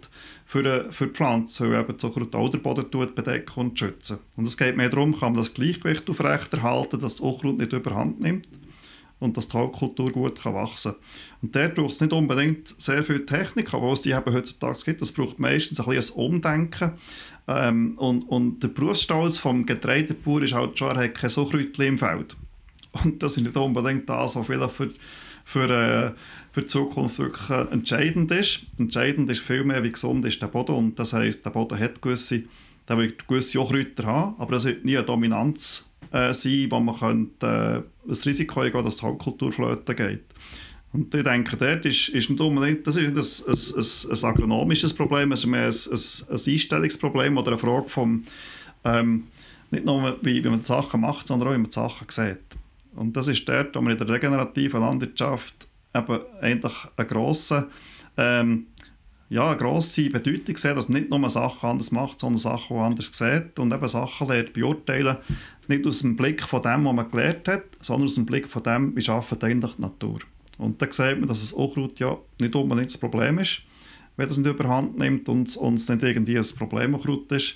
für, 0.46 0.92
für 0.92 1.08
die 1.08 1.14
Pflanze, 1.14 1.70
weil 1.70 1.82
eben 1.82 1.94
das 1.94 2.04
Unkraut 2.04 2.36
auch 2.36 2.50
den 2.50 2.62
Boden 2.62 3.16
bedecken 3.16 3.60
und 3.60 3.78
schützen. 3.78 4.20
Und 4.36 4.46
es 4.46 4.58
geht 4.58 4.76
mehr 4.76 4.90
darum, 4.90 5.14
kann 5.14 5.34
man 5.34 5.44
das 5.44 5.54
Gleichgewicht 5.54 6.10
aufrechterhalten, 6.10 7.00
dass 7.00 7.16
das 7.16 7.22
Unkraut 7.22 7.58
nicht 7.58 7.74
überhand 7.74 8.20
nimmt 8.20 8.48
und 9.20 9.38
dass 9.38 9.48
die 9.48 9.58
Hauptkultur 9.58 10.12
gut 10.12 10.42
kann 10.42 10.54
wachsen 10.54 10.94
kann. 10.94 11.02
Und 11.42 11.54
der 11.54 11.70
braucht 11.70 11.94
es 11.94 12.02
nicht 12.02 12.14
unbedingt 12.14 12.76
sehr 12.80 13.04
viel 13.04 13.26
Technik, 13.26 13.74
aber 13.74 13.92
was 13.92 14.02
die 14.02 14.12
eben 14.12 14.34
heutzutage 14.34 14.80
gibt, 14.86 15.02
das 15.02 15.12
braucht 15.12 15.40
meistens 15.40 15.80
ein 15.80 15.86
bisschen 15.86 16.16
Umdenken. 16.16 16.92
Ähm, 17.48 17.94
und, 17.98 18.24
und 18.24 18.62
der 18.64 18.70
Berufsstolz 18.70 19.38
vom 19.38 19.66
Getreidebauer 19.66 20.42
ist 20.42 20.54
halt 20.54 20.78
schon, 20.78 20.96
er 20.96 21.04
hat 21.04 21.16
kein 21.16 21.30
Suchräutchen 21.30 21.86
im 21.86 21.98
Feld. 21.98 22.36
Und 23.04 23.22
das 23.22 23.38
ist 23.38 23.44
nicht 23.44 23.56
unbedingt 23.56 24.10
das, 24.10 24.36
was 24.36 24.48
vielleicht 24.48 24.72
für, 24.72 24.90
für, 25.46 25.70
äh, 25.70 26.12
für 26.52 26.62
die 26.62 26.68
Zukunft 26.68 27.20
wirklich 27.20 27.50
äh, 27.50 27.72
entscheidend 27.72 28.32
ist. 28.32 28.62
Entscheidend 28.80 29.30
ist 29.30 29.42
vielmehr, 29.42 29.84
wie 29.84 29.92
gesund 29.92 30.26
ist 30.26 30.42
der 30.42 30.48
Boden. 30.48 30.76
Und 30.76 31.00
das 31.00 31.14
heisst, 31.14 31.46
der 31.46 31.52
Boden 31.52 31.80
hat 31.80 32.02
gewisse, 32.02 32.44
der 32.90 32.98
wird 32.98 33.28
gewisse 33.28 33.60
Kräuter 33.60 34.06
haben, 34.06 34.36
aber 34.40 34.56
es 34.56 34.66
wird 34.66 34.84
nie 34.84 34.98
eine 34.98 35.06
Dominanz 35.06 35.90
äh, 36.12 36.34
sein, 36.34 36.68
wo 36.70 36.80
man 36.80 36.98
könnte, 36.98 37.86
äh, 37.86 38.10
das 38.10 38.26
Risiko 38.26 38.62
eingehen 38.62 38.84
dass 38.84 38.98
die 38.98 39.06
Hauptkultur 39.06 39.52
flöten 39.52 39.96
geht. 39.96 40.24
Und 40.94 41.14
ich 41.14 41.24
denke, 41.24 41.58
dort 41.58 41.86
ist, 41.86 42.10
ist 42.10 42.30
nicht 42.30 42.40
unbedingt, 42.40 42.88
das 42.88 42.96
ist 42.96 43.14
nicht 43.14 43.48
ein, 43.48 43.54
ein, 43.54 44.12
ein, 44.12 44.30
agronomisches 44.30 44.94
Problem, 44.94 45.32
es 45.32 45.42
ist 45.42 45.46
mehr 45.48 45.66
ein, 45.66 45.70
ein, 45.70 46.36
ein 46.36 46.54
Einstellungsproblem 46.54 47.38
oder 47.38 47.52
eine 47.52 47.60
Frage 47.60 47.90
vom, 47.90 48.24
ähm, 48.86 49.28
nicht 49.70 49.86
nur 49.86 50.18
wie, 50.22 50.44
wie 50.44 50.50
man 50.50 50.60
die 50.60 50.66
Sachen 50.66 51.02
macht, 51.02 51.28
sondern 51.28 51.50
auch 51.50 51.54
wie 51.54 51.58
man 51.58 51.70
die 51.70 51.74
Sachen 51.74 52.08
sieht. 52.10 52.40
Und 52.96 53.16
das 53.16 53.28
ist 53.28 53.48
dort, 53.48 53.76
wo 53.76 53.82
man 53.82 53.94
in 53.94 54.00
der 54.00 54.10
regenerativen 54.10 54.80
Landwirtschaft 54.80 55.68
eben 55.94 56.20
eigentlich 56.42 56.74
eine 56.96 57.08
grosse, 57.08 57.68
ähm, 58.16 58.68
ja, 59.30 59.50
eine 59.50 59.58
grosse 59.58 60.10
Bedeutung 60.10 60.56
sieht, 60.56 60.78
dass 60.78 60.88
man 60.88 61.02
nicht 61.02 61.12
nur 61.12 61.30
Sachen 61.30 61.70
anders 61.70 61.92
macht, 61.92 62.22
sondern 62.22 62.40
Sachen 62.40 62.78
anders 62.78 63.12
sieht 63.12 63.60
und 63.60 63.74
eben 63.74 63.88
Sachen 63.88 64.28
lernt 64.28 64.54
beurteilen, 64.54 65.18
nicht 65.68 65.86
aus 65.86 66.00
dem 66.00 66.16
Blick 66.16 66.44
von 66.44 66.62
dem, 66.62 66.86
was 66.86 66.94
man 66.94 67.12
gelernt 67.12 67.48
hat, 67.50 67.64
sondern 67.82 68.08
aus 68.08 68.16
dem 68.16 68.26
Blick 68.26 68.48
von 68.48 68.64
dem, 68.64 68.96
wie 68.96 69.08
arbeitet 69.10 69.44
eigentlich 69.44 69.76
die 69.76 69.82
Natur. 69.82 70.20
Und 70.58 70.82
da 70.82 70.92
sieht 70.92 71.20
man, 71.20 71.28
dass 71.28 71.42
das 71.42 71.54
Unkraut 71.54 72.00
ja 72.00 72.18
nicht 72.40 72.56
unbedingt 72.56 72.90
das 72.90 72.98
Problem 72.98 73.40
ist, 73.40 73.62
wenn 74.16 74.28
das 74.28 74.38
nicht 74.38 74.50
überhand 74.50 74.98
nimmt 74.98 75.30
und, 75.30 75.48
es 75.48 75.58
nicht 75.90 76.04
irgendwie 76.04 76.38
ein 76.38 76.46
Problemunkraut 76.58 77.32
ist, 77.32 77.56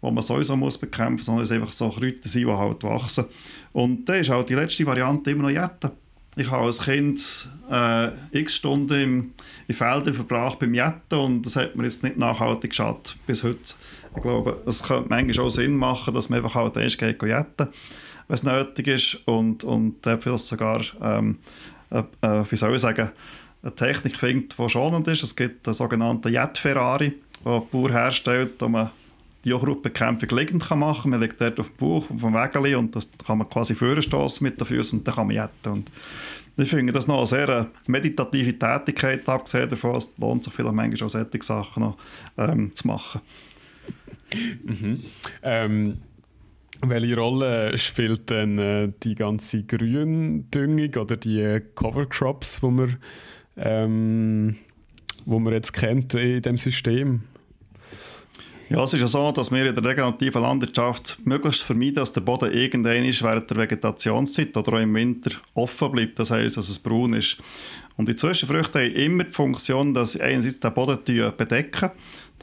das 0.00 0.12
man 0.12 0.22
sowieso 0.22 0.56
muss 0.56 0.78
bekämpfen 0.78 1.16
muss, 1.16 1.26
sondern 1.26 1.42
es 1.42 1.50
einfach 1.50 1.72
so 1.72 1.90
Kräuter 1.90 2.28
sind, 2.28 2.46
die 2.46 2.52
halt 2.52 2.82
wachsen. 2.84 3.24
Und 3.72 4.04
da 4.08 4.14
ist 4.14 4.30
halt 4.30 4.48
die 4.48 4.54
letzte 4.54 4.86
Variante 4.86 5.30
immer 5.30 5.44
noch 5.44 5.50
Jetten. 5.50 5.90
Ich 6.38 6.50
habe 6.50 6.66
als 6.66 6.82
Kind 6.82 7.48
äh, 7.70 8.10
x 8.38 8.56
Stunden 8.56 9.02
im, 9.02 9.32
in 9.68 9.74
Feldern 9.74 10.14
verbracht 10.14 10.58
beim 10.58 10.74
Jetten 10.74 11.18
und 11.18 11.42
das 11.46 11.56
hat 11.56 11.74
mir 11.74 11.84
jetzt 11.84 12.02
nicht 12.02 12.18
nachhaltig 12.18 12.70
geschadet 12.70 13.16
bis 13.26 13.42
heute. 13.42 13.74
Ich 14.14 14.22
glaube, 14.22 14.62
es 14.66 14.82
könnte 14.82 15.08
manchmal 15.08 15.46
auch 15.46 15.50
Sinn 15.50 15.76
machen, 15.76 16.14
dass 16.14 16.28
man 16.28 16.38
einfach 16.38 16.54
halt 16.54 16.76
erst 16.76 16.98
geht 16.98 17.22
jetten, 17.22 17.68
wenn 18.28 18.34
es 18.34 18.42
nötig 18.42 18.86
ist 18.88 19.14
und, 19.26 19.64
und 19.64 20.04
dafür 20.04 20.36
sogar 20.36 20.82
ähm, 21.02 21.38
äh, 21.96 22.26
äh, 22.26 22.44
wie 22.50 22.56
soll 22.56 22.74
ich 22.74 22.80
sagen, 22.80 23.10
eine 23.62 23.74
Technik 23.74 24.16
findet, 24.16 24.58
die 24.58 24.68
schonend 24.68 25.08
ist. 25.08 25.22
Es 25.22 25.34
gibt 25.34 25.66
einen 25.66 25.74
sogenannten 25.74 26.32
Jet 26.32 26.58
Ferrari, 26.58 27.14
den 27.44 27.62
Bauer 27.70 27.90
herstellt, 27.90 28.54
wo 28.60 28.68
man 28.68 28.90
die 29.44 29.50
Joghurtbekämpfung 29.50 30.36
liegend 30.36 30.66
kann 30.66 30.80
machen 30.80 31.02
kann. 31.02 31.10
Man 31.12 31.20
liegt 31.20 31.40
dort 31.40 31.58
auf 31.60 31.68
dem 31.68 31.76
Bauch, 31.76 32.10
auf 32.10 32.20
dem 32.20 32.34
Wägeli 32.34 32.74
und 32.74 32.94
das 32.94 33.10
kann 33.24 33.38
man 33.38 33.48
quasi 33.48 33.74
vorstoßen 33.74 34.44
mit 34.44 34.60
den 34.60 34.66
Füßen 34.66 34.98
und 34.98 35.08
dann 35.08 35.14
kann 35.14 35.26
man 35.28 35.36
jetten. 35.36 35.72
Und 35.72 35.90
ich 36.56 36.70
finde 36.70 36.92
das 36.92 37.06
noch 37.06 37.18
eine 37.18 37.26
sehr 37.26 37.70
meditative 37.86 38.58
Tätigkeit, 38.58 39.28
abgesehen 39.28 39.68
davon, 39.68 39.96
es 39.96 40.12
lohnt 40.18 40.44
sich 40.44 40.52
vielleicht 40.52 40.74
manchmal 40.74 41.06
auch 41.06 41.10
solche 41.10 41.42
Sachen 41.42 41.82
noch 41.82 41.96
ähm, 42.38 42.74
zu 42.74 42.86
machen. 42.86 43.20
Mhm. 44.64 45.04
Ähm, 45.42 45.98
welche 46.82 47.16
Rolle 47.16 47.76
spielt 47.78 48.30
denn 48.30 48.58
äh, 48.58 48.92
die 49.02 49.14
ganze 49.14 49.64
Gründüngung 49.64 51.02
oder 51.02 51.16
die 51.16 51.40
äh, 51.40 51.60
Cover 51.74 52.06
Crops, 52.06 52.62
wo 52.62 52.70
man, 52.70 52.96
ähm, 53.56 54.56
wo 55.24 55.38
man 55.38 55.52
jetzt 55.52 55.72
kennt 55.72 56.14
in 56.14 56.42
dem 56.42 56.56
System? 56.56 57.22
Ja, 58.68 58.82
es 58.82 58.92
ist 58.92 59.00
ja 59.00 59.06
so, 59.06 59.30
dass 59.30 59.52
wir 59.52 59.64
in 59.64 59.74
der 59.76 59.84
regenerativen 59.84 60.42
Landwirtschaft 60.42 61.18
möglichst 61.24 61.62
vermeiden, 61.62 61.94
dass 61.94 62.12
der 62.12 62.22
Boden 62.22 62.52
irgendwann 62.52 63.04
während 63.04 63.48
der 63.48 63.58
Vegetationszeit 63.58 64.56
oder 64.56 64.72
auch 64.72 64.80
im 64.80 64.92
Winter 64.92 65.30
offen 65.54 65.92
bleibt. 65.92 66.18
Das 66.18 66.32
heißt, 66.32 66.56
dass 66.56 66.68
es 66.68 66.80
braun 66.80 67.14
ist. 67.14 67.36
Und 67.96 68.08
die 68.08 68.16
Zwischenfrüchte 68.16 68.80
haben 68.80 68.92
immer 68.92 69.24
die 69.24 69.32
Funktion, 69.32 69.94
dass 69.94 70.12
sie 70.12 70.20
einerseits 70.20 70.58
den 70.58 70.74
Boden 70.74 70.98
bedecken 71.36 71.90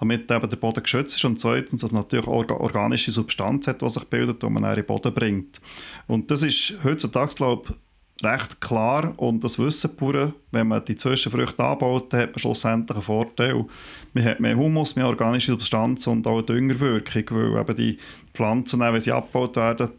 damit 0.03 0.29
eben 0.29 0.49
der 0.49 0.57
Boden 0.57 0.83
geschützt 0.83 1.17
ist 1.17 1.25
und 1.25 1.39
zweitens, 1.39 1.81
dass 1.81 1.91
man 1.91 2.03
natürlich 2.03 2.27
orga 2.27 2.55
organische 2.55 3.11
Substanz 3.11 3.67
hat, 3.67 3.81
die 3.81 3.89
sich 3.89 4.03
bildet, 4.05 4.43
die 4.43 4.49
man 4.49 4.63
in 4.63 4.75
den 4.75 4.85
Boden 4.85 5.13
bringt. 5.13 5.61
Und 6.07 6.29
das 6.29 6.43
ist 6.43 6.77
heutzutage, 6.83 7.35
glaube 7.35 7.69
ich, 7.69 7.75
recht 8.23 8.61
klar 8.61 9.13
und 9.17 9.43
das 9.43 9.57
wissen 9.59 9.91
die 9.99 10.33
wenn 10.51 10.67
man 10.67 10.85
die 10.85 10.95
Zwischenfrüchte 10.95 11.63
anbaut, 11.63 12.13
dann 12.13 12.21
hat 12.21 12.31
man 12.31 12.39
schlussendlich 12.39 12.95
einen 12.95 13.03
Vorteil. 13.03 13.65
Man 14.13 14.23
hat 14.23 14.39
mehr 14.39 14.55
Humus, 14.55 14.95
mehr 14.95 15.07
organische 15.07 15.51
Substanz 15.53 16.05
und 16.07 16.27
auch 16.27 16.41
Düngerwirkung, 16.41 17.23
weil 17.31 17.61
eben 17.61 17.75
die 17.75 17.97
Pflanzen, 18.33 18.79
wenn 18.79 19.01
sie 19.01 19.11
abgebaut 19.11 19.55
werden, 19.55 19.89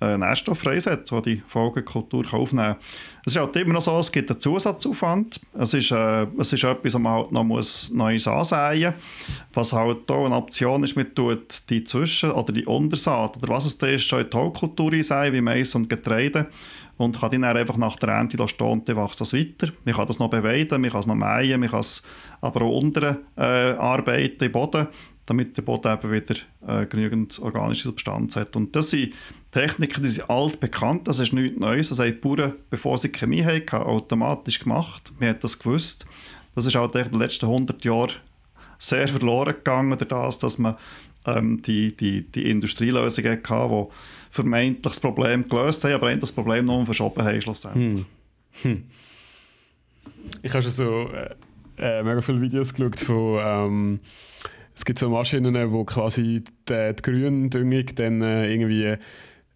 äh, 0.00 0.16
Nährstoff 0.16 0.58
freisetzen, 0.58 1.22
die 1.22 1.36
die 1.36 1.42
Folgekultur 1.46 2.24
aufnehmen 2.32 2.74
kann. 2.74 2.76
Es 3.26 3.34
ist 3.34 3.40
halt 3.40 3.54
immer 3.56 3.74
noch 3.74 3.82
so, 3.82 3.98
es 3.98 4.10
gibt 4.10 4.30
einen 4.30 4.40
Zusatzaufwand. 4.40 5.40
Es 5.58 5.74
ist, 5.74 5.90
äh, 5.90 6.26
es 6.38 6.52
ist 6.52 6.64
etwas, 6.64 6.94
was 6.94 7.00
man 7.00 7.12
halt 7.12 7.32
noch 7.32 7.44
muss 7.44 7.90
Neues 7.90 8.26
muss. 8.26 8.52
Was 9.52 9.72
halt 9.72 10.10
auch 10.10 10.26
eine 10.26 10.36
Option 10.36 10.84
ist, 10.84 10.96
man 10.96 11.14
tut 11.14 11.62
die 11.68 11.84
Zwischen- 11.84 12.32
oder 12.32 12.52
die 12.52 12.66
Untersaat 12.66 13.36
oder 13.36 13.48
was 13.48 13.66
es 13.66 13.78
da 13.78 13.86
ist, 13.86 14.04
schon 14.04 14.20
in 14.20 14.30
die 14.30 14.36
Hauptkultur 14.36 14.92
einsehen, 14.92 15.32
wie 15.32 15.40
Mais 15.40 15.74
und 15.74 15.88
Getreide 15.88 16.48
und 17.00 17.18
kann 17.18 17.30
dann 17.30 17.44
einfach 17.44 17.78
nach 17.78 17.96
der 17.96 18.10
Ernte 18.10 18.46
stehen 18.46 18.66
und 18.66 18.88
dann 18.88 18.96
wächst 18.96 19.20
das 19.20 19.32
weiter. 19.32 19.72
Man 19.84 19.94
kann 19.94 20.06
das 20.06 20.18
noch 20.18 20.28
beweiden, 20.28 20.80
man 20.80 20.90
kann 20.90 21.00
es 21.00 21.06
noch 21.06 21.14
mähen, 21.14 21.60
man 21.60 21.70
kann 21.70 21.80
es 21.80 22.06
aber 22.40 22.62
auch 22.62 22.78
unten 22.78 23.16
äh, 23.36 23.40
arbeiten 23.40 24.44
im 24.44 24.52
Boden, 24.52 24.86
damit 25.24 25.56
der 25.56 25.62
Boden 25.62 25.92
eben 25.92 26.12
wieder 26.12 26.34
äh, 26.66 26.86
genügend 26.86 27.38
organische 27.38 27.84
Substanz 27.84 28.36
hat. 28.36 28.54
Und 28.54 28.76
das 28.76 28.90
sind 28.90 29.14
Techniken, 29.50 30.02
die 30.02 30.08
sind 30.08 30.30
alt 30.30 30.60
bekannt, 30.60 31.08
das 31.08 31.18
ist 31.18 31.32
nichts 31.32 31.58
Neues. 31.58 31.88
Das 31.88 31.98
haben 31.98 32.12
die 32.12 32.12
Bauern, 32.12 32.52
bevor 32.70 32.98
sie 32.98 33.10
Chemie 33.10 33.44
hatten, 33.44 33.76
automatisch 33.76 34.60
gemacht. 34.60 35.12
Man 35.18 35.30
hat 35.30 35.42
das 35.42 35.58
gewusst. 35.58 36.06
Das 36.54 36.66
ist 36.66 36.74
halt 36.76 36.94
in 36.94 37.10
den 37.10 37.18
letzten 37.18 37.46
100 37.46 37.84
Jahren 37.84 38.12
sehr 38.78 39.08
verloren 39.08 39.54
gegangen, 39.54 39.96
dadurch, 39.98 40.38
dass 40.38 40.58
man 40.58 40.76
ähm, 41.26 41.60
die, 41.62 41.96
die, 41.96 42.22
die 42.22 42.50
Industrielösungen 42.50 43.40
hatte, 43.42 43.68
die 43.68 43.86
vermeintlich 44.30 44.82
das 44.82 45.00
Problem 45.00 45.48
gelöst 45.48 45.84
haben, 45.84 45.94
aber 45.94 46.08
eigentlich 46.08 46.20
das 46.20 46.32
Problem 46.32 46.64
noch 46.64 46.84
verschoben 46.84 47.22
haben 47.22 47.42
schlussendlich. 47.42 48.04
Hm. 48.62 48.62
Hm. 48.62 48.84
Ich 50.42 50.52
habe 50.52 50.62
schon 50.62 50.72
so 50.72 51.10
äh, 51.10 51.34
äh, 51.78 52.02
mega 52.02 52.20
viele 52.20 52.40
Videos 52.40 52.72
geschaut 52.72 53.00
von 53.00 53.38
ähm, 53.42 54.00
es 54.74 54.84
gibt 54.84 54.98
so 54.98 55.10
Maschinen, 55.10 55.72
wo 55.72 55.84
quasi 55.84 56.42
die, 56.68 56.94
die 56.94 57.02
Gründüngung 57.02 57.86
dann 57.96 58.22
äh, 58.22 58.50
irgendwie 58.50 58.96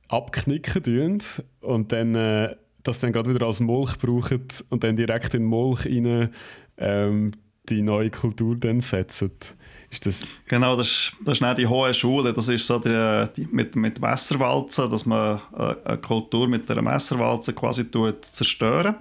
abknicken 0.08 0.82
tun 0.82 1.22
und 1.60 1.92
dann 1.92 2.14
äh, 2.14 2.56
das 2.82 2.98
dann 2.98 3.12
gerade 3.12 3.34
wieder 3.34 3.46
als 3.46 3.60
Mulch 3.60 3.98
brauchen 3.98 4.46
und 4.70 4.84
dann 4.84 4.96
direkt 4.96 5.34
in 5.34 5.44
Mulch 5.44 5.86
rein 5.86 6.30
ähm, 6.76 7.32
die 7.68 7.82
neue 7.82 8.10
Kultur 8.10 8.56
dann 8.56 8.80
setzen. 8.80 9.30
Ist 9.90 10.06
das 10.06 10.24
genau, 10.48 10.76
das 10.76 10.88
ist, 10.88 11.12
das 11.24 11.40
ist 11.40 11.58
die 11.58 11.66
hohe 11.66 11.94
Schule. 11.94 12.34
Das 12.34 12.48
ist 12.48 12.66
so 12.66 12.78
die, 12.78 13.26
die 13.36 13.46
mit, 13.50 13.76
mit 13.76 14.00
Messerwalzen, 14.00 14.90
dass 14.90 15.06
man 15.06 15.40
äh, 15.56 15.74
eine 15.84 15.98
Kultur 15.98 16.48
mit 16.48 16.70
einer 16.70 16.82
Messerwalze 16.82 17.52
quasi 17.52 17.90
tut 17.90 18.24
zerstören 18.24 18.96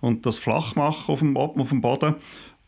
und 0.00 0.26
das 0.26 0.38
flach 0.38 0.74
machen 0.74 1.12
auf 1.12 1.20
dem, 1.20 1.36
auf 1.36 1.68
dem 1.68 1.80
Boden. 1.80 2.16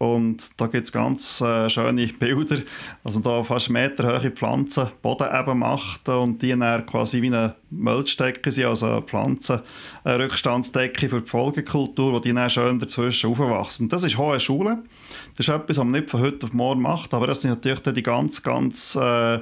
Und 0.04 0.60
da 0.60 0.66
gibt 0.66 0.84
es 0.84 0.92
ganz 0.92 1.40
äh, 1.40 1.70
schöne 1.70 2.06
Bilder, 2.18 2.58
also 3.02 3.20
da 3.20 3.42
fast 3.42 3.70
meterhohe 3.70 4.30
Pflanzen 4.30 4.90
Boden 5.02 5.28
eben 5.32 5.58
macht 5.58 6.08
und 6.08 6.42
die 6.42 6.50
dann 6.50 6.86
quasi 6.86 7.22
wie 7.22 7.28
eine 7.28 7.54
Mulchdecke 7.70 8.50
sind, 8.50 8.66
also 8.66 8.86
eine 8.86 9.02
Pflanzenrückstandsdecke 9.02 11.08
für 11.08 11.22
die 11.22 11.28
Folgekultur, 11.28 12.12
wo 12.12 12.20
die 12.20 12.32
dann 12.32 12.50
schön 12.50 12.78
dazwischen 12.78 13.30
aufwachsen. 13.30 13.86
Und 13.86 13.92
das 13.92 14.04
ist 14.04 14.18
hohe 14.18 14.38
Schule. 14.40 14.82
Das 15.36 15.48
ist 15.48 15.54
etwas, 15.54 15.78
was 15.78 15.84
man 15.84 15.92
nicht 15.92 16.10
von 16.10 16.20
heute 16.20 16.46
auf 16.46 16.52
morgen 16.52 16.82
macht, 16.82 17.14
aber 17.14 17.26
das 17.26 17.42
sind 17.42 17.50
natürlich 17.50 17.80
die 17.80 18.02
ganz, 18.02 18.42
ganz 18.42 18.96
äh, 18.96 19.38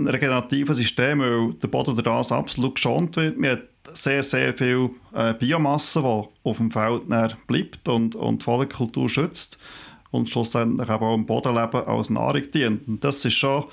regenerativen 0.00 0.74
Systeme, 0.74 1.24
weil 1.24 1.54
der 1.54 1.68
Boden 1.68 1.94
durch 1.94 2.04
das 2.04 2.32
absolut 2.32 2.76
geschont 2.76 3.16
wird. 3.16 3.38
Man 3.38 3.50
hat 3.52 3.62
sehr, 3.92 4.22
sehr 4.22 4.54
viel 4.54 4.90
äh, 5.14 5.34
Biomasse, 5.34 6.00
die 6.00 6.48
auf 6.48 6.56
dem 6.56 6.70
Feld 6.70 7.02
bleibt 7.46 7.88
und, 7.88 8.14
und 8.14 8.42
die 8.42 8.44
Folgekultur 8.44 9.08
schützt 9.08 9.58
und 10.10 10.30
schlussendlich 10.30 10.88
auch 10.88 11.14
im 11.14 11.26
Bodenleben 11.26 11.84
als 11.86 12.10
Nahrung 12.10 12.42
dient. 12.52 12.86
Und 12.86 13.02
das 13.02 13.24
ist 13.24 13.34
schon, 13.34 13.64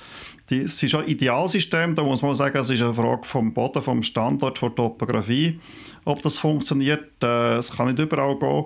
die, 0.49 0.63
das 0.63 0.81
ist 0.81 0.95
ein 0.95 1.07
Idealsystem, 1.07 1.93
da 1.95 2.03
muss 2.03 2.21
man 2.21 2.33
sagen, 2.33 2.57
es 2.57 2.69
ist 2.69 2.81
eine 2.81 2.93
Frage 2.93 3.25
vom 3.25 3.53
Boden, 3.53 3.83
vom 3.83 4.01
Standort, 4.01 4.57
von 4.57 4.69
der 4.69 4.75
Topografie, 4.75 5.59
ob 6.05 6.21
das 6.21 6.38
funktioniert. 6.38 7.23
Äh, 7.23 7.57
es 7.57 7.75
kann 7.75 7.88
nicht 7.88 7.99
überall 7.99 8.38
gehen. 8.39 8.65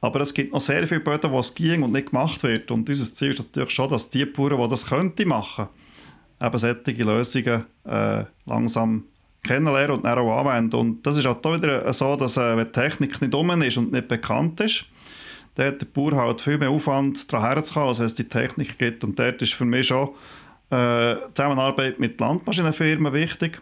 Aber 0.00 0.20
es 0.20 0.34
gibt 0.34 0.52
noch 0.52 0.60
sehr 0.60 0.86
viele 0.86 1.00
Böden, 1.00 1.30
wo 1.30 1.40
es 1.40 1.54
ging 1.54 1.82
und 1.82 1.92
nicht 1.92 2.10
gemacht 2.10 2.42
wird. 2.42 2.70
Und 2.70 2.86
unser 2.86 3.14
Ziel 3.14 3.30
ist 3.30 3.38
natürlich 3.38 3.70
schon, 3.70 3.88
dass 3.88 4.10
die 4.10 4.26
Bauern, 4.26 4.60
die 4.60 4.68
das 4.68 4.86
könnten 4.86 5.28
machen, 5.28 5.68
eben 6.46 6.58
solche 6.58 7.02
Lösungen 7.02 7.64
äh, 7.84 8.24
langsam 8.46 9.04
kennenlernen 9.42 9.96
und 9.96 10.04
dann 10.04 10.18
auch 10.18 10.38
anwenden. 10.38 10.76
Und 10.76 11.06
das 11.06 11.16
ist 11.16 11.26
auch 11.26 11.38
wieder 11.44 11.92
so, 11.92 12.16
dass 12.16 12.36
äh, 12.36 12.56
wenn 12.56 12.66
die 12.66 12.72
Technik 12.72 13.20
nicht 13.20 13.34
um 13.34 13.62
ist 13.62 13.76
und 13.76 13.92
nicht 13.92 14.08
bekannt 14.08 14.60
ist, 14.60 14.86
dann 15.54 15.68
hat 15.68 15.80
der 15.80 15.86
Bauer 15.86 16.16
halt 16.16 16.40
viel 16.40 16.58
mehr 16.58 16.70
Aufwand 16.70 17.32
daran 17.32 17.54
herzukommen, 17.54 17.88
als 17.88 17.98
wenn 17.98 18.06
es 18.06 18.14
die 18.14 18.28
Technik 18.28 18.78
gibt. 18.78 19.04
Und 19.04 19.18
dort 19.18 19.40
ist 19.42 19.54
für 19.54 19.64
mich 19.64 19.86
schon 19.86 20.10
äh, 20.70 21.16
Zusammenarbeit 21.34 22.00
mit 22.00 22.18
Landmaschinenfirmen 22.18 23.12
wichtig. 23.12 23.60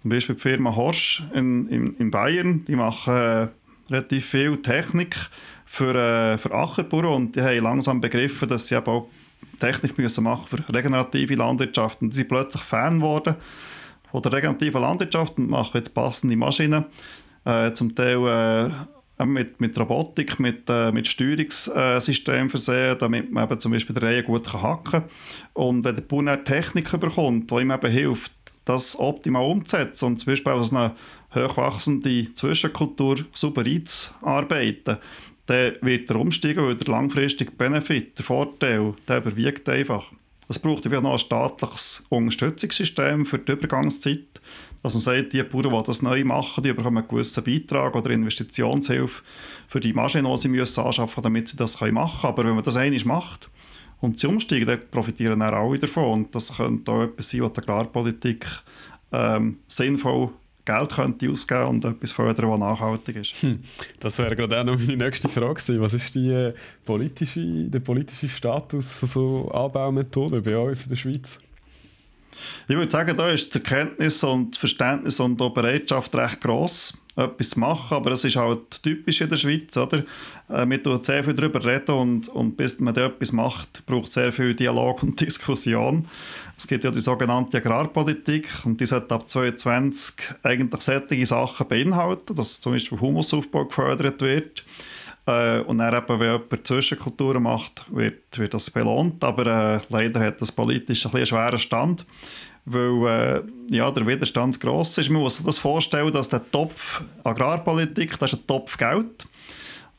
Zum 0.00 0.10
Beispiel 0.10 0.36
die 0.36 0.40
Firma 0.40 0.76
Horsch 0.76 1.24
in, 1.34 1.68
in, 1.68 1.96
in 1.96 2.10
Bayern, 2.10 2.64
die 2.66 2.76
machen 2.76 3.14
äh, 3.14 3.48
relativ 3.90 4.26
viel 4.26 4.60
Technik 4.62 5.16
für, 5.66 5.94
äh, 5.94 6.38
für 6.38 6.52
Ackerbauern 6.52 7.06
und 7.06 7.36
die 7.36 7.42
haben 7.42 7.64
langsam 7.64 8.00
begriffen, 8.00 8.48
dass 8.48 8.68
sie 8.68 8.76
eben 8.76 8.86
auch 8.86 9.08
Technik 9.58 9.96
müssen 9.98 10.24
machen 10.24 10.46
für 10.48 10.74
regenerative 10.74 11.34
Landwirtschaft. 11.34 12.02
Und 12.02 12.12
sie 12.12 12.18
sind 12.18 12.28
plötzlich 12.28 12.62
Fan 12.62 12.98
geworden 12.98 13.36
von 14.10 14.22
der 14.22 14.32
regenerativen 14.32 14.80
Landwirtschaft 14.80 15.38
und 15.38 15.48
machen 15.48 15.72
jetzt 15.74 15.94
passende 15.94 16.36
Maschinen, 16.36 16.84
äh, 17.44 17.72
zum 17.72 17.94
Teil 17.94 18.70
äh, 19.18 19.24
mit, 19.24 19.60
mit 19.60 19.78
Robotik, 19.78 20.38
mit, 20.40 20.64
äh, 20.68 20.92
mit 20.92 21.06
Steuerungssystemen 21.06 22.50
versehen, 22.50 22.96
damit 22.98 23.30
man 23.32 23.44
eben 23.44 23.60
zum 23.60 23.72
Beispiel 23.72 23.94
die 23.94 24.04
Reihe 24.04 24.22
gut 24.22 24.52
hacken 24.52 24.84
kann. 24.84 25.04
Und 25.54 25.84
wenn 25.84 25.96
der 25.96 26.02
Bauer 26.02 26.44
Technik 26.44 26.90
bekommt, 26.98 27.50
die 27.50 27.54
ihm 27.54 27.70
eben 27.70 27.90
hilft, 27.90 28.32
das 28.64 28.98
optimal 28.98 29.44
umzusetzen 29.44 30.06
und 30.06 30.18
zum 30.18 30.32
Beispiel 30.32 30.52
aus 30.52 30.72
einer 30.72 30.94
hochwachsende 31.34 32.32
Zwischenkultur 32.34 33.18
super 33.32 33.64
einzuarbeiten, 33.64 34.98
dann 35.46 35.74
wird 35.80 36.10
er 36.10 36.16
umsteigen, 36.16 36.64
weil 36.64 36.76
der 36.76 36.88
langfristige 36.88 37.50
Benefit, 37.50 38.18
der 38.18 38.24
Vorteil, 38.24 38.94
der 39.08 39.18
überwiegt 39.18 39.68
einfach. 39.68 40.12
Es 40.48 40.58
braucht 40.58 40.84
einfach 40.86 41.02
noch 41.02 41.12
ein 41.12 41.18
staatliches 41.18 42.04
Unterstützungssystem 42.08 43.24
für 43.24 43.38
die 43.38 43.52
Übergangszeit, 43.52 44.40
dass 44.82 44.92
man 44.92 45.00
sagt, 45.00 45.32
die 45.32 45.42
Bauern, 45.42 45.82
die 45.82 45.86
das 45.86 46.02
neu 46.02 46.24
machen, 46.24 46.62
die 46.64 46.72
bekommen 46.72 46.98
einen 46.98 47.08
gewissen 47.08 47.44
Beitrag 47.44 47.94
oder 47.94 48.10
Investitionshilfe 48.10 49.22
für 49.68 49.80
die 49.80 49.92
Maschinen, 49.92 50.30
die 50.32 50.40
sie 50.40 50.48
müssen 50.48 50.80
anschaffen 50.80 51.22
damit 51.22 51.48
sie 51.48 51.56
das 51.56 51.80
machen 51.80 51.92
können. 51.92 52.06
Aber 52.22 52.44
wenn 52.44 52.54
man 52.54 52.64
das 52.64 52.76
einmal 52.76 53.04
macht 53.04 53.48
und 54.00 54.18
sie 54.18 54.26
umsteigen, 54.26 54.66
dann 54.66 54.80
profitieren 54.90 55.40
dann 55.40 55.54
alle 55.54 55.78
davon. 55.78 56.04
Und 56.04 56.34
das 56.34 56.56
könnte 56.56 56.90
auch 56.90 57.02
etwas 57.02 57.30
sein, 57.30 57.42
was 57.42 57.52
die 57.52 57.60
Agrarpolitik 57.60 58.46
ähm, 59.12 59.58
sinnvoll 59.68 60.30
Geld 60.64 60.90
könnte 60.90 61.28
ausgeben 61.28 61.66
und 61.66 61.84
etwas 61.84 62.12
fördern, 62.12 62.50
was 62.50 62.58
nachhaltig 62.58 63.16
ist. 63.16 63.34
Hm. 63.42 63.62
Das 63.98 64.18
wäre 64.18 64.36
gerade 64.36 64.60
auch 64.60 64.64
noch 64.64 64.78
meine 64.78 64.96
nächste 64.96 65.28
Frage 65.28 65.54
gewesen. 65.54 65.80
Was 65.80 65.94
ist 65.94 66.14
die, 66.14 66.30
äh, 66.30 66.54
politische, 66.84 67.64
der 67.64 67.80
politische 67.80 68.28
Status 68.28 68.92
von 68.92 69.08
so 69.08 69.50
Anbaumethoden 69.50 70.42
bei 70.42 70.56
uns 70.56 70.84
in 70.84 70.90
der 70.90 70.96
Schweiz? 70.96 71.40
Ich 72.68 72.76
würde 72.76 72.90
sagen, 72.90 73.16
da 73.16 73.30
ist 73.30 73.54
die 73.54 73.58
Erkenntnis 73.58 74.22
und 74.24 74.56
Verständnis 74.56 75.20
und 75.20 75.40
die 75.40 75.48
Bereitschaft 75.50 76.14
recht 76.14 76.40
gross 76.40 76.98
etwas 77.14 77.50
zu 77.50 77.60
machen, 77.60 77.94
aber 77.94 78.12
es 78.12 78.24
ist 78.24 78.36
halt 78.36 78.82
typisch 78.82 79.20
in 79.20 79.28
der 79.28 79.36
Schweiz, 79.36 79.76
oder? 79.76 80.04
Äh, 80.48 80.64
man 80.64 80.82
tut 80.82 81.04
sehr 81.04 81.22
viel 81.22 81.34
darüber 81.34 81.62
reden 81.62 81.94
und, 81.94 82.28
und 82.28 82.56
bis 82.56 82.80
man 82.80 82.94
da 82.94 83.06
etwas 83.06 83.32
macht, 83.32 83.84
braucht 83.84 84.12
sehr 84.12 84.32
viel 84.32 84.54
Dialog 84.54 85.02
und 85.02 85.20
Diskussion. 85.20 86.08
Es 86.62 86.68
gibt 86.68 86.84
ja 86.84 86.92
die 86.92 87.00
sogenannte 87.00 87.56
Agrarpolitik 87.56 88.46
und 88.64 88.80
die 88.80 88.86
sollte 88.86 89.12
ab 89.12 89.28
2022 89.28 90.14
eigentlich 90.44 90.80
solche 90.80 91.26
Sachen 91.26 91.66
beinhalten, 91.66 92.36
dass 92.36 92.60
zum 92.60 92.70
Beispiel 92.70 93.00
Humusaufbau 93.00 93.64
gefördert 93.64 94.22
wird. 94.22 94.64
Äh, 95.26 95.58
und 95.62 95.78
dann 95.78 95.92
eben, 95.92 96.20
wenn 96.20 96.40
jemand 96.40 96.64
Zwischenkulturen 96.64 97.42
macht, 97.42 97.84
wird, 97.90 98.38
wird 98.38 98.54
das 98.54 98.70
belohnt, 98.70 99.24
aber 99.24 99.46
äh, 99.48 99.80
leider 99.88 100.20
hat 100.20 100.40
das 100.40 100.52
politisch 100.52 101.04
ein 101.04 101.16
einen 101.16 101.26
schweren 101.26 101.58
Stand 101.58 102.06
weil 102.64 103.08
äh, 103.08 103.74
ja, 103.74 103.90
der 103.90 104.06
Widerstand 104.06 104.60
gross 104.60 104.96
ist. 104.96 105.10
Man 105.10 105.20
muss 105.20 105.34
sich 105.34 105.44
das 105.44 105.58
vorstellen, 105.58 106.12
dass 106.12 106.28
der 106.28 106.48
Topf 106.52 107.02
Agrarpolitik, 107.24 108.16
das 108.20 108.34
ist 108.34 108.42
ein 108.42 108.46
Topf 108.46 108.78
Geld. 108.78 109.26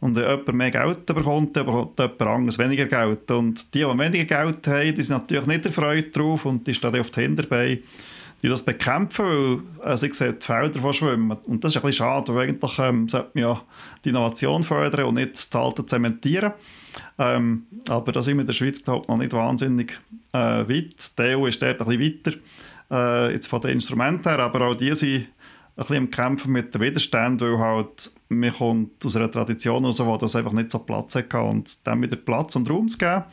Und 0.03 0.17
wenn 0.17 0.23
jemand 0.23 0.53
mehr 0.53 0.69
Geld 0.69 1.05
bekommt, 1.05 1.55
dann 1.55 1.65
bekommt 1.65 1.97
jemand 1.97 2.21
anderes 2.21 2.59
weniger 2.59 2.87
Geld. 2.87 3.31
Und 3.31 3.73
die, 3.73 3.79
die 3.79 3.85
weniger 3.85 4.25
Geld 4.25 4.67
haben, 4.67 4.95
die 4.95 5.01
sind 5.01 5.17
natürlich 5.17 5.45
nicht 5.45 5.65
erfreut 5.65 6.13
drauf 6.13 6.43
und 6.43 6.67
die 6.67 6.73
stehen 6.73 6.99
auf 6.99 7.09
die 7.09 7.21
Hinterbeine, 7.21 7.79
die 8.41 8.49
das 8.49 8.63
bekämpfen, 8.63 9.63
weil 9.81 9.93
äh, 9.93 9.95
sie 9.95 10.11
sehen 10.11 10.35
die 10.41 10.45
Felder 10.45 10.81
verschwimmen. 10.81 11.37
Und 11.45 11.63
das 11.63 11.71
ist 11.71 11.77
ein 11.77 11.87
bisschen 11.87 12.05
schade, 12.05 12.35
weil 12.35 12.49
eigentlich 12.49 12.79
ähm, 12.79 13.07
sollte 13.07 13.29
man 13.33 13.43
ja 13.43 13.61
die 14.03 14.09
Innovation 14.09 14.63
fördern 14.63 15.05
und 15.05 15.13
nicht 15.13 15.35
das 15.35 15.55
Alte 15.55 15.85
zementieren. 15.85 16.51
Ähm, 17.17 17.65
aber 17.87 18.11
da 18.11 18.21
sind 18.21 18.35
wir 18.35 18.41
in 18.41 18.47
der 18.47 18.53
Schweiz 18.53 18.83
glaube 18.83 19.05
noch 19.07 19.17
nicht 19.17 19.31
wahnsinnig 19.31 19.97
äh, 20.33 20.37
weit. 20.37 21.17
Die 21.17 21.21
EU 21.21 21.47
ist 21.47 21.61
dort 21.61 21.79
ein 21.79 21.97
bisschen 21.97 22.23
weiter, 22.25 23.29
äh, 23.29 23.31
jetzt 23.31 23.47
von 23.47 23.61
den 23.61 23.71
Instrumenten 23.71 24.29
her, 24.29 24.39
aber 24.39 24.67
auch 24.67 24.75
die 24.75 24.93
sind 24.95 25.27
bisschen 25.75 25.95
im 25.95 26.11
Kämpfen 26.11 26.51
mit 26.51 26.73
den 26.73 26.81
Widerständen, 26.81 27.51
weil 27.51 27.59
halt 27.59 28.11
man 28.29 28.53
kommt 28.53 29.05
aus 29.05 29.15
einer 29.15 29.31
Tradition 29.31 29.81
heraus, 29.81 30.05
wo 30.05 30.17
das 30.17 30.35
einfach 30.35 30.53
nicht 30.53 30.71
so 30.71 30.79
Platz 30.79 31.15
hatte 31.15 31.39
und 31.39 31.85
dann 31.85 32.01
wieder 32.01 32.15
Platz 32.15 32.55
und 32.55 32.69
Raum 32.69 32.89
zu 32.89 32.97
geben, 32.97 33.23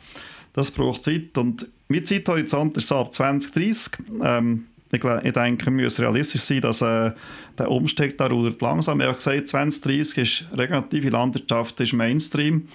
das 0.53 0.71
braucht 0.71 1.03
Zeit 1.03 1.37
und 1.37 1.67
mein 1.87 2.05
Zeithorizont 2.05 2.77
ist 2.77 2.87
so 2.87 2.95
ab 2.95 3.13
2030. 3.13 3.93
Ähm, 4.23 4.65
ich, 4.93 5.03
ich, 5.03 5.33
denke, 5.33 5.65
wir 5.65 5.71
müssen 5.71 6.01
realistisch 6.03 6.41
sein, 6.41 6.61
dass 6.61 6.81
äh, 6.81 7.11
der 7.57 7.71
Umstieg 7.71 8.17
da 8.17 8.27
rudert 8.27 8.61
langsam. 8.61 8.99
Ich 8.99 9.07
habe 9.07 9.15
gesagt, 9.15 9.47
2030 9.47 10.17
ist 10.17 10.57
regenerative 10.57 11.09
Landwirtschaft 11.09 11.79
ist 11.79 11.93
Mainstream 11.93 12.67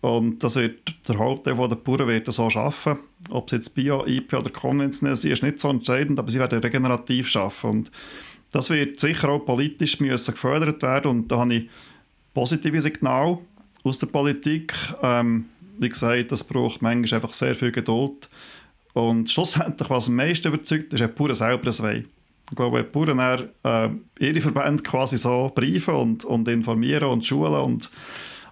und 0.00 0.42
das 0.44 0.54
wird 0.56 0.94
der 1.08 1.18
Hauptteil 1.18 1.56
der 1.56 1.74
Bauern 1.74 2.06
wird 2.06 2.32
so 2.32 2.48
schaffen. 2.50 2.98
Ob 3.30 3.46
es 3.46 3.52
jetzt 3.52 3.74
Bio, 3.74 4.06
IP 4.06 4.34
oder 4.34 4.50
konventionell 4.50 5.16
sind, 5.16 5.32
ist 5.32 5.42
nicht 5.42 5.58
so 5.58 5.68
entscheidend, 5.70 6.18
aber 6.18 6.30
sie 6.30 6.38
werden 6.38 6.60
regenerativ 6.60 7.28
schaffen 7.28 7.70
und 7.70 7.90
das 8.56 8.70
wird 8.70 8.98
sicher 8.98 9.28
auch 9.28 9.40
politisch 9.40 10.00
müssen 10.00 10.32
gefördert 10.32 10.82
werden 10.82 11.10
und 11.10 11.28
da 11.30 11.40
habe 11.40 11.54
ich 11.54 11.68
positive 12.32 12.80
Signale 12.80 13.38
aus 13.84 13.98
der 13.98 14.06
Politik. 14.06 14.74
Ähm, 15.02 15.44
wie 15.78 15.90
gesagt, 15.90 16.32
das 16.32 16.42
braucht 16.42 16.80
manchmal 16.80 17.20
einfach 17.20 17.34
sehr 17.34 17.54
viel 17.54 17.70
Geduld. 17.70 18.30
Und 18.94 19.30
schlussendlich, 19.30 19.90
was 19.90 20.08
am 20.08 20.14
meisten 20.14 20.48
überzeugt, 20.48 20.90
ist, 20.94 21.02
die 21.02 21.06
Bauern 21.06 21.34
selber 21.34 21.70
wollen. 21.70 22.06
Ich 22.48 22.56
glaube, 22.56 22.82
Bauern 22.82 23.18
dann, 23.18 24.00
äh, 24.20 24.24
ihre 24.24 24.40
Verbände 24.40 24.82
quasi 24.82 25.18
so 25.18 25.52
briefen 25.54 25.94
und, 25.94 26.24
und 26.24 26.48
informieren 26.48 27.10
und 27.10 27.26
schulen 27.26 27.60
und, 27.60 27.90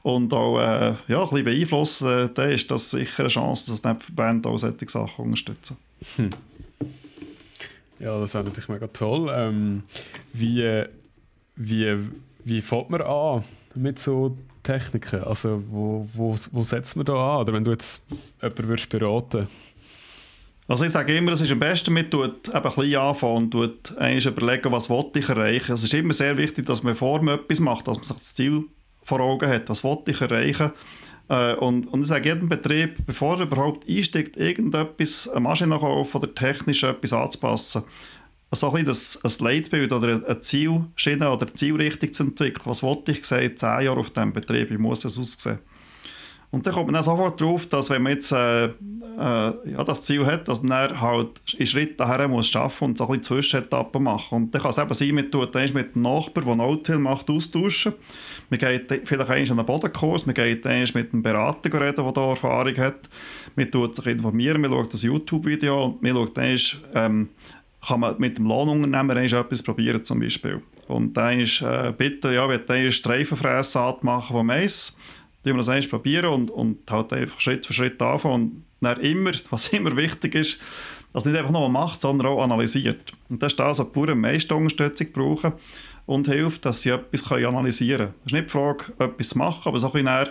und 0.03 0.35
auch 0.35 0.59
äh, 0.59 0.95
ja, 1.09 1.23
ein 1.23 1.31
bisschen 1.31 1.45
beeinflussen, 1.45 2.31
dann 2.35 2.51
ist 2.51 2.71
das 2.71 2.90
sicher 2.90 3.21
eine 3.21 3.29
Chance, 3.31 3.71
dass 3.71 3.81
die 3.81 4.05
Verbände 4.05 4.51
auch 4.51 4.59
solche 4.59 4.87
Sachen 4.87 5.25
unterstützen. 5.25 5.79
Hm. 6.17 6.31
Ja, 7.99 8.19
das 8.21 8.35
wäre 8.35 8.45
natürlich 8.45 8.69
mega 8.69 8.87
toll. 8.89 9.31
Ähm, 9.35 9.83
wie, 10.33 10.85
wie, 11.57 11.99
wie 12.45 12.61
fängt 12.61 12.91
man 12.91 13.03
an 13.03 13.45
mit 13.75 13.99
so 13.99 14.37
Techniken? 14.63 15.23
Also 15.25 15.63
wo, 15.69 16.09
wo, 16.15 16.37
wo 16.53 16.65
setzt 16.65 16.97
man 16.97 17.07
da 17.07 17.35
an? 17.35 17.43
Oder 17.43 17.53
wenn 17.53 17.65
du 17.65 17.71
jetzt 17.71 18.03
jemanden 18.41 18.69
würdest 18.69 18.89
beraten 18.89 19.49
also 20.67 20.87
ich 20.87 20.93
sage 20.93 21.15
immer, 21.17 21.33
es 21.33 21.43
ist 21.43 21.53
am 21.53 21.61
besten, 21.61 21.93
man 21.93 22.11
tut 22.11 22.49
eben 22.49 22.73
klein 22.73 22.95
anfangen 22.95 23.37
und 23.37 23.51
tut 23.51 23.91
überlegen, 23.91 24.73
was 24.73 24.89
ich 25.15 25.29
erreichen 25.29 25.73
Es 25.73 25.85
ist 25.85 25.93
immer 25.93 26.15
sehr 26.15 26.39
wichtig, 26.39 26.65
dass 26.65 26.83
man 26.83 26.95
vor 26.95 27.23
etwas 27.29 27.61
macht, 27.61 27.87
dass 27.87 27.97
man 27.97 28.05
sich 28.05 28.17
das 28.17 28.35
Ziel 28.35 28.65
vor 29.03 29.21
Augen 29.21 29.49
hat, 29.49 29.69
was 29.69 29.85
ich 30.07 30.21
erreichen 30.23 30.73
und, 31.27 31.87
und 31.87 32.03
ich 32.03 32.09
sage 32.09 32.29
jedem 32.29 32.49
Betrieb, 32.49 33.07
bevor 33.07 33.39
er 33.39 33.45
überhaupt 33.45 33.89
einsteigt, 33.89 34.37
irgendetwas, 34.37 35.29
eine 35.29 35.41
Maschine 35.41 35.79
kaufen 35.79 36.19
oder 36.19 36.35
technisch 36.35 36.83
etwas 36.83 37.13
anzupassen, 37.13 37.85
so 38.53 38.73
ein 38.73 38.85
das, 38.85 39.21
ein 39.25 39.45
Leitbild 39.45 39.93
oder 39.93 40.23
eine 40.27 40.41
Zielschiene 40.41 41.31
oder 41.31 41.47
eine 41.47 41.55
Zielrichtung 41.55 42.13
zu 42.13 42.23
entwickeln. 42.25 42.63
Was 42.67 42.83
wollte 42.83 43.13
ich 43.13 43.25
sehen, 43.25 43.57
zehn 43.57 43.83
Jahre 43.83 44.01
auf 44.01 44.11
diesem 44.11 44.33
Betrieb, 44.33 44.71
wie 44.71 44.79
muss 44.79 45.01
das 45.01 45.19
aussehen? 45.19 45.59
Und 46.51 46.65
dann 46.65 46.73
kommt 46.73 46.87
man 46.87 46.95
dann 46.95 47.03
sofort 47.03 47.41
darauf, 47.41 47.67
dass 47.67 47.91
wenn 47.91 48.03
man 48.03 48.13
jetzt 48.13 48.31
äh, 48.31 48.67
äh, 48.67 48.71
ja, 49.19 49.85
das 49.85 50.05
Ziel 50.05 50.25
hat, 50.25 50.47
dass 50.47 50.63
man 50.63 51.01
halt 51.01 51.31
in 51.59 51.67
Schritt 51.67 51.99
daher 51.99 52.29
muss 52.29 52.47
schaffen 52.47 52.85
und 52.85 52.99
so 52.99 53.05
ein 53.05 53.19
bisschen 53.19 53.25
Zwischenetappen 53.25 54.01
machen. 54.01 54.37
Und 54.37 54.55
dann 54.55 54.63
kann 54.63 54.71
es 54.71 54.79
eben 54.79 54.95
sein, 54.95 55.15
man 55.17 55.31
tut 55.33 55.53
mit 55.75 55.97
dem 55.97 56.03
Nachbarn, 56.03 56.47
der 56.47 56.55
No-Till 56.55 56.99
macht, 56.99 57.29
austauschen. 57.29 57.95
Man 58.51 58.61
geht 58.61 58.89
vielleicht 58.89 59.11
einmal 59.11 59.39
an 59.39 59.59
einen 59.59 59.67
Bodenkurs, 59.67 60.27
man 60.27 60.35
geht 60.35 60.67
einmal 60.67 60.89
mit 60.95 61.13
einem 61.13 61.23
Berater 61.23 61.81
reden, 61.81 62.05
der 62.05 62.13
da 62.13 62.31
Erfahrung 62.31 62.77
hat. 62.77 63.09
Man 63.57 63.71
tut 63.71 63.97
sich 63.97 64.07
informieren, 64.07 64.61
man 64.61 64.71
schaut 64.71 64.93
das 64.93 65.03
YouTube-Video 65.03 65.85
und 65.85 66.03
man 66.03 66.13
schaut 66.13 66.39
einmal, 66.39 66.61
ähm, 66.95 67.29
kann 67.87 68.01
man 68.01 68.15
mit 68.19 68.39
dem 68.39 68.47
Lohnunternehmer 68.47 69.17
etwas 69.17 69.63
probieren 69.63 70.05
zum 70.05 70.21
Beispiel. 70.21 70.63
Und 70.89 71.17
dann 71.17 71.41
ist, 71.41 71.63
äh, 71.63 71.93
bitte, 71.97 72.33
ja, 72.35 72.49
wenn 72.49 72.67
du 72.67 72.91
Streifenfrässaat 72.91 74.05
machen 74.05 74.37
vom 74.37 74.47
Mais, 74.47 74.97
die 75.45 75.51
wir 75.51 75.57
das 75.57 75.69
einmal 75.69 75.89
probieren 75.89 76.27
und, 76.27 76.51
und 76.51 76.91
halt 76.91 77.13
einfach 77.13 77.41
Schritt 77.41 77.67
für 77.67 77.73
Schritt 77.73 78.01
anfangen 78.01 78.35
und 78.35 78.65
dann 78.81 79.01
immer, 79.01 79.33
was 79.51 79.69
immer 79.69 79.97
wichtig 79.97 80.35
ist, 80.35 80.61
dass 81.13 81.25
nicht 81.25 81.37
einfach 81.37 81.53
nur 81.53 81.69
macht, 81.69 82.01
sondern 82.01 82.27
auch 82.27 82.43
analysiert. 82.43 83.13
Und 83.29 83.43
das 83.43 83.53
ist 83.53 83.59
das, 83.59 83.79
was 83.79 83.87
die 83.87 83.95
Bauern 83.95 84.25
am 84.25 84.57
Unterstützung 84.59 85.13
brauchen 85.13 85.53
und 86.07 86.29
hilft, 86.29 86.64
dass 86.64 86.83
sie 86.83 86.90
etwas 86.90 87.31
analysieren 87.31 88.09
können. 88.09 88.14
Es 88.21 88.27
ist 88.27 88.33
nicht 88.33 88.47
die 88.47 88.51
Frage, 88.51 88.85
etwas 88.99 89.29
zu 89.31 89.38
machen, 89.38 89.62
aber 89.64 89.79
so 89.79 89.93
ein 89.93 90.05
bisschen 90.05 90.29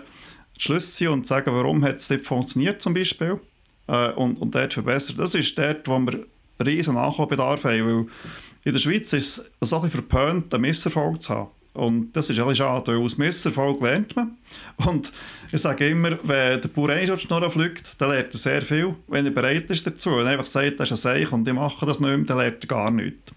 Schlüsse 0.57 1.12
und 1.12 1.27
sagen, 1.27 1.53
warum 1.53 1.83
hat 1.83 1.97
es 1.97 2.09
nicht 2.09 2.25
funktioniert 2.25 2.81
zum 2.81 2.93
Beispiel 2.93 3.39
äh, 3.88 4.09
und, 4.12 4.39
und 4.39 4.53
dort 4.53 4.73
verbessern. 4.73 5.17
Das 5.17 5.36
ist 5.36 5.57
dort, 5.57 5.88
wo 5.88 5.97
wir 5.99 6.25
riesen 6.65 6.95
Nachholbedarf 6.95 7.63
haben, 7.63 7.86
weil 7.86 8.05
in 8.65 8.73
der 8.73 8.79
Schweiz 8.79 9.12
ist 9.13 9.51
es 9.59 9.69
so 9.69 9.77
ein 9.77 9.83
bisschen 9.83 10.07
verpönt, 10.07 10.53
einen 10.53 10.62
Misserfolg 10.62 11.21
zu 11.21 11.33
haben. 11.33 11.49
Und 11.73 12.13
das 12.13 12.29
ist 12.29 12.39
ein 12.39 12.55
schade, 12.55 12.93
weil 12.93 13.03
aus 13.03 13.17
Misserfolg 13.17 13.81
lernt 13.81 14.15
man. 14.15 14.38
Und 14.86 15.12
ich 15.51 15.59
sage 15.59 15.89
immer, 15.89 16.19
wenn 16.23 16.62
der 16.62 16.69
Bauer 16.69 16.89
einmal 16.89 17.17
die 17.17 17.49
fliegt, 17.49 17.99
dann 17.99 18.12
lernt 18.12 18.31
er 18.31 18.38
sehr 18.38 18.62
viel, 18.62 18.95
wenn 19.07 19.25
er 19.25 19.31
bereit 19.31 19.71
ist 19.71 19.86
dazu. 19.86 20.12
Wenn 20.12 20.27
er 20.27 20.33
einfach 20.33 20.45
sagt, 20.45 20.79
das 20.79 20.91
ist 20.91 21.05
ein 21.05 21.21
Seich 21.21 21.31
und 21.31 21.47
ich 21.47 21.53
mache 21.53 21.86
das 21.86 21.99
nicht 21.99 22.09
mehr, 22.09 22.25
dann 22.25 22.38
lernt 22.38 22.63
er 22.63 22.67
gar 22.67 22.91
nichts. 22.91 23.33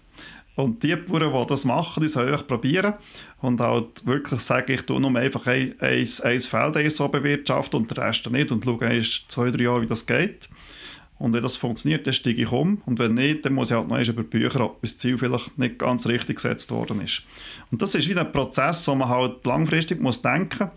Und 0.57 0.81
die 0.81 0.95
Bauern, 0.95 1.31
die 1.31 1.47
das 1.47 1.65
machen, 1.65 2.01
die 2.01 2.07
sollen 2.07 2.33
einfach 2.33 2.47
probieren 2.47 2.95
und 3.41 3.59
halt 3.59 4.03
wirklich 4.07 4.41
sagen, 4.41 4.71
ich 4.71 4.81
tue 4.81 4.99
nur 4.99 5.15
einfach 5.15 5.45
ein, 5.45 5.75
ein, 5.79 6.07
ein 6.23 6.39
Feld 6.39 6.91
so 6.91 7.07
bewirtschaften 7.09 7.79
und 7.79 7.91
den 7.91 8.03
Rest 8.03 8.27
nicht 8.31 8.51
und 8.51 8.65
schaue 8.65 8.91
erst 8.91 9.31
zwei, 9.31 9.51
drei 9.51 9.65
Jahre, 9.65 9.83
wie 9.83 9.87
das 9.87 10.07
geht. 10.07 10.49
Und 11.19 11.33
wenn 11.33 11.43
das 11.43 11.57
funktioniert, 11.57 12.07
dann 12.07 12.13
steige 12.13 12.41
ich 12.41 12.51
um. 12.51 12.81
Und 12.87 12.97
wenn 12.97 13.13
nicht, 13.13 13.45
dann 13.45 13.53
muss 13.53 13.69
ich 13.69 13.77
halt 13.77 13.87
noch 13.87 13.99
über 13.99 14.23
die 14.23 14.29
Bücher, 14.29 14.61
ob 14.61 14.81
das 14.81 14.97
Ziel 14.97 15.19
vielleicht 15.19 15.59
nicht 15.59 15.77
ganz 15.77 16.07
richtig 16.07 16.37
gesetzt 16.37 16.71
worden 16.71 17.01
ist. 17.01 17.21
Und 17.71 17.79
das 17.79 17.93
ist 17.93 18.09
wieder 18.09 18.21
ein 18.21 18.31
Prozess, 18.31 18.87
wo 18.87 18.95
man 18.95 19.09
halt 19.09 19.45
langfristig 19.45 20.01
muss 20.01 20.23
denken 20.23 20.71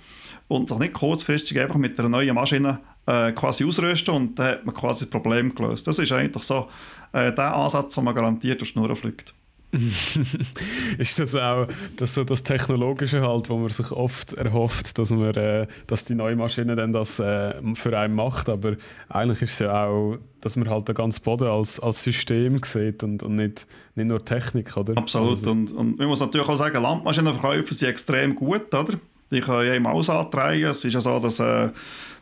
und 0.49 0.79
nicht 0.79 0.93
kurzfristig 0.93 1.59
einfach 1.59 1.77
mit 1.77 1.99
einer 1.99 2.11
neuen 2.11 2.35
Maschine 2.35 2.81
äh, 3.07 3.33
quasi 3.33 3.64
ausrüsten 3.64 4.14
und 4.14 4.38
dann 4.38 4.47
hat 4.47 4.66
man 4.66 4.75
quasi 4.75 5.07
das 5.07 5.11
Problem 5.11 5.55
gelöst. 5.55 5.87
Das 5.87 5.99
ist 5.99 6.12
eigentlich 6.12 6.43
so 6.43 6.69
äh, 7.14 7.33
der 7.33 7.55
Ansatz, 7.55 7.95
den 7.95 8.05
man 8.05 8.14
garantiert 8.14 8.61
auf 8.61 8.69
Schnur 8.69 8.95
fliegt. 8.95 9.33
ist 10.98 11.18
das 11.18 11.37
auch 11.37 11.68
das, 11.96 12.14
so 12.14 12.24
das 12.24 12.42
Technologische 12.42 13.22
halt, 13.22 13.48
wo 13.48 13.56
man 13.56 13.70
sich 13.70 13.90
oft 13.92 14.33
erhofft, 14.33 14.98
dass, 14.98 15.11
man, 15.11 15.35
äh, 15.35 15.66
dass 15.87 16.04
die 16.04 16.14
neue 16.14 16.35
Maschine 16.35 16.74
dann 16.74 16.92
das 16.92 17.20
äh, 17.20 17.54
für 17.74 17.96
einen 17.96 18.14
macht, 18.14 18.48
aber 18.48 18.76
eigentlich 19.09 19.42
ist 19.42 19.52
es 19.52 19.59
ja 19.61 19.87
auch, 19.87 20.18
dass 20.40 20.56
man 20.56 20.68
halt 20.68 20.88
den 20.88 20.94
ganzen 20.94 21.22
Boden 21.22 21.46
als, 21.46 21.78
als 21.78 22.02
System 22.02 22.61
sieht 22.64 23.02
und, 23.04 23.22
und 23.22 23.37
nicht, 23.37 23.66
nicht 23.94 24.06
nur 24.06 24.24
Technik, 24.24 24.76
oder? 24.76 24.96
Absolut 24.96 25.30
also, 25.30 25.50
und, 25.52 25.72
und 25.72 25.98
man 25.98 26.09
muss 26.09 26.20
natürlich 26.20 26.48
auch 26.48 26.56
sagen, 26.56 26.83
Landmaschinenverkäufer 26.83 27.74
sind 27.74 27.88
extrem 27.88 28.35
gut, 28.35 28.74
oder? 28.74 28.94
Die 29.30 29.40
können 29.40 29.66
ja 29.68 29.74
im 29.74 29.87
Aus 29.87 30.11
antreiben, 30.11 30.64
es 30.64 30.85
ist 30.85 30.94
ja 30.94 31.00
so, 31.00 31.20
dass 31.20 31.38
äh, 31.38 31.68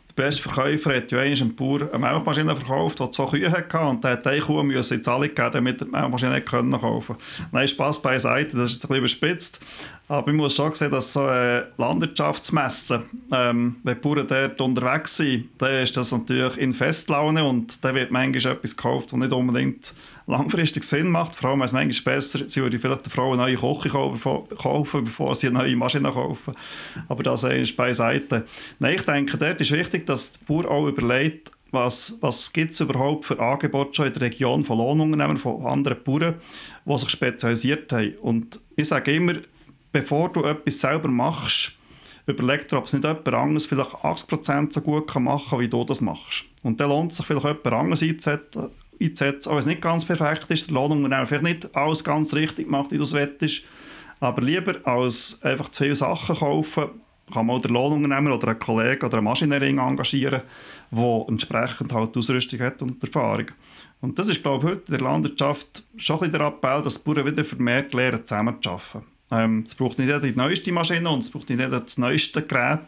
der 0.09 0.23
beste 0.23 0.41
Verkäufer 0.41 0.95
hat 0.95 1.11
ja 1.11 1.19
einen 1.19 1.55
Bauer 1.55 1.81
eine 1.93 1.99
Milchmaschine 1.99 2.55
verkauft, 2.55 2.99
die 2.99 3.11
zwei 3.11 3.25
Kühe 3.27 3.51
hatte 3.51 3.79
und 3.79 4.03
der 4.03 4.11
hat 4.11 4.27
eine 4.27 4.41
Kuh 4.41 4.63
müssen 4.63 4.97
in 4.97 5.03
Zahlung 5.03 5.33
geben, 5.33 5.51
damit 5.53 5.81
er 5.81 5.85
die 5.85 5.91
Milchmaschine 5.91 6.41
kaufen 6.41 6.71
konnte. 6.71 7.15
Nein, 7.51 7.67
Spass 7.67 8.01
beiseite, 8.01 8.57
das 8.57 8.71
ist 8.71 8.75
jetzt 8.75 8.85
ein 8.85 8.87
bisschen 8.87 8.97
überspitzt. 8.97 9.59
Aber 10.09 10.31
ich 10.31 10.35
muss 10.35 10.55
schon 10.55 10.73
sehen, 10.73 10.91
dass 10.91 11.13
so 11.13 11.27
äh, 11.27 11.65
Landwirtschaftsmessen, 11.77 13.03
ähm, 13.31 13.75
wenn 13.83 13.95
die 13.95 14.01
Bauern 14.01 14.27
dort 14.27 14.59
unterwegs 14.59 15.17
sind, 15.17 15.49
dann 15.59 15.83
ist 15.83 15.95
das 15.95 16.11
natürlich 16.11 16.57
in 16.57 16.73
Festlaune 16.73 17.43
und 17.43 17.83
dann 17.85 17.93
wird 17.93 18.09
manchmal 18.09 18.53
etwas 18.53 18.75
gekauft, 18.75 19.11
das 19.11 19.19
nicht 19.19 19.31
unbedingt 19.31 19.93
langfristig 20.29 20.83
Sinn 20.83 21.09
macht. 21.09 21.35
Vor 21.35 21.49
allem 21.49 21.61
ist 21.61 21.67
es 21.67 21.73
manchmal 21.73 22.15
besser, 22.15 22.47
sie 22.47 22.61
würde 22.61 22.79
vielleicht 22.79 23.05
der 23.05 23.11
Frau 23.11 23.33
eine 23.33 23.41
neue 23.41 23.57
Küche 23.57 23.89
kaufen, 23.89 25.03
bevor 25.03 25.33
sie 25.33 25.47
eine 25.47 25.59
neue 25.59 25.75
Maschine 25.75 26.11
kaufen. 26.11 26.53
Aber 27.07 27.23
das 27.23 27.43
ist 27.43 27.75
beiseite. 27.75 28.45
Nein, 28.77 28.95
ich 28.95 29.01
denke, 29.01 29.37
dort 29.37 29.59
ist 29.59 29.71
wichtig, 29.71 30.05
dass 30.05 30.33
der 30.33 30.45
Bauer 30.45 30.69
auch 30.69 30.87
überlegt, 30.87 31.51
was, 31.71 32.17
was 32.21 32.53
gibt 32.53 32.73
es 32.73 32.79
überhaupt 32.79 33.25
für 33.25 33.39
Angebote 33.39 33.93
schon 33.93 34.07
in 34.07 34.13
der 34.13 34.21
Region 34.23 34.65
von 34.65 34.77
Lohnunternehmen, 34.77 35.37
von 35.37 35.65
anderen 35.65 36.03
Bauern, 36.03 36.35
die 36.85 36.97
sich 36.97 37.09
spezialisiert 37.09 37.91
haben. 37.91 38.15
Und 38.21 38.59
ich 38.75 38.87
sage 38.87 39.13
immer, 39.13 39.33
bevor 39.91 40.31
du 40.31 40.43
etwas 40.43 40.79
selber 40.79 41.09
machst, 41.09 41.73
überleg 42.27 42.67
dir, 42.67 42.77
ob 42.77 42.85
es 42.85 42.93
nicht 42.93 43.03
jemand 43.03 43.27
anderes 43.27 43.65
vielleicht 43.65 43.91
80% 43.91 44.73
so 44.73 44.81
gut 44.81 45.13
machen 45.15 45.49
kann, 45.49 45.59
wie 45.59 45.67
du 45.67 45.83
das 45.83 46.01
machst. 46.01 46.45
Und 46.63 46.79
dann 46.79 46.89
lohnt 46.89 47.11
es 47.11 47.17
sich 47.17 47.25
vielleicht 47.25 47.45
jemand 47.45 47.65
anderes 47.67 48.03
einzusetzen, 48.03 48.69
einzusetzen, 49.01 49.49
auch 49.49 49.53
wenn 49.53 49.59
es 49.59 49.65
nicht 49.65 49.81
ganz 49.81 50.05
perfekt 50.05 50.45
ist, 50.49 50.67
der 50.67 50.75
Lohnunternehmer 50.75 51.27
vielleicht 51.27 51.43
nicht 51.43 51.75
alles 51.75 52.03
ganz 52.03 52.33
richtig 52.33 52.69
macht, 52.69 52.91
wie 52.91 52.97
du 52.97 53.03
es 53.03 53.13
wettest, 53.13 53.63
aber 54.19 54.41
lieber 54.41 54.75
als 54.83 55.39
einfach 55.43 55.69
zu 55.69 55.83
viele 55.83 55.95
Sachen 55.95 56.35
kaufen, 56.35 56.89
kann 57.33 57.45
man 57.45 57.57
auch 57.57 57.61
den 57.61 57.73
Lohnunternehmer 57.73 58.35
oder 58.35 58.49
einen 58.49 58.59
Kollegen 58.59 59.05
oder 59.05 59.17
einen 59.17 59.25
Maschinenring 59.25 59.77
engagieren, 59.77 60.41
der 60.91 61.25
entsprechend 61.27 61.93
halt 61.93 62.17
Ausrüstung 62.17 62.59
hat 62.59 62.81
und 62.81 63.01
die 63.01 63.07
Erfahrung. 63.07 63.47
Und 64.01 64.17
das 64.17 64.29
ist, 64.29 64.41
glaube 64.41 64.65
ich, 64.65 64.71
heute 64.71 64.91
in 64.93 64.97
der 64.97 65.01
Landwirtschaft 65.01 65.83
schon 65.97 66.23
ein 66.23 66.31
der 66.31 66.41
Appell, 66.41 66.81
dass 66.81 67.03
die 67.03 67.09
Bauern 67.09 67.25
wieder 67.25 67.43
vermehrt 67.43 67.93
lernen, 67.93 68.25
zusammenzuarbeiten. 68.25 69.03
Ähm, 69.31 69.63
es 69.65 69.75
braucht 69.75 69.99
nicht 69.99 70.07
jeder 70.07 70.19
die 70.19 70.31
neueste 70.31 70.71
Maschine 70.71 71.09
und 71.09 71.19
es 71.19 71.29
braucht 71.29 71.49
nicht 71.49 71.59
jeder 71.59 71.79
das 71.79 71.97
neueste 71.97 72.41
Gerät. 72.41 72.79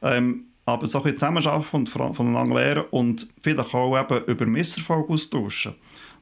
Ähm, 0.00 0.44
aber 0.64 0.86
so 0.86 1.02
ein 1.02 1.14
zusammenarbeiten 1.14 1.76
und 1.76 1.88
voneinander 1.88 2.54
lernen 2.54 2.84
und 2.90 3.28
vielleicht 3.42 3.74
auch 3.74 3.98
eben 3.98 4.24
über 4.26 4.46
Misserfolg 4.46 5.10
austauschen. 5.10 5.74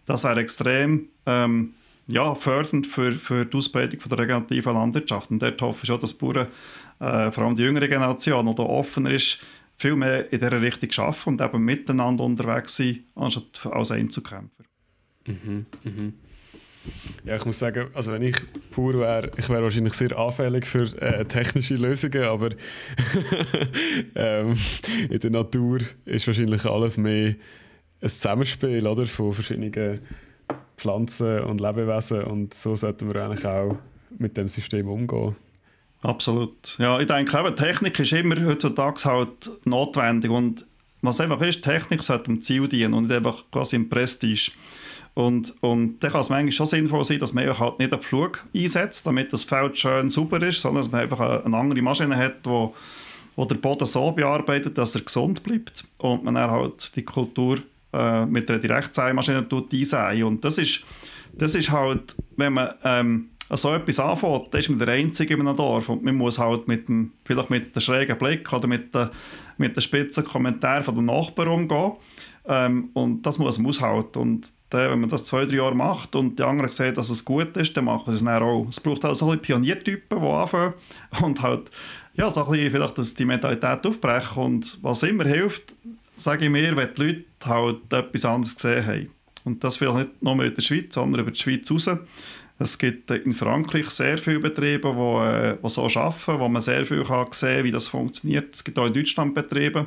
Das 0.07 0.25
wäre 0.25 0.41
extrem 0.41 1.09
ähm, 1.27 1.75
ja, 2.07 2.35
fördernd 2.35 2.87
für, 2.87 3.13
für 3.13 3.45
die 3.45 3.57
Ausbreitung 3.57 4.01
der 4.09 4.19
regenerativen 4.19 4.75
Landwirtschaft. 4.75 5.31
Und 5.31 5.41
dort 5.41 5.61
hoffe 5.63 5.81
ich 5.83 5.87
schon, 5.87 6.01
dass 6.01 6.15
Bauern, 6.15 6.49
äh, 6.99 7.31
vor 7.31 7.45
allem 7.45 7.57
die 7.57 7.63
jüngere 7.63 7.89
Generation, 7.89 8.49
oder 8.49 8.69
offener 8.69 9.11
ist, 9.11 9.39
viel 9.77 9.97
mehr 9.97 10.31
in 10.33 10.41
dieser 10.41 10.61
Richtung 10.61 10.91
arbeiten 11.05 11.29
und 11.31 11.41
eben 11.41 11.65
miteinander 11.65 12.25
unterwegs 12.25 12.77
sein, 12.77 13.05
anstatt 13.15 13.67
als 13.67 13.91
Einzelkämpfer. 13.91 14.65
Mhm, 15.27 15.67
mhm. 15.85 16.15
Ja, 17.25 17.37
ich 17.37 17.45
muss 17.45 17.59
sagen, 17.59 17.89
also 17.95 18.13
wenn 18.13 18.23
ich 18.23 18.37
pur 18.71 18.99
wäre, 18.99 19.31
ich 19.37 19.49
wäre 19.49 19.63
wahrscheinlich 19.63 19.93
sehr 19.93 20.17
anfällig 20.19 20.67
für 20.67 20.85
äh, 21.01 21.25
technische 21.27 21.75
Lösungen, 21.75 22.25
aber 22.25 22.51
ähm, 24.15 24.57
in 25.09 25.21
der 25.21 25.31
Natur 25.31 25.81
ist 26.07 26.27
wahrscheinlich 26.27 26.65
alles 26.65 26.97
mehr 26.97 27.35
ein 28.01 28.09
Zusammenspiel 28.09 28.87
oder, 28.87 29.07
von 29.07 29.35
verschiedenen 29.35 30.01
Pflanzen 30.77 31.41
und 31.41 31.61
Lebewesen 31.61 32.23
und 32.23 32.55
so 32.55 32.75
sollten 32.75 33.13
wir 33.13 33.23
eigentlich 33.23 33.45
auch 33.45 33.77
mit 34.19 34.37
dem 34.37 34.49
System 34.49 34.89
umgehen. 34.89 35.37
Absolut. 36.03 36.77
Ja, 36.79 36.99
ich 36.99 37.07
denke 37.07 37.39
eben, 37.39 37.57
Technik 37.57 37.99
ist 38.01 38.13
immer 38.13 38.43
heutzutage 38.47 39.05
halt 39.05 39.51
notwendig 39.65 40.31
und 40.31 40.67
was 41.03 41.21
einfach 41.21 41.41
ist, 41.43 41.63
Technik 41.63 42.03
sollte 42.03 42.25
dem 42.25 42.41
Ziel 42.41 42.69
dienen 42.69 42.95
und 42.95 43.05
nicht 43.05 43.17
einfach 43.17 43.45
quasi 43.51 43.77
im 43.77 43.89
Prestige. 43.89 44.53
Und, 45.15 45.55
und 45.61 46.01
dann 46.01 46.13
kann 46.13 46.21
es 46.21 46.29
manchmal 46.29 46.53
schon 46.53 46.67
sinnvoll 46.67 47.05
sein, 47.05 47.19
dass 47.19 47.33
man 47.33 47.59
halt 47.59 47.79
nicht 47.79 47.93
einen 47.93 48.03
Flug 48.03 48.45
einsetzt, 48.55 49.07
damit 49.07 49.33
das 49.33 49.45
Feld 49.45 49.77
schön 49.77 50.09
sauber 50.09 50.41
ist, 50.43 50.61
sondern 50.61 50.83
dass 50.83 50.93
man 50.93 51.03
einfach 51.03 51.21
eine, 51.45 51.57
andere 51.57 51.83
Maschine 51.83 52.17
hat, 52.17 52.37
wo, 52.45 52.75
wo 53.37 53.45
der 53.45 53.57
Boden 53.57 53.87
so 53.87 54.13
bearbeitet, 54.13 54.79
dass 54.79 54.95
er 54.95 55.03
gesund 55.03 55.43
bleibt 55.43 55.85
und 55.99 56.25
man 56.25 56.37
dann 56.37 56.51
halt 56.51 56.95
die 56.95 57.03
Kultur 57.03 57.59
äh, 57.93 58.25
mit 58.27 58.49
einer 58.49 58.61
Direktsämaschine 58.61 59.47
einsäen. 59.51 60.23
Und 60.23 60.45
das 60.45 60.59
ist, 60.59 60.85
das 61.33 61.55
ist 61.55 61.71
halt, 61.71 62.15
wenn 62.37 62.53
man 62.53 62.71
ähm, 62.85 63.31
so 63.57 63.75
etwas 63.75 63.99
anfängt, 63.99 64.55
dann 64.55 64.61
ist 64.61 64.69
man 64.69 64.79
der 64.79 64.89
Einzige 64.89 65.35
in 65.35 65.41
einem 65.41 65.57
Dorf 65.57 65.89
und 65.89 66.05
man 66.05 66.15
muss 66.15 66.39
halt 66.39 66.69
mit 66.69 66.89
dem, 66.89 67.13
vielleicht 67.25 67.51
mit 67.51 67.75
einem 67.75 67.81
schrägen 67.81 68.17
Blick 68.17 68.53
oder 68.53 68.69
mit 68.69 68.95
dem 68.95 69.11
mit 69.59 69.83
spitzen 69.83 70.25
Kommentar 70.25 70.83
von 70.83 70.95
den 70.95 71.07
Nachbarn 71.07 71.49
umgehen 71.49 71.93
ähm, 72.47 72.91
und 72.95 73.23
das 73.23 73.39
muss 73.39 73.59
man 73.59 73.69
aushalten 73.69 74.19
und 74.19 74.53
dann, 74.71 74.91
wenn 74.91 75.01
man 75.01 75.11
das 75.11 75.25
zwei, 75.25 75.45
drei 75.45 75.57
Jahre 75.57 75.75
macht 75.75 76.15
und 76.17 76.39
die 76.39 76.43
anderen 76.43 76.71
sehen, 76.71 76.95
dass 76.95 77.11
es 77.11 77.25
gut 77.25 77.57
ist, 77.57 77.77
dann 77.77 77.85
machen 77.85 78.13
sie 78.13 78.19
es 78.19 78.25
dann 78.25 78.43
auch. 78.43 78.67
Es 78.69 78.81
braucht 78.81 79.05
halt 79.05 79.17
so 79.17 79.31
ein 79.31 79.41
Pioniertypen, 79.41 80.21
die 80.21 80.27
anfangen 80.27 80.75
und 81.23 81.43
halt 81.43 81.71
ja, 82.15 82.31
so 82.31 82.45
ein 82.45 82.51
bisschen 82.51 82.71
vielleicht 82.71 82.99
dass 82.99 83.15
die 83.15 83.25
Mentalität 83.25 83.87
aufbrechen 83.87 84.43
und 84.43 84.79
was 84.83 85.03
immer 85.03 85.25
hilft, 85.25 85.75
sage 86.17 86.45
ich 86.45 86.51
mir, 86.51 86.77
wenn 86.77 86.95
die 86.95 87.03
Leute 87.03 87.25
halt 87.45 87.93
etwas 87.93 88.25
anderes 88.25 88.57
gesehen 88.57 88.87
haben. 88.87 89.11
Und 89.45 89.65
das 89.65 89.77
vielleicht 89.77 89.97
nicht 89.97 90.23
nur 90.23 90.45
in 90.45 90.55
der 90.55 90.63
Schweiz, 90.63 90.95
sondern 90.95 91.23
über 91.23 91.31
die 91.31 91.41
Schweiz 91.41 91.71
raus. 91.71 91.91
Es 92.59 92.77
gibt 92.77 93.11
in 93.11 93.33
Frankreich 93.33 93.89
sehr 93.89 94.19
viele 94.19 94.41
Betriebe, 94.41 94.93
die, 94.93 95.27
äh, 95.27 95.57
die 95.63 95.69
so 95.71 95.87
arbeiten, 95.87 96.41
wo 96.41 96.49
man 96.49 96.61
sehr 96.61 96.85
viel 96.85 97.05
kann 97.05 97.27
sehen 97.31 97.57
kann, 97.57 97.65
wie 97.65 97.71
das 97.71 97.89
funktioniert. 97.89 98.55
Es 98.55 98.63
gibt 98.63 98.79
auch 98.79 98.87
in 98.87 98.93
Deutschland 98.93 99.35
Betriebe, 99.35 99.87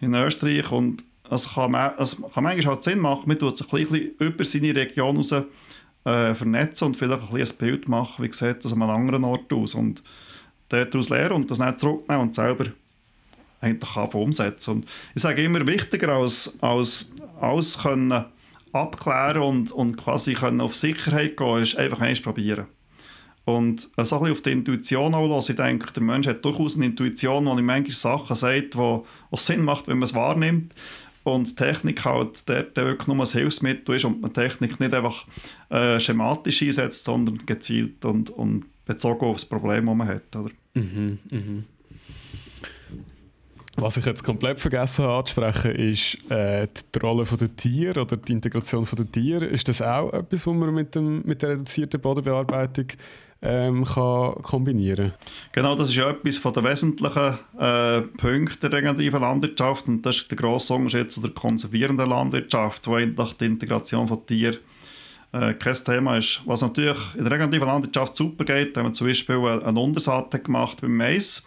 in 0.00 0.14
Österreich 0.14 0.72
und 0.72 1.04
es 1.30 1.54
kann, 1.54 1.74
es 1.98 2.22
kann 2.34 2.44
manchmal 2.44 2.74
halt 2.74 2.82
Sinn 2.82 2.98
machen, 2.98 3.24
man 3.26 3.38
tut 3.38 3.56
sich 3.56 3.72
ein 3.72 3.78
bisschen 3.86 4.10
über 4.18 4.44
seine 4.44 4.74
Region 4.74 5.16
raus 5.16 5.32
äh, 5.32 5.44
vernetzen 6.34 6.86
und 6.86 6.96
vielleicht 6.96 7.22
ein, 7.22 7.32
bisschen 7.32 7.56
ein 7.56 7.58
Bild 7.58 7.88
machen, 7.88 8.24
wie 8.24 8.32
sieht 8.32 8.64
das 8.64 8.72
an 8.72 8.82
einem 8.82 8.90
anderen 8.90 9.24
Ort 9.24 9.52
aus 9.52 9.74
und 9.74 10.02
daraus 10.68 11.08
lernen 11.08 11.36
und 11.36 11.50
das 11.50 11.58
dann 11.58 11.78
zurücknehmen 11.78 12.28
und 12.28 12.34
selber 12.34 12.66
eigentlich 13.60 14.14
umsetzen. 14.14 14.70
Und 14.70 14.86
ich 15.14 15.22
sage 15.22 15.44
immer, 15.44 15.66
wichtiger 15.66 16.08
als, 16.10 16.56
als 16.60 17.12
alles 17.40 17.78
können 17.78 18.24
abklären 18.72 19.42
und, 19.42 19.72
und 19.72 19.96
quasi 19.96 20.34
können 20.34 20.60
auf 20.60 20.76
Sicherheit 20.76 21.36
gehen, 21.36 21.62
ist 21.62 21.76
einfach 21.76 22.00
eins 22.00 22.20
probieren. 22.20 22.66
Und 23.44 23.80
so 23.80 23.88
ein 23.88 24.04
bisschen 24.04 24.32
auf 24.32 24.42
die 24.42 24.52
Intuition 24.52 25.14
auch 25.14 25.26
los. 25.26 25.48
Ich 25.48 25.56
denke, 25.56 25.92
der 25.92 26.02
Mensch 26.02 26.28
hat 26.28 26.44
durchaus 26.44 26.76
eine 26.76 26.86
Intuition, 26.86 27.46
wo 27.46 27.58
ihm 27.58 27.64
manchmal 27.64 27.92
Sachen 27.92 28.36
sagt, 28.36 28.74
die 28.74 29.00
Sinn 29.36 29.64
macht, 29.64 29.88
wenn 29.88 29.98
man 29.98 30.04
es 30.04 30.14
wahrnimmt. 30.14 30.72
Und 31.22 31.54
Technik 31.56 32.04
halt 32.04 32.48
der, 32.48 32.62
der 32.62 32.86
wirklich 32.86 33.06
nur 33.06 33.16
ein 33.18 33.30
Hilfsmittel 33.30 33.94
ist 33.94 34.04
und 34.04 34.22
man 34.22 34.32
Technik 34.32 34.80
nicht 34.80 34.94
einfach 34.94 35.26
äh, 35.68 36.00
schematisch 36.00 36.62
einsetzt, 36.62 37.04
sondern 37.04 37.44
gezielt 37.44 38.04
und, 38.04 38.30
und 38.30 38.64
bezogen 38.86 39.26
auf 39.26 39.36
das 39.36 39.44
Problem, 39.44 39.86
das 39.86 39.94
man 39.94 40.08
hat. 40.08 40.34
Oder? 40.34 40.50
Mhm, 40.74 41.18
mhm. 41.30 41.64
Was 43.76 43.96
ich 43.96 44.04
jetzt 44.04 44.24
komplett 44.24 44.58
vergessen 44.58 45.04
habe 45.04 45.18
anzusprechen, 45.18 45.70
ist 45.70 46.30
äh, 46.30 46.66
die 46.66 46.98
Rolle 46.98 47.24
der 47.24 47.56
Tiere 47.56 48.02
oder 48.02 48.16
die 48.16 48.32
Integration 48.32 48.86
der 48.90 49.10
Tiere. 49.10 49.46
Ist 49.46 49.68
das 49.68 49.80
auch 49.80 50.12
etwas, 50.12 50.46
was 50.46 50.54
man 50.54 50.74
mit, 50.74 50.94
dem, 50.94 51.22
mit 51.24 51.40
der 51.40 51.50
reduzierten 51.50 52.00
Bodenbearbeitung 52.00 52.86
ähm, 53.42 53.84
kann 53.84 54.34
kombinieren 54.42 55.14
Genau, 55.52 55.74
das 55.74 55.88
ist 55.88 55.96
ja 55.96 56.10
etwas 56.10 56.38
von 56.38 56.52
den 56.52 56.64
wesentlichen 56.64 57.38
äh, 57.58 58.00
Punkten 58.02 58.60
der 58.60 58.72
regenerativen 58.72 59.20
Landwirtschaft 59.20 59.88
und 59.88 60.02
das 60.02 60.16
ist 60.16 60.30
der 60.30 60.36
grosse 60.36 60.74
Unterschied 60.74 61.10
zu 61.10 61.20
der 61.20 61.30
konservierenden 61.30 62.08
Landwirtschaft, 62.08 62.86
wo 62.86 62.96
eigentlich 62.96 63.32
die 63.34 63.46
Integration 63.46 64.08
von 64.08 64.26
Tieren 64.26 64.58
äh, 65.32 65.54
kein 65.54 65.74
Thema 65.74 66.18
ist. 66.18 66.42
Was 66.44 66.62
natürlich 66.62 66.98
in 67.14 67.24
der 67.24 67.32
regenerativen 67.32 67.68
Landwirtschaft 67.68 68.16
super 68.16 68.44
geht, 68.44 68.76
wenn 68.76 68.84
man 68.84 68.94
zum 68.94 69.06
Beispiel 69.06 69.36
eine 69.36 69.80
Untersaat 69.80 70.44
gemacht 70.44 70.80
beim 70.80 70.96
Mais 70.96 71.46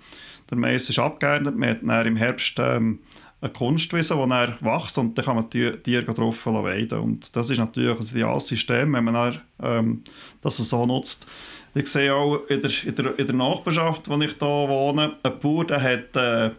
der 0.49 0.57
Mais 0.57 0.89
ist 0.89 0.99
abgeerntet, 0.99 1.57
man 1.57 1.69
hat 1.69 1.79
dann 1.83 2.07
im 2.07 2.15
Herbst 2.15 2.55
ähm, 2.59 2.99
eine 3.41 3.51
Kunstwiese, 3.51 4.15
die 4.15 4.29
dann 4.29 4.57
wächst 4.61 4.97
und 4.97 5.17
dann 5.17 5.25
kann 5.25 5.35
man 5.35 5.49
die 5.49 5.71
Tiere 5.83 6.13
drauf 6.13 6.45
weiden. 6.45 6.99
Und 6.99 7.35
das 7.35 7.49
ist 7.49 7.57
natürlich 7.57 7.99
ein 7.99 8.05
ideales 8.05 8.47
System, 8.47 8.93
wenn 8.93 9.03
man 9.03 9.13
dann, 9.13 9.41
ähm, 9.61 10.03
das 10.41 10.57
so 10.57 10.85
nutzt. 10.85 11.27
Ich 11.75 11.87
sehe 11.87 12.13
auch 12.13 12.47
in 12.49 12.61
der, 12.61 12.71
in 12.85 12.95
der, 12.95 13.19
in 13.19 13.25
der 13.25 13.35
Nachbarschaft, 13.35 14.09
wo 14.09 14.15
ich 14.21 14.35
hier 14.37 14.47
wohne, 14.47 15.15
ein 15.23 15.39
Bauer, 15.39 15.65
der 15.65 15.81
hat, 15.81 16.15
äh, 16.15 16.51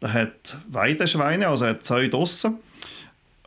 der 0.00 0.12
hat 0.12 0.58
Weideschweine, 0.68 1.48
also 1.48 1.66
hat 1.66 1.84
Zäune 1.84 2.08
draussen 2.08 2.58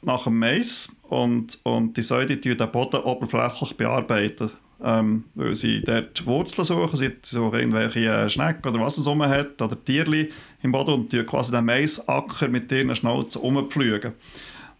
nach 0.01 0.25
dem 0.25 0.37
Mais 0.37 0.99
und, 1.09 1.59
und 1.63 1.95
die 1.97 2.01
Säue 2.01 2.25
die 2.25 2.57
den 2.57 2.71
Boden 2.71 3.01
oberflächlich 3.01 3.75
bearbeiten 3.77 4.51
ähm, 4.83 5.23
weil 5.35 5.55
sie 5.55 5.81
dort 5.81 6.25
Wurzeln 6.25 6.65
suchen, 6.65 6.97
sie 6.97 7.11
suchen 7.23 7.59
irgendwelche 7.59 7.99
äh, 8.01 8.29
Schnecken 8.29 8.67
oder 8.67 8.81
was 8.81 8.97
es 8.97 9.07
rum 9.07 9.23
hat, 9.23 9.61
oder 9.61 9.81
Tierli 9.83 10.31
im 10.61 10.73
Boden 10.73 10.93
und 10.93 11.27
quasi 11.27 11.51
den 11.51 11.65
Maisacker 11.65 12.49
mit 12.49 12.71
ihren 12.71 12.93
Schnauzen 12.95 13.41
umpflügen. 13.41 14.13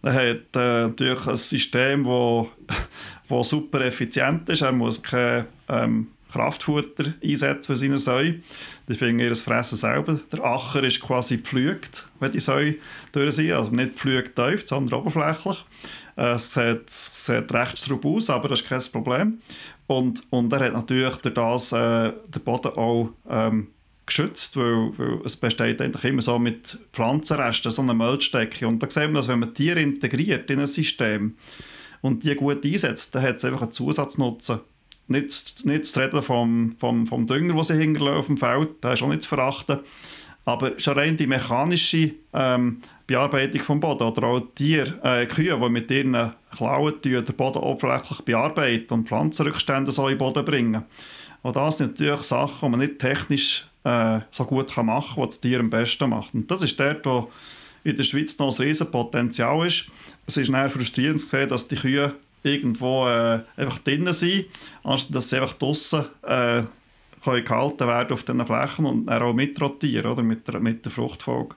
Er 0.04 0.12
hat 0.12 0.54
äh, 0.54 0.82
natürlich 0.82 1.26
ein 1.26 1.36
System, 1.36 2.04
das 2.04 2.78
wo, 3.28 3.42
super 3.42 3.80
effizient 3.80 4.48
ist. 4.50 4.62
Er 4.62 4.72
muss 4.72 5.02
kein 5.02 5.46
ähm, 5.68 6.08
Kraftfutter 6.30 7.14
einsetzen 7.22 7.64
für 7.64 7.76
seine 7.76 7.98
Säue. 7.98 8.40
Die 8.86 8.94
finden 8.94 9.20
ihr 9.20 9.34
Fressen 9.34 9.78
selber. 9.78 10.20
Der 10.30 10.44
Acher 10.44 10.82
ist 10.82 11.00
quasi 11.00 11.38
gepflügt, 11.38 12.06
wenn 12.20 12.32
die 12.32 12.40
Säue 12.40 12.74
durch 13.12 13.36
sind. 13.36 13.52
Also 13.52 13.70
nicht 13.70 13.94
gepflügt 13.94 14.36
tief, 14.36 14.64
sondern 14.66 15.00
oberflächlich. 15.00 15.64
Äh, 16.16 16.32
es 16.32 16.52
sieht, 16.52 16.90
sieht 16.90 17.52
recht 17.52 17.78
straub 17.78 18.04
aus, 18.04 18.28
aber 18.28 18.48
das 18.48 18.60
ist 18.60 18.68
kein 18.68 18.82
Problem. 18.92 19.38
Und, 19.86 20.22
und 20.30 20.52
er 20.52 20.60
hat 20.60 20.72
natürlich 20.74 21.16
durch 21.16 21.34
das 21.34 21.72
äh, 21.72 22.12
den 22.28 22.42
Boden 22.44 22.72
auch 22.76 23.10
ähm, 23.28 23.68
geschützt, 24.06 24.56
weil, 24.56 24.96
weil, 24.98 25.20
es 25.24 25.36
besteht 25.36 25.80
eigentlich 25.80 26.04
immer 26.04 26.22
so 26.22 26.38
mit 26.38 26.78
Pflanzenresten, 26.92 27.70
so 27.70 27.82
eine 27.82 27.94
Müllstecke. 27.94 28.66
Und 28.66 28.82
da 28.82 28.90
sieht 28.90 29.04
man, 29.04 29.14
dass 29.14 29.28
wenn 29.28 29.40
man 29.40 29.54
Tiere 29.54 29.80
integriert 29.80 30.50
in 30.50 30.60
ein 30.60 30.66
System 30.66 31.36
und 32.02 32.24
die 32.24 32.34
gut 32.34 32.64
einsetzt, 32.64 33.14
dann 33.14 33.22
hat 33.22 33.36
es 33.36 33.44
einfach 33.44 33.62
einen 33.62 33.72
Zusatznutzen. 33.72 34.60
Nicht, 35.06 35.66
nicht 35.66 35.86
zu 35.86 36.00
reden 36.00 36.22
vom, 36.22 36.76
vom, 36.78 37.06
vom 37.06 37.26
Dünger, 37.26 37.54
den 37.54 37.62
sie 37.62 37.74
hinterlassen 37.74 38.18
auf 38.18 38.26
dem 38.26 38.38
Feld, 38.38 38.82
der 38.82 38.94
ist 38.94 39.02
auch 39.02 39.08
nicht 39.08 39.22
zu 39.22 39.28
verachten. 39.28 39.80
Aber 40.46 40.78
schon 40.78 40.94
rein 40.94 41.16
die 41.16 41.26
mechanische 41.26 42.12
ähm, 42.34 42.82
Bearbeitung 43.06 43.62
vom 43.62 43.80
Boden 43.80 44.02
oder 44.02 44.26
auch 44.26 44.40
Tiere, 44.54 44.98
äh, 45.02 45.26
Kühe, 45.26 45.58
die 45.58 45.68
mit 45.68 45.90
ihren 45.90 46.32
Klauen 46.54 46.94
den 47.02 47.24
Boden 47.24 47.58
oberflächlich 47.58 48.20
bearbeiten 48.22 48.92
und 48.92 49.08
Pflanzenrückstände 49.08 49.90
so 49.90 50.08
in 50.08 50.14
den 50.14 50.18
Boden 50.18 50.44
bringen. 50.44 50.84
Und 51.42 51.56
das 51.56 51.78
sind 51.78 51.98
natürlich 51.98 52.22
Sachen, 52.22 52.58
die 52.62 52.68
man 52.68 52.80
nicht 52.80 52.98
technisch 52.98 53.66
äh, 53.84 54.20
so 54.30 54.44
gut 54.44 54.72
kann 54.72 54.86
machen 54.86 55.14
kann, 55.14 55.22
was 55.24 55.36
das 55.36 55.40
Tier 55.40 55.60
am 55.60 55.70
besten 55.70 56.10
macht. 56.10 56.34
Und 56.34 56.50
das 56.50 56.62
ist 56.62 56.78
dort, 56.78 57.04
wo 57.06 57.30
in 57.84 57.96
der 57.96 58.02
Schweiz 58.02 58.38
noch 58.38 58.58
ein 58.58 58.64
riesen 58.64 58.90
Potenzial 58.90 59.66
ist. 59.66 59.90
Es 60.26 60.36
ist 60.36 60.48
eher 60.48 60.70
frustrierend 60.70 61.20
zu 61.20 61.28
sehen, 61.28 61.48
dass 61.50 61.68
die 61.68 61.76
Kühe 61.76 62.14
irgendwo 62.42 63.06
äh, 63.06 63.40
einfach 63.56 63.78
drinnen 63.78 64.12
sind, 64.12 64.46
anstatt 64.82 65.14
dass 65.14 65.30
sie 65.30 65.36
einfach 65.36 65.54
draußen 65.54 66.04
äh, 66.22 66.62
gehalten 67.24 67.86
werden 67.86 68.12
auf 68.12 68.22
diesen 68.22 68.46
Flächen 68.46 68.84
und 68.84 69.06
dann 69.06 69.22
auch 69.22 69.32
mitrotieren 69.32 70.10
oder, 70.10 70.22
mit, 70.22 70.46
der, 70.46 70.60
mit 70.60 70.84
der 70.84 70.92
Fruchtfolge 70.92 71.54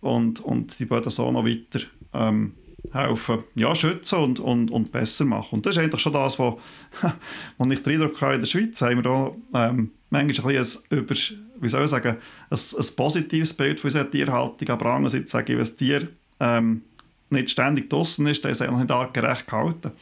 und, 0.00 0.40
und 0.40 0.78
die 0.78 0.84
Böden 0.84 1.10
so 1.10 1.30
noch 1.32 1.44
weiter 1.44 1.84
ähm, 2.14 2.54
helfen, 2.92 3.44
ja, 3.54 3.74
schützen 3.74 4.18
und, 4.18 4.40
und, 4.40 4.70
und 4.70 4.92
besser 4.92 5.24
machen. 5.24 5.56
Und 5.56 5.66
das 5.66 5.76
ist 5.76 5.82
eigentlich 5.82 6.00
schon 6.00 6.12
das, 6.12 6.38
was 6.38 6.54
ich 7.70 7.82
den 7.82 7.92
Eindruck 7.92 8.20
habe, 8.20 8.34
in 8.34 8.40
der 8.40 8.46
Schweiz 8.46 8.80
haben 8.82 8.96
wir 8.96 9.02
da 9.02 9.68
ähm, 9.68 9.90
manchmal 10.10 10.54
ein, 10.54 10.58
bisschen 10.58 10.82
ein, 10.90 10.98
über, 10.98 11.14
wie 11.60 11.68
soll 11.68 11.84
ich 11.84 11.90
sagen, 11.90 12.16
ein, 12.50 12.58
ein 12.58 12.96
positives 12.96 13.54
Bild 13.54 13.80
von 13.80 13.88
unserer 13.88 14.10
Tierhaltung, 14.10 14.68
aber 14.68 14.86
andererseits 14.86 15.32
sage 15.32 15.52
ich, 15.52 15.56
wenn 15.56 15.64
das 15.64 15.76
Tier 15.76 16.08
ähm, 16.40 16.82
nicht 17.30 17.50
ständig 17.50 17.88
draußen 17.90 18.26
ist, 18.26 18.44
dann 18.44 18.52
ist 18.52 18.62
eigentlich 18.62 18.80
nicht 18.80 18.90
artgerecht 18.90 19.46
gehalten. 19.46 19.92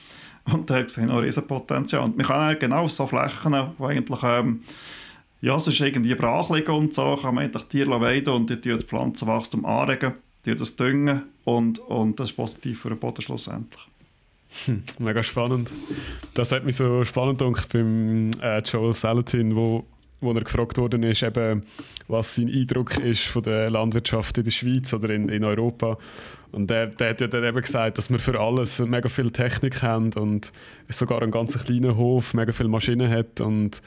Und 0.53 0.71
da 0.71 0.89
sehen 0.89 1.11
auch 1.11 1.21
Riesenpotenzial. 1.21 2.05
Und 2.05 2.17
man 2.17 2.27
kann 2.27 2.59
genau 2.59 2.85
auf 2.85 2.93
so 2.93 3.07
Flächen, 3.07 3.55
wo 3.77 3.87
eigentlich 3.87 4.23
ähm, 4.23 4.63
ja, 5.41 5.57
ist 5.57 5.69
irgendwie 5.81 6.15
brach 6.15 6.51
liegen 6.51 6.71
und 6.73 6.95
so, 6.95 7.17
kann 7.17 7.35
man 7.35 7.45
eigentlich 7.45 7.65
Tiere 7.65 8.01
weiden 8.01 8.33
und 8.33 8.51
die 8.51 8.61
das 8.61 8.85
Pflanzenwachstum 8.85 9.65
anregen, 9.65 10.15
die 10.45 10.57
das 10.57 10.77
düngen 10.77 11.23
und, 11.45 11.79
und 11.79 12.19
das 12.19 12.31
ist 12.31 12.37
positiv 12.37 12.81
für 12.81 12.89
den 12.89 12.99
Boden 12.99 13.23
schlussendlich. 13.23 13.83
Hm, 14.65 14.83
mega 14.99 15.23
spannend. 15.23 15.71
Das 16.35 16.53
hat 16.53 16.65
mich 16.65 16.77
so 16.77 17.05
spannend 17.05 17.39
gedacht 17.39 17.69
beim 17.73 18.31
äh, 18.43 18.61
Joel 18.61 18.95
Salatin, 18.95 19.55
wo, 19.55 19.87
wo 20.21 20.33
er 20.33 20.43
gefragt 20.43 20.79
worden 20.79 21.03
ist, 21.03 21.23
eben, 21.23 21.63
was 22.09 22.35
sein 22.35 22.49
Eindruck 22.49 22.99
ist 22.99 23.23
von 23.23 23.43
der 23.43 23.71
Landwirtschaft 23.71 24.39
in 24.39 24.45
der 24.45 24.51
Schweiz 24.51 24.93
oder 24.93 25.11
in, 25.11 25.29
in 25.29 25.45
Europa. 25.45 25.99
Und 26.51 26.71
der, 26.71 26.87
der 26.87 27.11
hat 27.11 27.21
ja 27.21 27.27
dann 27.27 27.45
eben 27.45 27.61
gesagt, 27.61 27.99
dass 27.99 28.11
wir 28.11 28.19
für 28.19 28.41
alles 28.41 28.79
mega 28.81 29.09
viel 29.09 29.31
Technik 29.31 29.83
haben 29.83 30.13
und 30.15 30.53
sogar 30.89 31.23
einen 31.23 31.31
ganz 31.31 31.53
kleinen 31.63 31.97
Hof, 31.97 32.35
mega 32.35 32.53
viele 32.53 32.69
Maschinen 32.69 33.11
hat 33.11 33.41
und 33.41 33.83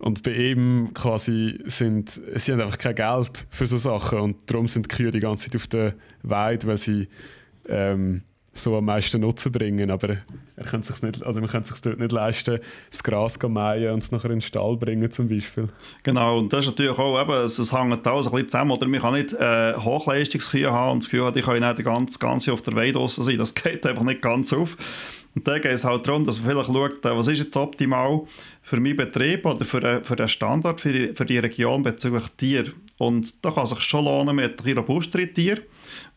und 0.00 0.22
bei 0.22 0.30
ihm 0.30 0.90
quasi 0.94 1.58
sind, 1.64 2.20
sie 2.36 2.52
haben 2.52 2.60
einfach 2.60 2.78
kein 2.78 2.94
Geld 2.94 3.46
für 3.50 3.66
so 3.66 3.78
Sachen 3.78 4.20
und 4.20 4.36
darum 4.46 4.68
sind 4.68 4.90
die 4.90 4.96
Kühe 4.96 5.10
die 5.10 5.18
ganze 5.18 5.50
Zeit 5.50 5.56
auf 5.56 5.66
der 5.66 5.94
Weide, 6.22 6.68
weil 6.68 6.78
sie 6.78 7.08
ähm, 7.68 8.22
so 8.58 8.76
am 8.76 8.84
meisten 8.84 9.20
Nutzen 9.20 9.52
bringen. 9.52 9.90
Aber 9.90 10.18
er 10.56 10.64
kann 10.64 10.82
sich's 10.82 11.02
nicht, 11.02 11.24
also 11.24 11.40
man 11.40 11.48
kann 11.48 11.62
es 11.62 11.68
sich 11.68 11.80
dort 11.80 11.98
nicht 11.98 12.12
leisten, 12.12 12.58
das 12.90 13.02
Gras 13.02 13.38
zu 13.38 13.48
mähen 13.48 13.92
und 13.92 14.02
es 14.02 14.12
nachher 14.12 14.30
in 14.30 14.36
den 14.36 14.42
Stall 14.42 14.76
bringen 14.76 15.10
zum 15.10 15.28
Beispiel. 15.28 15.68
Genau, 16.02 16.38
und 16.38 16.52
das 16.52 16.66
ist 16.66 16.72
natürlich 16.72 16.98
auch, 16.98 17.20
eben, 17.20 17.44
es, 17.44 17.58
es 17.58 17.72
hängt 17.72 18.06
alles 18.06 18.26
ein 18.26 18.32
bisschen 18.32 18.48
zusammen. 18.48 18.70
Oder 18.72 18.88
man 18.88 19.00
kann 19.00 19.14
nicht 19.14 19.32
äh, 19.34 19.74
Hochleistungskühe 19.74 20.70
haben 20.70 20.92
und 20.92 21.04
das 21.04 21.10
Gefühl 21.10 21.26
haben, 21.26 21.34
die 21.34 21.42
können 21.42 21.68
nicht 21.68 21.84
ganz, 21.84 22.18
ganz 22.18 22.48
auf 22.48 22.62
der 22.62 22.74
Weide 22.74 23.06
sein. 23.08 23.38
Das 23.38 23.54
geht 23.54 23.86
einfach 23.86 24.04
nicht 24.04 24.22
ganz 24.22 24.52
auf. 24.52 24.76
Und 25.34 25.46
da 25.46 25.58
geht 25.58 25.72
es 25.72 25.84
halt 25.84 26.06
darum, 26.06 26.24
dass 26.24 26.40
man 26.40 26.50
vielleicht 26.50 26.66
schaut, 26.66 27.04
äh, 27.04 27.16
was 27.16 27.28
ist 27.28 27.38
jetzt 27.38 27.56
optimal 27.56 28.22
für 28.62 28.80
meinen 28.80 28.96
Betrieb 28.96 29.46
oder 29.46 29.64
für, 29.64 29.82
äh, 29.82 30.02
für 30.02 30.16
den 30.16 30.28
Standort, 30.28 30.80
für 30.80 30.92
die, 30.92 31.14
für 31.14 31.24
die 31.24 31.38
Region 31.38 31.82
bezüglich 31.82 32.24
Tier. 32.36 32.72
Und 32.98 33.34
da 33.44 33.52
kann 33.52 33.64
es 33.64 33.70
sich 33.70 33.80
schon 33.80 34.04
lohnen 34.04 34.36
mit 34.36 34.64
ein 34.64 34.78
robusteren 34.78 35.32
Tieren, 35.32 35.60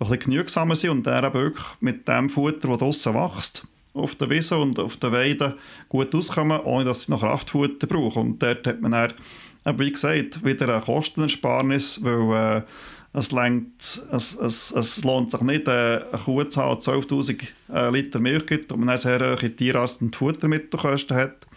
die 0.07 0.13
ein 0.13 0.19
genügsamer 0.19 0.75
sind 0.75 0.91
und 0.91 1.03
dann 1.07 1.33
wirklich 1.33 1.65
mit 1.79 2.07
dem 2.07 2.29
Futter, 2.29 2.67
das 2.67 2.77
draussen 2.77 3.13
wächst, 3.13 3.67
auf 3.93 4.15
der 4.15 4.29
Wiese 4.29 4.57
und 4.57 4.79
auf 4.79 4.97
der 4.97 5.11
Weide 5.11 5.57
gut 5.89 6.13
auskommen, 6.15 6.59
ohne 6.61 6.85
dass 6.85 7.03
sie 7.03 7.11
noch 7.11 7.21
Kraftfutter 7.21 7.87
brauchen. 7.87 8.21
Und 8.21 8.43
dort 8.43 8.65
hat 8.65 8.81
man 8.81 8.91
dann, 8.91 9.77
wie 9.77 9.91
gesagt, 9.91 10.43
wieder 10.43 10.69
eine 10.69 10.81
Kostenersparnis, 10.81 12.03
weil 12.03 12.57
äh, 12.57 12.61
es, 13.13 13.31
lenkt, 13.31 14.01
es, 14.11 14.35
es, 14.35 14.71
es 14.71 15.03
lohnt 15.03 15.31
sich 15.31 15.41
nicht, 15.41 15.67
äh, 15.67 15.71
eine 16.11 16.21
Kuh 16.23 16.43
zu 16.45 16.61
haben, 16.61 16.79
12'000 16.79 17.41
äh, 17.73 17.89
Liter 17.91 18.19
Milch 18.19 18.45
gibt 18.45 18.71
und 18.71 18.79
man 18.79 18.87
dann 18.87 18.97
sehr 18.97 19.19
hohe 19.19 19.55
Tierarzt- 19.55 20.01
und 20.01 20.15
Futtermittelkosten 20.15 21.17
hat. 21.17 21.47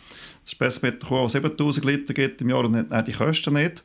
Es 0.45 0.53
ist 0.53 0.59
besser 0.59 0.87
mit 0.87 1.01
der 1.01 1.09
Kuh, 1.09 1.25
die 1.25 1.31
7000 1.31 1.87
Liter 1.87 2.13
gibt 2.13 2.41
im 2.41 2.51
Jahr 2.51 2.65
und 2.65 2.91
hat 2.91 3.09
die 3.09 3.13
Kosten 3.13 3.55
nicht. 3.55 3.83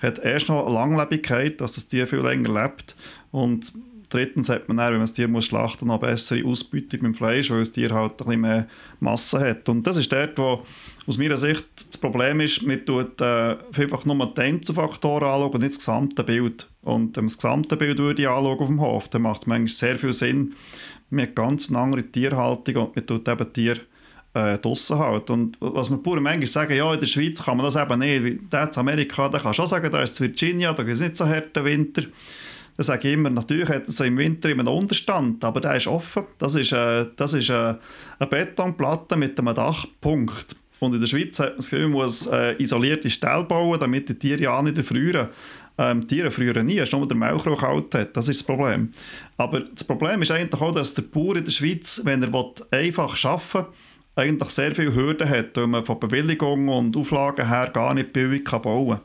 Hat 0.00 0.20
erst 0.20 0.48
noch 0.48 0.64
eine 0.64 0.74
Langlebigkeit, 0.74 1.60
dass 1.60 1.72
das 1.72 1.88
Tier 1.88 2.06
viel 2.06 2.20
länger 2.20 2.62
lebt. 2.62 2.94
Und 3.32 3.72
drittens 4.08 4.48
hat 4.48 4.68
man 4.68 4.76
dann, 4.76 4.88
wenn 4.88 4.98
man 4.98 5.02
das 5.02 5.14
Tier 5.14 5.28
muss 5.28 5.46
schlachten 5.46 5.86
muss, 5.86 5.94
noch 5.94 6.00
bessere 6.00 6.44
Ausbeutung 6.44 7.00
beim 7.00 7.14
Fleisch, 7.14 7.50
weil 7.50 7.60
das 7.60 7.72
Tier 7.72 7.90
halt 7.90 8.12
ein 8.12 8.16
bisschen 8.16 8.40
mehr 8.40 8.68
Masse 9.00 9.40
hat. 9.40 9.68
Und 9.68 9.86
das 9.86 9.96
ist 9.96 10.12
dort, 10.12 10.38
wo 10.38 10.64
aus 11.06 11.18
meiner 11.18 11.36
Sicht 11.36 11.64
das 11.88 11.98
Problem 11.98 12.40
ist, 12.40 12.62
man 12.62 12.84
tut 12.84 13.20
äh, 13.20 13.56
einfach 13.76 14.04
nur 14.04 14.34
die 14.34 14.40
Einzelfaktoren 14.40 15.28
anschauen 15.28 15.52
und 15.52 15.60
nicht 15.60 15.72
das 15.72 15.78
gesamte 15.78 16.24
Bild. 16.24 16.68
Und 16.82 17.16
wenn 17.16 17.24
man 17.24 17.28
das 17.28 17.38
gesamte 17.38 17.76
Bild 17.76 17.98
würde 17.98 18.28
anschauen 18.28 18.58
auf 18.58 18.66
dem 18.66 18.80
Hof, 18.80 19.08
dann 19.08 19.22
macht 19.22 19.42
es 19.42 19.46
manchmal 19.46 19.68
sehr 19.68 19.98
viel 19.98 20.12
Sinn. 20.12 20.54
Man 21.10 21.26
hat 21.26 21.34
ganz 21.34 21.70
eine 21.70 21.78
andere 21.78 22.02
Tierhaltung 22.02 22.76
und 22.76 22.96
man 22.96 23.06
tut 23.06 23.26
eben 23.26 23.52
Tiere 23.52 23.80
äh, 24.34 24.58
draussen 24.58 24.98
halt. 24.98 25.30
Und 25.30 25.56
was 25.60 25.90
wir 25.90 25.98
pur 25.98 26.20
manchmal 26.20 26.46
sagen, 26.46 26.76
ja, 26.76 26.92
in 26.92 27.00
der 27.00 27.06
Schweiz 27.06 27.42
kann 27.42 27.56
man 27.56 27.64
das 27.64 27.76
eben 27.76 27.98
nicht. 27.98 28.40
Da 28.50 28.64
in 28.64 28.76
Amerika, 28.76 29.28
da 29.28 29.38
kann 29.38 29.54
schon 29.54 29.66
sagen, 29.66 29.90
da 29.90 30.02
ist 30.02 30.20
Virginia, 30.20 30.72
da 30.72 30.82
gibt 30.82 30.96
es 30.96 31.00
nicht 31.00 31.16
so 31.16 31.26
harten 31.26 31.64
Winter. 31.64 32.02
Da 32.78 32.84
sage 32.84 33.08
ich 33.08 33.14
immer, 33.14 33.28
natürlich 33.28 33.68
hat 33.68 33.88
es 33.88 33.98
im 33.98 34.16
Winter 34.18 34.48
immer 34.50 34.60
einen 34.60 34.68
Unterstand, 34.68 35.42
aber 35.42 35.60
der 35.60 35.74
ist 35.74 35.88
offen. 35.88 36.22
Das 36.38 36.54
ist, 36.54 36.70
äh, 36.70 37.06
das 37.16 37.32
ist 37.32 37.50
äh, 37.50 37.74
eine 38.20 38.30
Betonplatte 38.30 39.16
mit 39.16 39.36
einem 39.36 39.52
Dachpunkt. 39.52 40.54
Und 40.78 40.94
in 40.94 41.00
der 41.00 41.08
Schweiz 41.08 41.40
hat 41.40 41.48
man 41.48 41.56
das 41.56 41.70
Gefühl, 41.70 41.88
man 41.88 41.98
muss 41.98 42.28
äh, 42.28 42.54
isolierte 42.62 43.10
Ställe 43.10 43.42
bauen, 43.42 43.80
damit 43.80 44.08
die 44.08 44.14
Tiere 44.14 44.42
ja 44.44 44.62
nicht 44.62 44.78
erfrieren. 44.78 45.26
Ähm, 45.76 46.06
Tiere 46.06 46.30
frieren 46.30 46.66
nie, 46.66 46.80
nur 46.92 47.08
der 47.08 47.16
Melkrauch 47.16 47.58
kalt 47.58 47.92
hat. 47.96 48.16
Das 48.16 48.28
ist 48.28 48.42
das 48.42 48.46
Problem. 48.46 48.92
Aber 49.38 49.58
das 49.58 49.82
Problem 49.82 50.22
ist 50.22 50.30
eigentlich 50.30 50.62
auch, 50.62 50.72
dass 50.72 50.94
der 50.94 51.02
Bauer 51.02 51.34
in 51.34 51.46
der 51.46 51.50
Schweiz, 51.50 52.00
wenn 52.04 52.22
er 52.22 52.54
einfach 52.70 53.24
arbeiten 53.24 53.54
will, 53.54 53.66
eigentlich 54.14 54.50
sehr 54.50 54.72
viele 54.72 54.94
Hürden 54.94 55.28
hat, 55.28 55.56
weil 55.56 55.66
man 55.66 55.84
von 55.84 55.98
Bewilligungen 55.98 56.68
und 56.68 56.96
Auflagen 56.96 57.48
her 57.48 57.70
gar 57.72 57.94
nicht 57.94 58.12
billig 58.12 58.44
bauen 58.44 58.98
kann. 58.98 59.00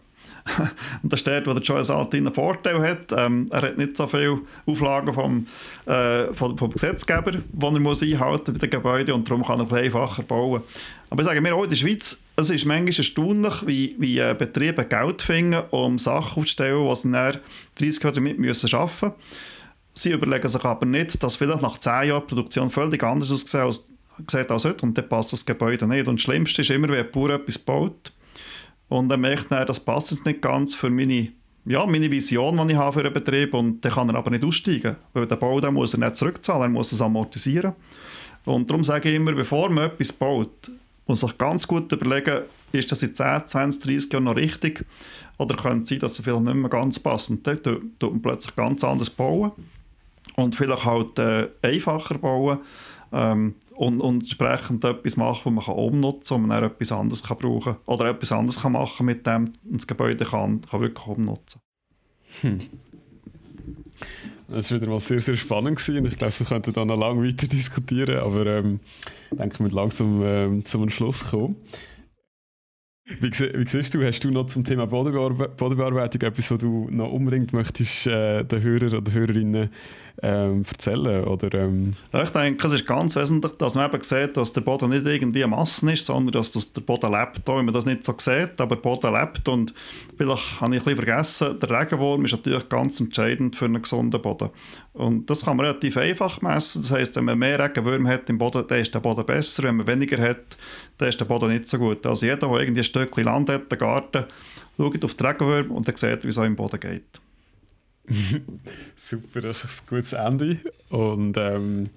und 1.04 1.14
das 1.14 1.24
dort, 1.24 1.48
wo 1.48 1.54
der 1.54 1.62
Joel 1.62 1.84
Saltin 1.84 2.26
einen 2.26 2.34
Vorteil 2.34 2.82
hat. 2.82 3.12
Ähm, 3.16 3.48
er 3.50 3.62
hat 3.62 3.78
nicht 3.78 3.96
so 3.96 4.08
viele 4.08 4.39
Auflagen 4.66 5.14
vom, 5.14 5.48
äh, 5.86 6.34
vom, 6.34 6.58
vom 6.58 6.72
Gesetzgeber, 6.72 7.32
die 7.32 7.66
er 7.66 7.80
muss 7.80 8.04
einhalten 8.04 8.54
bei 8.54 8.60
den 8.60 8.70
Gebäuden 8.70 9.14
und 9.14 9.30
darum 9.30 9.46
kann 9.46 9.60
er 9.60 9.72
einfacher 9.72 10.24
bauen. 10.24 10.62
Aber 11.10 11.22
ich 11.22 11.28
sage 11.28 11.41
mir 11.41 11.56
auch 11.56 11.64
in 11.64 11.70
der 11.70 11.78
Schweiz, 11.78 12.24
es 12.36 12.50
ist 12.50 12.66
manchmal 12.66 12.98
erstaunlich, 12.98 13.68
wie, 13.68 13.96
wie 14.00 14.18
äh, 14.18 14.36
Betriebe 14.38 14.84
Geld 14.84 15.22
finden, 15.22 15.62
um 15.70 15.98
Sachen 15.98 16.41
aufzustellen, 16.41 16.88
die 16.88 16.96
sie 16.96 17.12
dann 17.12 17.38
30 17.80 18.04
Jahre 18.04 18.16
damit 18.16 18.39
müssen 18.39 18.76
arbeiten 18.76 19.06
müssen. 19.06 19.16
Sie 19.96 20.12
überlegen 20.12 20.48
sich 20.48 20.64
aber 20.66 20.86
nicht, 20.86 21.22
dass 21.22 21.36
vielleicht 21.36 21.62
nach 21.62 21.78
10 21.78 22.10
Jahren 22.10 22.28
Produktion 22.28 22.70
völlig 22.70 23.04
anders 23.04 23.32
aussieht 23.32 23.62
als 23.62 23.89
als 24.32 24.66
heute 24.66 24.86
und 24.86 24.96
dann 24.96 25.10
passt 25.10 25.34
das 25.34 25.46
Gebäude 25.46 25.88
nicht. 25.88 26.08
Und 26.08 26.20
das 26.20 26.24
Schlimmste 26.24 26.62
ist 26.62 26.70
immer, 26.70 26.88
wenn 26.89 27.06
ein 27.06 27.12
Bauer 27.12 27.32
etwas 27.32 27.58
baut 27.58 28.12
und 28.94 29.10
er 29.10 29.18
merkt, 29.18 29.52
dann, 29.52 29.66
das 29.66 29.80
passt 29.80 30.12
jetzt 30.12 30.24
nicht 30.24 30.39
ganz 30.39 30.76
für 30.76 30.91
meine, 30.91 31.30
ja, 31.66 31.84
meine 31.86 32.12
Vision, 32.12 32.68
die 32.68 32.74
ich 32.74 32.80
habe 32.80 32.94
für 32.94 33.06
einen 33.06 33.14
Betrieb. 33.14 33.56
Und 33.56 33.84
dann 33.84 33.91
kann 33.91 34.10
er 34.10 34.16
aber 34.16 34.30
nicht 34.30 34.44
aussteigen, 34.44 34.98
weil 35.14 35.26
der 35.26 35.36
Bau 35.36 35.60
dann 35.60 35.74
muss 35.74 35.96
er 35.96 36.00
nicht 36.00 36.16
zurückzahlen, 36.16 36.62
er 36.62 36.70
muss 36.70 36.91
es 36.91 37.02
amortisieren. 37.02 37.74
Und 38.46 38.70
darum 38.70 38.84
sage 38.84 39.10
ich 39.10 39.16
immer, 39.16 39.34
bevor 39.34 39.70
man 39.70 39.86
etwas 39.86 40.14
baut, 40.14 40.70
muss 41.08 41.24
man 41.24 41.30
sich 41.30 41.38
ganz 41.39 41.68
gut 41.68 41.91
überlegen, 41.91 42.44
ist 42.72 42.91
das 42.91 43.02
in 43.02 43.16
10, 43.16 43.48
20, 43.48 43.82
30 43.82 44.14
Jahren 44.14 44.26
noch 44.26 44.36
richtig? 44.36 44.86
Oder 45.39 45.56
könnte 45.56 45.84
es 45.84 45.89
sein, 45.89 46.00
dass 46.00 46.12
es 46.12 46.20
vielleicht 46.24 46.44
nicht 46.44 46.56
mehr 46.56 46.70
ganz 46.70 47.00
passt? 47.00 47.32
Und 47.32 47.48
dann 47.48 47.64
tut 47.64 48.12
man 48.12 48.22
plötzlich 48.22 48.56
ganz 48.56 48.84
anders 48.84 49.10
bauen 49.10 49.54
und 50.36 50.56
vielleicht 50.56 50.86
halt 50.86 51.18
äh, 51.18 51.50
einfacher 51.64 52.20
bauen. 52.20 52.60
Ähm, 53.12 53.56
und, 53.76 54.01
und 54.01 54.21
entsprechend 54.21 54.84
etwas 54.84 55.17
machen, 55.17 55.55
was 55.57 55.65
man 55.65 55.76
kann 55.76 55.84
umnutzen 55.84 56.36
kann 56.36 56.41
und 56.43 56.47
man 56.47 56.61
dann 56.61 56.71
etwas 56.71 56.91
anderes 56.91 57.24
kann 57.24 57.38
brauchen 57.38 57.76
oder 57.86 58.09
etwas 58.09 58.32
anderes 58.32 58.61
kann 58.61 58.74
machen 58.74 59.05
mit 59.05 59.26
dem 59.26 59.53
und 59.69 59.82
das 59.82 59.88
Gebäude 59.88 60.26
kann, 60.26 60.61
kann 60.61 60.82
wirklich 60.82 61.07
umnutzen. 61.07 61.59
Hm. 62.41 62.59
Das 64.47 64.71
war 64.71 64.82
wieder 64.82 64.91
mal 64.91 64.99
sehr, 64.99 65.19
sehr 65.19 65.36
spannend 65.36 65.78
gewesen. 65.80 66.05
Ich 66.05 66.17
glaube, 66.17 66.34
wir 66.38 66.45
könnten 66.45 66.74
da 66.74 66.86
noch 66.86 66.97
lange 66.97 67.28
weiter 67.28 67.47
diskutieren, 67.47 68.19
aber 68.19 68.45
ähm, 68.45 68.80
ich 69.32 69.38
denke, 69.38 69.63
wir 69.63 69.71
langsam 69.71 70.21
ähm, 70.24 70.65
zum 70.65 70.89
Schluss 70.89 71.30
kommen. 71.30 71.55
Wie, 73.05 73.32
wie 73.32 73.67
siehst 73.67 73.93
du, 73.93 74.05
hast 74.05 74.24
du 74.24 74.30
noch 74.30 74.47
zum 74.47 74.63
Thema 74.63 74.88
Bodenbearbeitung 74.88 76.21
etwas, 76.21 76.51
was 76.51 76.57
du 76.57 76.88
noch 76.89 77.11
unbedingt 77.11 77.51
möchtest 77.51 78.07
äh, 78.07 78.43
den 78.45 78.61
Hörern 78.61 78.95
oder 78.95 79.11
Hörerinnen 79.11 79.69
ähm, 80.22 80.64
erzählen? 80.70 81.24
Oder, 81.24 81.53
ähm 81.53 81.93
ich 82.14 82.30
denke, 82.30 82.68
es 82.68 82.74
ist 82.74 82.86
ganz 82.86 83.16
wesentlich, 83.16 83.53
dass 83.53 83.76
man 83.76 83.89
eben 83.89 84.03
sieht, 84.03 84.38
dass 84.38 84.53
der 84.53 84.61
Boden 84.61 84.89
nicht 84.89 85.05
irgendwie 85.05 85.43
eine 85.43 85.55
Masse 85.55 85.91
ist, 85.91 86.05
sondern 86.05 86.34
dass 86.34 86.51
das, 86.51 86.72
der 86.72 86.82
Boden 86.82 87.11
lebt, 87.11 87.49
auch 87.49 87.57
wenn 87.57 87.66
man 87.66 87.74
das 87.74 87.86
nicht 87.86 88.05
so 88.05 88.14
sieht, 88.18 88.59
aber 88.59 88.76
der 88.76 88.82
Boden 88.82 89.14
lebt 89.14 89.47
und 89.49 89.74
vielleicht 90.18 90.61
habe 90.61 90.76
ich 90.76 90.82
ein 90.82 90.86
bisschen 90.86 91.05
vergessen, 91.05 91.59
der 91.59 91.70
Regenwurm 91.70 92.26
ist 92.26 92.32
natürlich 92.34 92.70
ganz 92.70 92.99
entscheidend 92.99 93.55
für 93.55 93.66
einen 93.66 93.82
gesunden 93.82 94.22
Boden. 94.22 94.49
Und 94.93 95.30
das 95.30 95.45
kann 95.45 95.57
man 95.57 95.66
relativ 95.66 95.97
einfach 95.97 96.41
messen, 96.41 96.84
das 96.84 96.91
heisst, 96.91 97.16
wenn 97.16 97.26
man 97.26 97.39
mehr 97.39 97.57
Regenwürmer 97.57 98.09
hat 98.09 98.30
im 98.30 98.38
Boden, 98.38 98.66
dann 98.68 98.80
ist 98.80 98.93
der 98.93 98.99
Boden 98.99 99.26
besser, 99.26 99.64
wenn 99.64 99.78
man 99.78 99.88
weniger 99.88 100.22
hat, 100.22 100.57
dann 100.99 101.09
ist 101.09 101.20
der 101.20 101.26
Boden 101.26 101.51
nicht 101.51 101.68
so 101.68 101.80
gut. 101.80 102.05
Also 102.05 102.26
jeder, 102.26 102.47
der 102.47 102.59
irgendwie 102.59 102.82
ein 102.82 102.86
Stückchen 102.86 103.24
Land 103.24 103.49
hat, 103.49 103.72
einen 103.72 103.80
Garten, 103.80 104.26
schaut 104.78 105.03
auf 105.03 105.16
die 105.16 105.24
Regenwürmer 105.26 105.76
und 105.76 105.88
dann 105.88 105.95
sieht, 105.95 106.24
wie 106.24 106.30
es 106.30 106.38
im 106.38 106.55
Boden 106.55 106.80
geht. 106.80 107.22
Super, 108.95 109.41
das 109.41 109.64
ist 109.64 109.84
ein 109.84 109.88
gutes 109.88 110.14
Ende. 110.14 110.58
Und 110.89 111.38
ähm, 111.38 111.89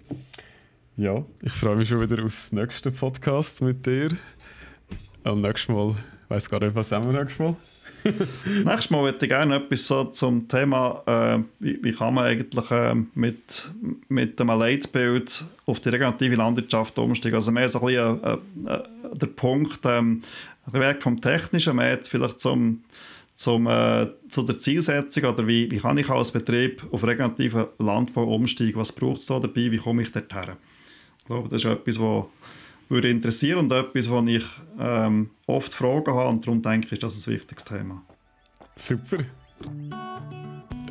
ja, 0.97 1.25
ich 1.43 1.53
freue 1.53 1.77
mich 1.77 1.89
schon 1.89 2.01
wieder 2.01 2.25
auf 2.25 2.33
das 2.33 2.53
nächste 2.53 2.91
Podcast 2.91 3.63
mit 3.63 3.85
dir. 3.85 4.11
Und 5.25 5.43
nächstes 5.43 5.69
Mal, 5.69 5.91
ich 6.25 6.31
weiß 6.31 6.49
gar 6.49 6.61
nicht, 6.61 6.75
was 6.75 6.93
haben 6.93 7.13
wir 7.13 7.19
nächstes 7.19 7.39
Mal? 7.39 7.57
Nächstes 8.65 8.91
Mal 8.91 9.03
würde 9.03 9.19
ich 9.21 9.29
gerne 9.29 9.57
etwas 9.57 9.87
so 9.87 10.05
zum 10.05 10.47
Thema, 10.47 11.03
äh, 11.07 11.43
wie, 11.59 11.83
wie, 11.83 11.93
kann 11.93 12.15
man 12.15 12.27
eigentlich 12.27 12.71
äh, 12.71 12.95
mit, 13.15 13.71
mit 14.09 14.41
einem 14.41 14.59
Leitbild 14.59 15.45
auf 15.65 15.81
die 15.81 15.89
regenerative 15.89 16.37
Landwirtschaft 16.37 16.99
umsteigen. 17.01 17.35
Also 17.35 17.51
mehr 17.51 17.69
so 17.69 17.81
ein 17.81 17.87
bisschen 17.87 18.25
äh, 18.25 18.73
äh 18.73 18.83
der 19.13 19.27
Punkt, 19.27 19.81
ähm, 19.85 20.23
Weg 20.67 21.03
vom 21.03 21.21
Technischen, 21.21 21.77
mehr 21.77 21.99
vielleicht 22.03 22.39
zum 22.39 22.83
zum, 23.37 23.67
äh, 23.67 24.09
zu 24.29 24.43
der 24.43 24.59
Zielsetzung 24.59 25.25
oder 25.25 25.47
wie, 25.47 25.71
wie 25.71 25.79
kann 25.79 25.99
ich 25.99 26.09
als 26.09 26.33
Betrieb 26.33 26.83
auf 26.91 27.05
regenerativen 27.05 27.67
Landbau 27.79 28.35
umsteigen? 28.35 28.81
Was 28.81 28.93
braucht 28.93 29.21
es 29.21 29.27
da 29.27 29.39
dabei? 29.39 29.71
Wie 29.71 29.79
komme 29.79 30.03
ich 30.03 30.11
dorthin? 30.11 30.57
Ich 31.19 31.27
glaube, 31.27 31.49
das 31.51 31.63
ist 31.63 31.71
etwas, 31.71 32.01
wo, 32.01 32.31
würde 32.89 33.11
interessieren 33.11 33.59
und 33.59 33.73
etwas, 33.73 34.11
wo 34.11 34.23
ich 34.23 34.45
ähm, 34.81 35.31
oft 35.47 35.75
Fragen 35.75 36.15
habe 36.15 36.31
und 36.31 36.47
darum 36.47 36.63
denke 36.63 36.87
ich, 36.87 36.93
ist 36.93 37.03
das 37.03 37.27
ein 37.27 37.35
wichtiges 37.35 37.65
Thema. 37.65 38.03
Super. 38.75 39.25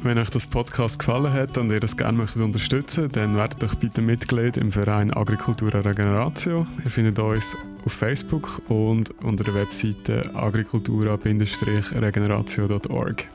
Wenn 0.06 0.18
euch 0.20 0.30
das 0.30 0.45
Podcast 0.45 0.99
gefallen 0.99 1.34
hat 1.34 1.58
und 1.58 1.72
ihr 1.72 1.80
das 1.80 1.97
gerne 1.97 2.16
möchtet 2.16 2.43
unterstützen, 2.43 3.10
dann 3.12 3.36
werdet 3.36 3.64
doch 3.64 3.74
bitte 3.74 4.03
Mitglied 4.03 4.56
im 4.56 4.72
Verein 4.72 5.12
Agricultura 5.12 5.80
Regeneratio. 5.80 6.68
Ihr 6.84 6.91
findet 6.91 7.18
uns 7.18 7.58
auf 7.84 7.93
Facebook 7.93 8.62
und 8.70 9.10
unter 9.24 9.43
der 9.43 9.56
Webseite 9.56 10.30
agricultura-regeneratio.org. 10.36 13.26